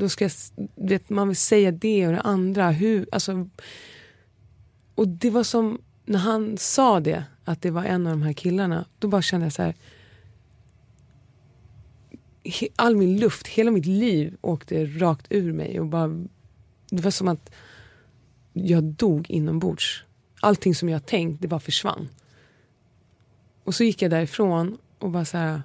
då 0.00 0.08
ska 0.08 0.24
jag, 0.24 0.32
vet, 0.74 1.10
man 1.10 1.28
vill 1.28 1.36
säga 1.36 1.70
det 1.70 2.06
och 2.06 2.12
det 2.12 2.20
andra, 2.20 2.70
hur, 2.70 3.08
alltså. 3.12 3.48
Och 4.94 5.08
det 5.08 5.30
var 5.30 5.44
som, 5.44 5.80
när 6.04 6.18
han 6.18 6.58
sa 6.58 7.00
det, 7.00 7.24
att 7.44 7.62
det 7.62 7.70
var 7.70 7.84
en 7.84 8.06
av 8.06 8.12
de 8.12 8.22
här 8.22 8.32
killarna, 8.32 8.84
då 8.98 9.08
bara 9.08 9.22
kände 9.22 9.46
jag 9.46 9.52
så 9.52 9.62
här, 9.62 9.74
all 12.76 12.96
min 12.96 13.20
luft, 13.20 13.46
hela 13.46 13.70
mitt 13.70 13.86
liv 13.86 14.36
åkte 14.40 14.86
rakt 14.86 15.26
ur 15.30 15.52
mig. 15.52 15.80
Och 15.80 15.86
bara, 15.86 16.26
det 16.90 17.02
var 17.02 17.10
som 17.10 17.28
att 17.28 17.50
jag 18.52 18.84
dog 18.84 19.30
inombords. 19.30 20.04
Allting 20.40 20.74
som 20.74 20.88
jag 20.88 21.06
tänkt, 21.06 21.42
det 21.42 21.48
bara 21.48 21.60
försvann. 21.60 22.08
Och 23.64 23.74
så 23.74 23.84
gick 23.84 24.02
jag 24.02 24.10
därifrån 24.10 24.78
och 24.98 25.10
bara 25.10 25.24
så 25.24 25.36
här... 25.36 25.62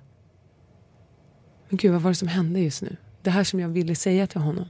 Men 1.69 1.77
gud, 1.77 1.91
vad 1.91 2.01
var 2.01 2.11
det 2.11 2.15
som 2.15 2.27
hände 2.27 2.59
just 2.59 2.81
nu? 2.81 2.97
Det 3.25 3.31
här 3.31 3.43
som 3.43 3.59
jag 3.59 3.69
ville 3.69 3.95
säga 3.95 4.27
till 4.27 4.41
honom. 4.41 4.65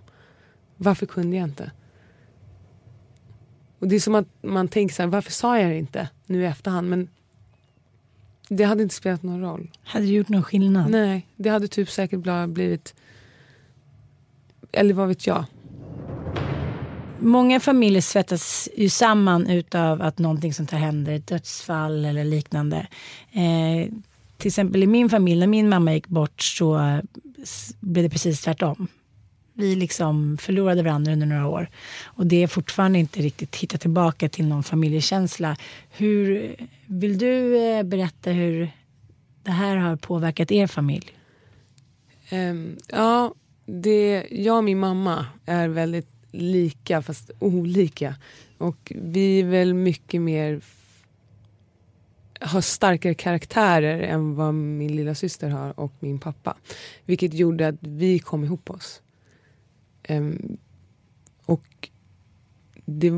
Varför 0.77 1.05
kunde 1.05 1.37
jag 1.37 1.43
inte? 1.43 1.71
Och 3.79 3.87
det 3.87 3.95
är 3.95 3.99
som 3.99 4.15
att 4.15 4.27
man 4.41 4.67
tänker 4.67 4.95
så 4.95 5.01
här, 5.01 5.09
varför 5.09 5.31
sa 5.31 5.59
jag 5.59 5.71
det 5.71 5.77
inte 5.77 6.09
nu 6.25 6.41
i 6.41 6.45
efterhand? 6.45 6.89
Men 6.89 7.09
det 8.49 8.63
hade 8.63 8.83
inte 8.83 8.95
spelat 8.95 9.23
någon 9.23 9.41
roll. 9.41 9.71
Hade 9.83 10.05
det 10.05 10.11
gjort 10.11 10.29
någon 10.29 10.43
skillnad? 10.43 10.89
Nej, 10.89 11.27
det 11.35 11.49
hade 11.49 11.67
typ 11.67 11.89
säkert 11.89 12.19
blivit... 12.47 12.95
Eller 14.71 14.93
vad 14.93 15.07
vet 15.07 15.27
jag. 15.27 15.45
Många 17.19 17.59
familjer 17.59 18.01
svettas 18.01 18.69
ju 18.75 18.89
samman 18.89 19.49
utav 19.49 20.01
att 20.01 20.17
någonting 20.17 20.53
sånt 20.53 20.71
här 20.71 20.79
händer, 20.79 21.19
dödsfall 21.19 22.05
eller 22.05 22.23
liknande. 22.23 22.87
Eh, 23.31 23.91
till 24.37 24.47
exempel 24.47 24.83
i 24.83 24.87
min 24.87 25.09
familj, 25.09 25.39
när 25.39 25.47
min 25.47 25.69
mamma 25.69 25.93
gick 25.93 26.07
bort 26.07 26.41
så 26.41 27.01
blev 27.79 28.03
det 28.03 28.09
precis 28.09 28.41
tvärtom. 28.41 28.87
Vi 29.53 29.75
liksom 29.75 30.37
förlorade 30.37 30.83
varandra 30.83 31.13
under 31.13 31.27
några 31.27 31.47
år. 31.47 31.69
Och 32.03 32.27
det 32.27 32.43
är 32.43 32.47
fortfarande 32.47 32.99
inte 32.99 33.21
riktigt 33.21 33.55
hittat 33.55 33.81
tillbaka 33.81 34.29
till 34.29 34.47
någon 34.47 34.63
familjekänsla. 34.63 35.57
Hur, 35.89 36.55
vill 36.85 37.17
du 37.17 37.57
eh, 37.57 37.83
berätta 37.83 38.31
hur 38.31 38.71
det 39.43 39.51
här 39.51 39.75
har 39.75 39.95
påverkat 39.95 40.51
er 40.51 40.67
familj? 40.67 41.13
Um, 42.31 42.77
ja, 42.87 43.33
det, 43.65 44.27
jag 44.31 44.57
och 44.57 44.63
min 44.63 44.79
mamma 44.79 45.25
är 45.45 45.67
väldigt 45.67 46.09
lika 46.31 47.01
fast 47.01 47.31
olika. 47.39 48.15
Och 48.57 48.91
vi 48.95 49.39
är 49.39 49.45
väl 49.45 49.73
mycket 49.73 50.21
mer 50.21 50.59
har 52.45 52.61
starkare 52.61 53.13
karaktärer 53.13 53.99
än 53.99 54.35
vad 54.35 54.53
min 54.53 54.95
lilla 54.95 55.15
syster 55.15 55.49
har 55.49 55.79
och 55.79 55.93
min 55.99 56.19
pappa. 56.19 56.57
Vilket 57.05 57.33
gjorde 57.33 57.67
att 57.67 57.75
vi 57.79 58.19
kom 58.19 58.43
ihop 58.43 58.69
oss. 58.69 59.01
Um, 60.09 60.57
och 61.45 61.89
det, 62.85 63.11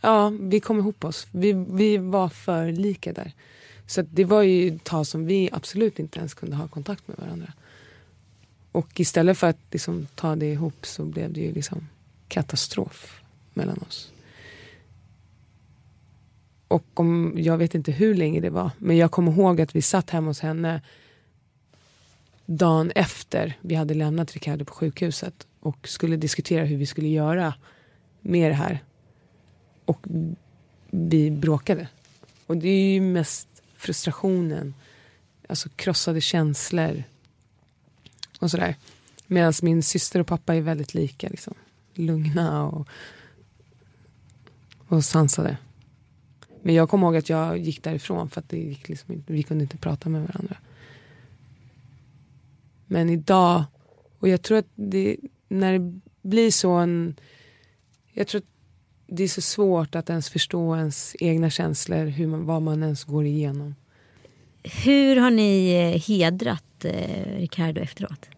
ja, 0.00 0.32
vi 0.40 0.60
kom 0.60 0.78
ihop 0.78 1.04
oss. 1.04 1.26
Vi, 1.30 1.52
vi 1.52 1.96
var 1.96 2.28
för 2.28 2.72
lika 2.72 3.12
där. 3.12 3.32
Så 3.86 4.02
det 4.02 4.24
var 4.24 4.42
ju 4.42 4.76
ett 4.76 4.84
tag 4.84 5.06
som 5.06 5.26
vi 5.26 5.48
absolut 5.52 5.98
inte 5.98 6.18
ens 6.18 6.34
kunde 6.34 6.56
ha 6.56 6.68
kontakt 6.68 7.08
med 7.08 7.16
varandra. 7.18 7.52
Och 8.72 9.00
istället 9.00 9.38
för 9.38 9.46
att 9.46 9.58
liksom 9.70 10.06
ta 10.14 10.36
det 10.36 10.46
ihop 10.46 10.86
så 10.86 11.04
blev 11.04 11.32
det 11.32 11.40
ju 11.40 11.52
liksom 11.52 11.88
katastrof 12.28 13.20
mellan 13.54 13.78
oss. 13.78 14.12
Och 16.68 17.00
om, 17.00 17.34
jag 17.36 17.58
vet 17.58 17.74
inte 17.74 17.92
hur 17.92 18.14
länge 18.14 18.40
det 18.40 18.50
var, 18.50 18.70
men 18.78 18.96
jag 18.96 19.10
kommer 19.10 19.32
ihåg 19.32 19.60
att 19.60 19.76
vi 19.76 19.82
satt 19.82 20.10
hemma 20.10 20.26
hos 20.26 20.40
henne 20.40 20.82
dagen 22.46 22.92
efter 22.94 23.58
vi 23.60 23.74
hade 23.74 23.94
lämnat 23.94 24.32
Ricardo 24.32 24.64
på 24.64 24.74
sjukhuset 24.74 25.46
och 25.60 25.88
skulle 25.88 26.16
diskutera 26.16 26.64
hur 26.64 26.76
vi 26.76 26.86
skulle 26.86 27.08
göra 27.08 27.54
med 28.20 28.50
det 28.50 28.54
här. 28.54 28.84
Och 29.84 30.06
vi 30.90 31.30
bråkade. 31.30 31.88
Och 32.46 32.56
det 32.56 32.68
är 32.68 32.92
ju 32.92 33.00
mest 33.00 33.48
frustrationen, 33.76 34.74
alltså 35.48 35.68
krossade 35.68 36.20
känslor 36.20 37.02
och 38.38 38.50
sådär. 38.50 38.76
Medan 39.26 39.52
min 39.62 39.82
syster 39.82 40.20
och 40.20 40.26
pappa 40.26 40.54
är 40.54 40.60
väldigt 40.60 40.94
lika. 40.94 41.28
Liksom. 41.28 41.54
Lugna 41.94 42.66
och, 42.66 42.88
och 44.88 45.04
sansade. 45.04 45.56
Men 46.66 46.74
jag 46.74 46.88
kommer 46.88 47.06
ihåg 47.06 47.16
att 47.16 47.28
jag 47.28 47.58
gick 47.58 47.82
därifrån 47.82 48.30
för 48.30 48.40
att 48.40 48.48
det 48.48 48.58
gick 48.58 48.88
liksom 48.88 49.12
inte, 49.12 49.32
vi 49.32 49.42
kunde 49.42 49.64
inte 49.64 49.76
prata 49.76 50.08
med 50.08 50.20
varandra. 50.20 50.56
Men 52.86 53.10
idag, 53.10 53.64
och 54.18 54.28
jag 54.28 54.42
tror 54.42 54.58
att 54.58 54.66
det, 54.74 55.16
när 55.48 55.78
det 55.78 56.00
blir 56.22 56.50
så 56.50 56.70
en... 56.70 57.16
Jag 58.12 58.26
tror 58.26 58.38
att 58.38 58.46
det 59.06 59.22
är 59.22 59.28
så 59.28 59.40
svårt 59.40 59.94
att 59.94 60.10
ens 60.10 60.30
förstå 60.30 60.76
ens 60.76 61.16
egna 61.20 61.50
känslor, 61.50 62.06
hur 62.06 62.26
man, 62.26 62.46
vad 62.46 62.62
man 62.62 62.82
ens 62.82 63.04
går 63.04 63.26
igenom. 63.26 63.74
Hur 64.62 65.16
har 65.16 65.30
ni 65.30 65.74
eh, 65.74 66.00
hedrat 66.00 66.84
eh, 66.84 67.38
Ricardo 67.38 67.80
efteråt? 67.80 68.28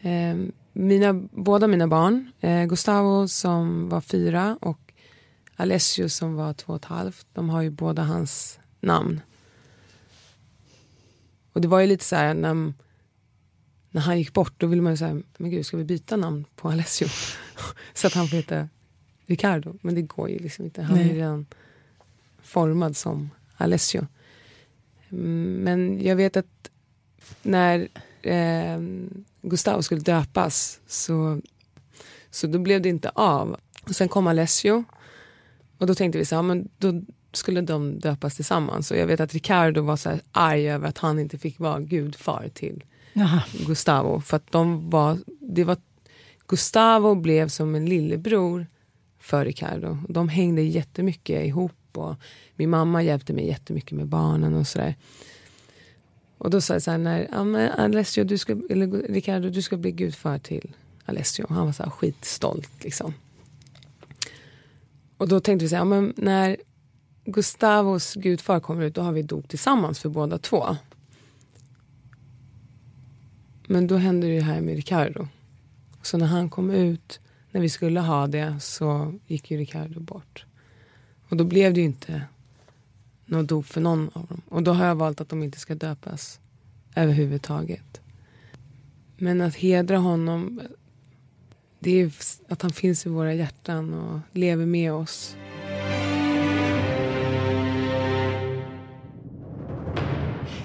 Eh, 0.00 0.36
mina, 0.72 1.12
båda 1.30 1.66
mina 1.66 1.86
barn, 1.86 2.32
eh, 2.40 2.64
Gustavo 2.64 3.28
som 3.28 3.88
var 3.88 4.00
fyra 4.00 4.58
och 4.60 4.85
Alessio 5.56 6.08
som 6.08 6.34
var 6.34 6.52
två 6.52 6.72
och 6.72 6.78
ett 6.78 6.84
halvt, 6.84 7.26
de 7.32 7.50
har 7.50 7.62
ju 7.62 7.70
båda 7.70 8.02
hans 8.02 8.58
namn. 8.80 9.20
Och 11.52 11.60
det 11.60 11.68
var 11.68 11.80
ju 11.80 11.86
lite 11.86 12.04
så 12.04 12.16
här 12.16 12.34
när, 12.34 12.72
när 13.90 14.00
han 14.00 14.18
gick 14.18 14.32
bort, 14.32 14.54
då 14.56 14.66
ville 14.66 14.82
man 14.82 14.92
ju 14.92 14.96
säga, 14.96 15.22
men 15.38 15.50
gud 15.50 15.66
ska 15.66 15.76
vi 15.76 15.84
byta 15.84 16.16
namn 16.16 16.44
på 16.56 16.68
Alessio? 16.68 17.08
så 17.94 18.06
att 18.06 18.14
han 18.14 18.28
får 18.28 18.36
heta 18.36 18.68
Ricardo. 19.26 19.78
Men 19.82 19.94
det 19.94 20.02
går 20.02 20.30
ju 20.30 20.38
liksom 20.38 20.64
inte, 20.64 20.82
han 20.82 20.96
Nej. 20.96 21.10
är 21.10 21.14
redan 21.14 21.46
formad 22.42 22.96
som 22.96 23.30
Alessio. 23.56 24.06
Men 25.08 26.02
jag 26.02 26.16
vet 26.16 26.36
att 26.36 26.70
när 27.42 27.88
eh, 28.22 28.80
Gustavo 29.42 29.82
skulle 29.82 30.00
döpas 30.00 30.80
så, 30.86 31.40
så 32.30 32.46
då 32.46 32.58
blev 32.58 32.82
det 32.82 32.88
inte 32.88 33.10
av. 33.14 33.56
Och 33.82 33.96
sen 33.96 34.08
kom 34.08 34.26
Alessio 34.26 34.84
och 35.78 35.86
då 35.86 35.94
tänkte 35.94 36.18
vi 36.18 36.24
så 36.24 36.34
här, 36.34 36.42
men 36.42 36.68
då 36.78 37.02
skulle 37.32 37.60
de 37.60 37.98
döpas 37.98 38.36
tillsammans. 38.36 38.90
Och 38.90 38.96
jag 38.96 39.06
vet 39.06 39.20
att 39.20 39.34
Ricardo 39.34 39.82
var 39.82 39.96
så 39.96 40.10
här 40.10 40.20
arg 40.32 40.70
över 40.70 40.88
att 40.88 40.98
han 40.98 41.18
inte 41.18 41.38
fick 41.38 41.58
vara 41.58 41.80
gudfar 41.80 42.48
till 42.54 42.84
Jaha. 43.12 43.42
Gustavo. 43.66 44.20
För 44.20 44.36
att 44.36 44.52
de 44.52 44.90
var, 44.90 45.18
det 45.40 45.64
var, 45.64 45.76
Gustavo 46.46 47.14
blev 47.14 47.48
som 47.48 47.74
en 47.74 47.86
lillebror 47.86 48.66
för 49.18 49.44
Ricardo. 49.44 49.98
De 50.08 50.28
hängde 50.28 50.62
jättemycket 50.62 51.46
ihop 51.46 51.72
och 51.92 52.14
min 52.54 52.70
mamma 52.70 53.02
hjälpte 53.02 53.32
mig 53.32 53.46
jättemycket 53.46 53.92
med 53.92 54.06
barnen 54.06 54.54
och 54.54 54.66
sådär. 54.66 54.94
Och 56.38 56.50
då 56.50 56.60
sa 56.60 56.72
jag 56.72 56.82
så 56.82 56.90
här, 56.90 56.98
när, 56.98 57.68
Alessio, 57.68 58.24
du 58.24 58.38
ska, 58.38 58.52
eller 58.70 59.12
Ricardo, 59.12 59.50
du 59.50 59.62
ska 59.62 59.76
bli 59.76 59.92
gudfar 59.92 60.38
till 60.38 60.74
Alessio. 61.04 61.46
Han 61.48 61.66
var 61.66 61.72
så 61.72 61.82
här 61.82 61.90
skitstolt 61.90 62.84
liksom. 62.84 63.14
Och 65.16 65.28
då 65.28 65.40
tänkte 65.40 65.64
vi 65.64 65.68
så 65.68 65.74
här, 65.74 65.80
ja, 65.80 65.84
men 65.84 66.14
när 66.16 66.56
Gustavos 67.24 68.14
gudfar 68.14 68.60
kommer 68.60 68.84
ut, 68.84 68.94
då 68.94 69.00
har 69.00 69.12
vi 69.12 69.22
dop 69.22 69.48
tillsammans 69.48 69.98
för 69.98 70.08
båda 70.08 70.38
två. 70.38 70.76
Men 73.66 73.86
då 73.86 73.96
hände 73.96 74.26
det 74.26 74.40
här 74.40 74.60
med 74.60 74.76
Ricardo. 74.76 75.28
Så 76.02 76.18
när 76.18 76.26
han 76.26 76.50
kom 76.50 76.70
ut, 76.70 77.20
när 77.50 77.60
vi 77.60 77.68
skulle 77.68 78.00
ha 78.00 78.26
det, 78.26 78.60
så 78.60 79.14
gick 79.26 79.50
ju 79.50 79.56
Ricardo 79.56 80.00
bort. 80.00 80.44
Och 81.28 81.36
då 81.36 81.44
blev 81.44 81.74
det 81.74 81.80
ju 81.80 81.86
inte 81.86 82.22
något 83.26 83.48
dop 83.48 83.66
för 83.66 83.80
någon 83.80 84.10
av 84.12 84.26
dem. 84.26 84.42
Och 84.48 84.62
då 84.62 84.72
har 84.72 84.86
jag 84.86 84.94
valt 84.94 85.20
att 85.20 85.28
de 85.28 85.42
inte 85.42 85.58
ska 85.58 85.74
döpas 85.74 86.40
överhuvudtaget. 86.94 88.00
Men 89.16 89.40
att 89.40 89.54
hedra 89.54 89.98
honom, 89.98 90.60
det 91.78 92.00
är 92.00 92.10
att 92.48 92.62
han 92.62 92.70
finns 92.70 93.06
i 93.06 93.08
våra 93.08 93.34
hjärtan 93.34 93.94
och 93.94 94.38
lever 94.38 94.66
med 94.66 94.92
oss. 94.92 95.36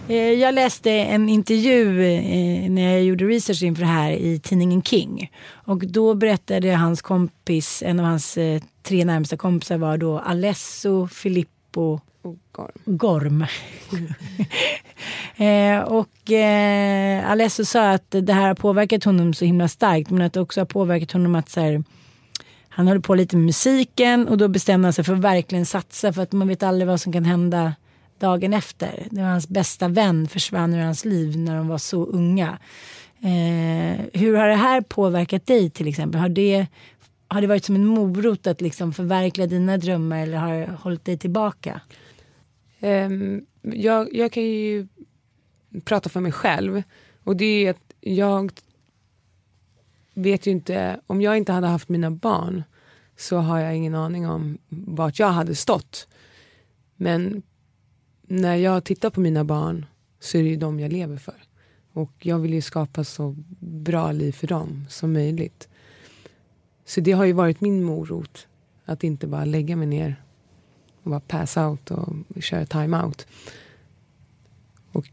Eh, 0.07 0.16
jag 0.16 0.53
läste 0.53 0.91
en 0.91 1.30
intervju 1.30 2.03
eh, 2.03 2.72
när 2.72 2.91
jag 2.91 3.03
gjorde 3.03 3.26
research 3.26 3.64
inför 3.64 3.82
det 3.82 3.88
här 3.88 4.12
i 4.12 4.39
tidningen 4.39 4.84
King. 4.84 5.32
Och 5.49 5.88
då 5.88 6.14
berättade 6.14 6.76
hans 6.76 7.01
kompis, 7.01 7.84
en 7.86 7.99
av 7.99 8.05
hans 8.05 8.38
eh, 8.38 8.62
tre 8.84 9.05
närmsta 9.05 9.38
kompisar 9.38 9.78
var 9.78 9.97
då 9.97 10.20
Alesso, 10.20 11.07
Filippo 11.07 11.61
Filippo 11.72 11.99
och 12.22 12.38
Gorm. 12.51 12.72
Gorm. 12.86 13.45
eh, 15.47 15.80
och 15.80 16.32
eh, 16.32 17.32
Alesso 17.32 17.65
sa 17.65 17.91
att 17.91 18.11
det 18.11 18.34
här 18.34 18.47
har 18.47 18.55
påverkat 18.55 19.03
honom 19.03 19.34
så 19.34 19.45
himla 19.45 19.67
starkt 19.67 20.09
men 20.09 20.22
att 20.22 20.34
det 20.34 20.41
också 20.41 20.61
har 20.61 20.65
påverkat 20.65 21.11
honom 21.11 21.36
att 21.36 21.49
så 21.49 21.61
här, 21.61 21.84
han 22.69 22.88
höll 22.88 23.01
på 23.01 23.15
lite 23.15 23.36
med 23.36 23.45
musiken 23.45 24.28
och 24.28 24.38
då 24.38 24.47
bestämde 24.47 24.86
han 24.86 24.93
sig 24.93 25.03
för 25.03 25.13
att 25.13 25.19
verkligen 25.19 25.65
satsa 25.65 26.13
för 26.13 26.22
att 26.22 26.32
man 26.32 26.47
vet 26.47 26.63
aldrig 26.63 26.88
vad 26.88 27.01
som 27.01 27.13
kan 27.13 27.26
hända 27.26 27.74
dagen 28.19 28.53
efter. 28.53 29.07
Det 29.09 29.22
var 29.22 29.30
hans 29.30 29.49
bästa 29.49 29.88
vän 29.88 30.28
försvann 30.28 30.74
ur 30.74 30.82
hans 30.82 31.05
liv 31.05 31.38
när 31.38 31.55
de 31.55 31.67
var 31.67 31.78
så 31.78 32.05
unga. 32.05 32.57
Eh, 33.22 34.05
hur 34.13 34.38
har 34.38 34.47
det 34.47 34.55
här 34.55 34.82
påverkat 34.82 35.45
dig 35.45 35.69
till 35.69 35.88
exempel? 35.88 36.22
Har 36.22 36.30
det, 36.30 36.67
har 37.32 37.41
det 37.41 37.47
varit 37.47 37.65
som 37.65 37.75
en 37.75 37.86
morot 37.86 38.47
att 38.47 38.61
liksom 38.61 38.93
förverkliga 38.93 39.47
dina 39.47 39.77
drömmar 39.77 40.19
eller 40.19 40.38
har 40.38 40.53
det 40.53 40.71
hållit 40.82 41.05
dig 41.05 41.17
tillbaka? 41.17 41.82
Um, 42.79 43.45
jag, 43.61 44.15
jag 44.15 44.32
kan 44.32 44.43
ju 44.43 44.88
prata 45.84 46.09
för 46.09 46.19
mig 46.19 46.32
själv 46.32 46.84
och 47.23 47.36
det 47.36 47.45
är 47.45 47.69
att 47.69 47.93
jag 48.01 48.51
vet 50.13 50.47
ju 50.47 50.51
inte, 50.51 50.99
om 51.07 51.21
jag 51.21 51.38
inte 51.38 51.51
hade 51.51 51.67
haft 51.67 51.89
mina 51.89 52.11
barn 52.11 52.63
så 53.17 53.38
har 53.38 53.59
jag 53.59 53.75
ingen 53.75 53.95
aning 53.95 54.27
om 54.27 54.57
vart 54.69 55.19
jag 55.19 55.27
hade 55.27 55.55
stått. 55.55 56.07
Men 56.95 57.43
när 58.21 58.55
jag 58.55 58.84
tittar 58.84 59.09
på 59.09 59.19
mina 59.19 59.43
barn 59.43 59.86
så 60.19 60.38
är 60.38 60.43
det 60.43 60.49
ju 60.49 60.57
dem 60.57 60.79
jag 60.79 60.91
lever 60.91 61.17
för. 61.17 61.43
Och 61.93 62.11
jag 62.19 62.39
vill 62.39 62.53
ju 62.53 62.61
skapa 62.61 63.03
så 63.03 63.36
bra 63.59 64.11
liv 64.11 64.32
för 64.32 64.47
dem 64.47 64.86
som 64.89 65.13
möjligt. 65.13 65.67
Så 66.91 67.01
det 67.01 67.11
har 67.11 67.25
ju 67.25 67.33
varit 67.33 67.61
min 67.61 67.83
morot. 67.83 68.47
Att 68.85 69.03
inte 69.03 69.27
bara 69.27 69.45
lägga 69.45 69.75
mig 69.75 69.87
ner 69.87 70.23
och 71.03 71.09
bara 71.09 71.19
pass 71.19 71.57
out 71.57 71.91
och 71.91 72.15
köra 72.39 72.65
time-out. 72.65 73.27
Och 74.91 75.09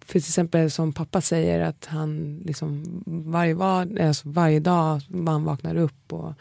för 0.00 0.12
till 0.12 0.18
exempel 0.18 0.70
som 0.70 0.92
pappa 0.92 1.20
säger 1.20 1.60
att 1.60 1.84
han 1.84 2.42
liksom 2.44 3.02
varje, 3.06 3.54
var, 3.54 4.00
alltså 4.00 4.28
varje 4.28 4.60
dag 4.60 5.00
man 5.08 5.44
vaknar 5.44 5.76
upp 5.76 6.12
och 6.12 6.32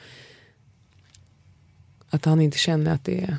att 2.09 2.25
han 2.25 2.41
inte 2.41 2.57
känner 2.57 2.93
att 2.93 3.05
det 3.05 3.23
är 3.23 3.38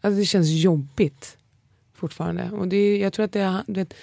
Alltså 0.00 0.18
det 0.18 0.26
känns 0.26 0.48
jobbigt 0.48 1.38
fortfarande. 1.94 2.50
Och 2.50 2.68
det, 2.68 2.98
jag 2.98 3.12
tror 3.12 3.24
att 3.24 3.32
det, 3.32 3.64
det, 3.66 3.94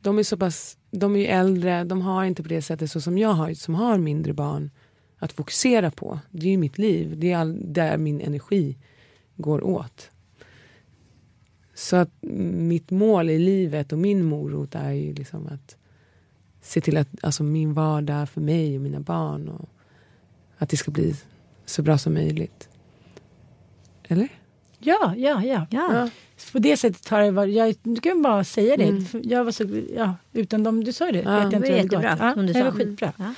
de 0.00 0.18
är 0.18 0.22
så 0.22 0.36
pass, 0.36 0.76
de 0.90 1.16
är 1.16 1.38
äldre, 1.38 1.84
de 1.84 2.02
har 2.02 2.24
inte 2.24 2.42
på 2.42 2.48
det 2.48 2.62
sättet 2.62 2.90
så 2.90 3.00
som 3.00 3.18
jag 3.18 3.32
har, 3.32 3.54
som 3.54 3.74
har 3.74 3.98
mindre 3.98 4.32
barn 4.32 4.70
att 5.18 5.32
fokusera 5.32 5.90
på. 5.90 6.18
Det 6.30 6.46
är 6.46 6.50
ju 6.50 6.58
mitt 6.58 6.78
liv, 6.78 7.18
det 7.18 7.32
är 7.32 7.36
all, 7.36 7.72
där 7.72 7.98
min 7.98 8.20
energi 8.20 8.76
går 9.36 9.64
åt. 9.64 10.10
Så 11.74 11.96
att 11.96 12.10
mitt 12.22 12.90
mål 12.90 13.30
i 13.30 13.38
livet 13.38 13.92
och 13.92 13.98
min 13.98 14.24
morot 14.24 14.74
är 14.74 14.90
ju 14.90 15.14
liksom 15.14 15.46
att 15.46 15.76
se 16.60 16.80
till 16.80 16.96
att 16.96 17.08
alltså 17.22 17.42
min 17.42 17.74
vardag 17.74 18.28
för 18.28 18.40
mig 18.40 18.76
och 18.76 18.82
mina 18.82 19.00
barn 19.00 19.48
och 19.48 19.68
att 20.58 20.68
det 20.68 20.76
ska 20.76 20.90
bli 20.90 21.14
så 21.64 21.82
bra 21.82 21.98
som 21.98 22.14
möjligt. 22.14 22.68
Eller? 24.08 24.28
Ja, 24.78 25.14
ja, 25.16 25.44
ja. 25.44 25.66
ja. 25.70 26.10
På 26.52 26.58
det 26.58 26.76
sättet 26.76 27.08
har 27.08 27.20
det 27.20 27.30
varit. 27.30 27.54
Jag, 27.54 27.74
du 27.82 28.00
kan 28.00 28.22
bara 28.22 28.44
säga 28.44 28.76
det. 28.76 28.84
Mm. 28.84 29.04
Jag 29.22 29.44
var 29.44 29.52
så, 29.52 29.82
ja, 29.96 30.14
utan 30.32 30.62
dem, 30.62 30.84
du 30.84 30.92
sa 30.92 31.12
det. 31.12 31.18
Ja, 31.18 31.38
vet 31.38 31.52
jag 31.52 31.62
det 31.62 31.70
var 31.70 31.76
jättebra. 31.76 32.16
Ja, 32.20 32.34
som 32.34 32.46
du 32.46 32.52
det 32.52 32.62
var 32.62 32.70
skitbra. 32.70 33.12
Ja. 33.16 33.34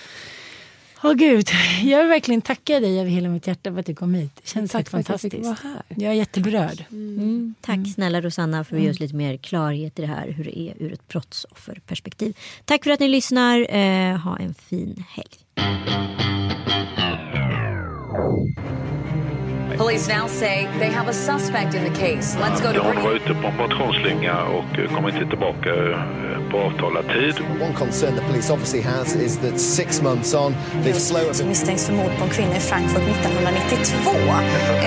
Åh 1.05 1.13
gud, 1.13 1.49
jag 1.83 1.99
vill 1.99 2.09
verkligen 2.09 2.41
tacka 2.41 2.81
dig 2.81 3.01
över 3.01 3.11
hela 3.11 3.29
mitt 3.29 3.47
hjärta 3.47 3.73
för 3.73 3.81
att 3.81 3.87
du 3.87 3.95
kom 3.95 4.15
hit. 4.15 4.37
Det 4.37 4.49
känns 4.49 4.73
helt 4.73 4.89
fantastiskt. 4.89 5.37
Jag, 5.37 5.57
jag 5.89 6.11
är 6.11 6.17
jätteberörd. 6.17 6.85
Mm. 6.91 7.19
Mm. 7.19 7.55
Tack 7.61 7.77
mm. 7.77 7.87
snälla 7.87 8.21
Rosanna 8.21 8.65
för 8.65 8.77
att 8.77 8.83
ge 8.83 8.91
oss 8.91 9.01
lite 9.01 9.15
mer 9.15 9.37
klarhet 9.37 9.99
i 9.99 10.03
det 10.03 10.09
här 10.09 10.29
hur 10.29 10.45
det 10.45 10.59
är 10.59 10.75
ur 10.79 10.93
ett 10.93 11.09
brottsofferperspektiv. 11.09 12.37
Tack 12.65 12.85
för 12.85 12.91
att 12.91 13.01
ni 13.01 13.09
lyssnar. 13.09 13.75
Eh, 13.75 14.17
ha 14.17 14.39
en 14.39 14.55
fin 14.55 15.05
helg. 15.09 15.39
Police 19.77 20.09
now 20.09 20.27
say 20.27 20.68
they 20.79 20.91
have 20.91 21.09
a 21.09 21.12
suspect 21.12 21.75
in 21.75 21.85
the 21.85 21.99
case. 21.99 22.37
Let's 22.37 22.61
go 22.61 22.73
to 22.73 22.81
Hon 22.81 23.03
var 23.03 23.12
ute 23.12 23.35
på 23.35 23.47
en 23.47 23.57
motionsslinga 23.57 24.45
och 24.45 24.95
kom 24.95 25.09
inte 25.09 25.27
tillbaka 25.27 25.70
eh, 25.70 26.51
på 26.51 26.59
avtalad 26.59 27.05
tid. 27.09 27.35
One 27.66 27.75
concern 27.75 28.14
the 28.16 28.23
police 28.23 28.53
obviously 28.53 28.81
has 28.81 29.16
is 29.16 29.39
that 29.39 29.61
six 29.61 30.03
months 30.03 30.35
on 30.35 30.55
they've 30.85 31.01
slowed... 31.11 31.37
Som 31.37 31.49
misstänks 31.49 31.87
för 31.87 31.93
mord 31.93 32.12
på 32.18 32.25
en 32.25 32.31
kvinna 32.31 32.57
i 32.57 32.61
Frankfurt 32.61 33.03
1992. 33.03 34.11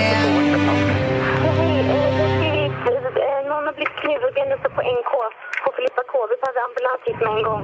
Eh... 0.01 0.55
Någon 3.49 3.65
har 3.67 3.73
blivit 3.73 3.95
knivhuggen 4.01 4.51
uppe 4.55 4.69
på 4.69 4.81
NK 4.81 5.11
på 5.65 5.71
Filippa 5.75 6.03
K. 6.11 6.13
Vi 6.31 6.35
behöver 6.41 6.61
ambulans 6.69 7.01
hit 7.07 7.19
med 7.25 7.31
en 7.37 7.43
gång. 7.49 7.63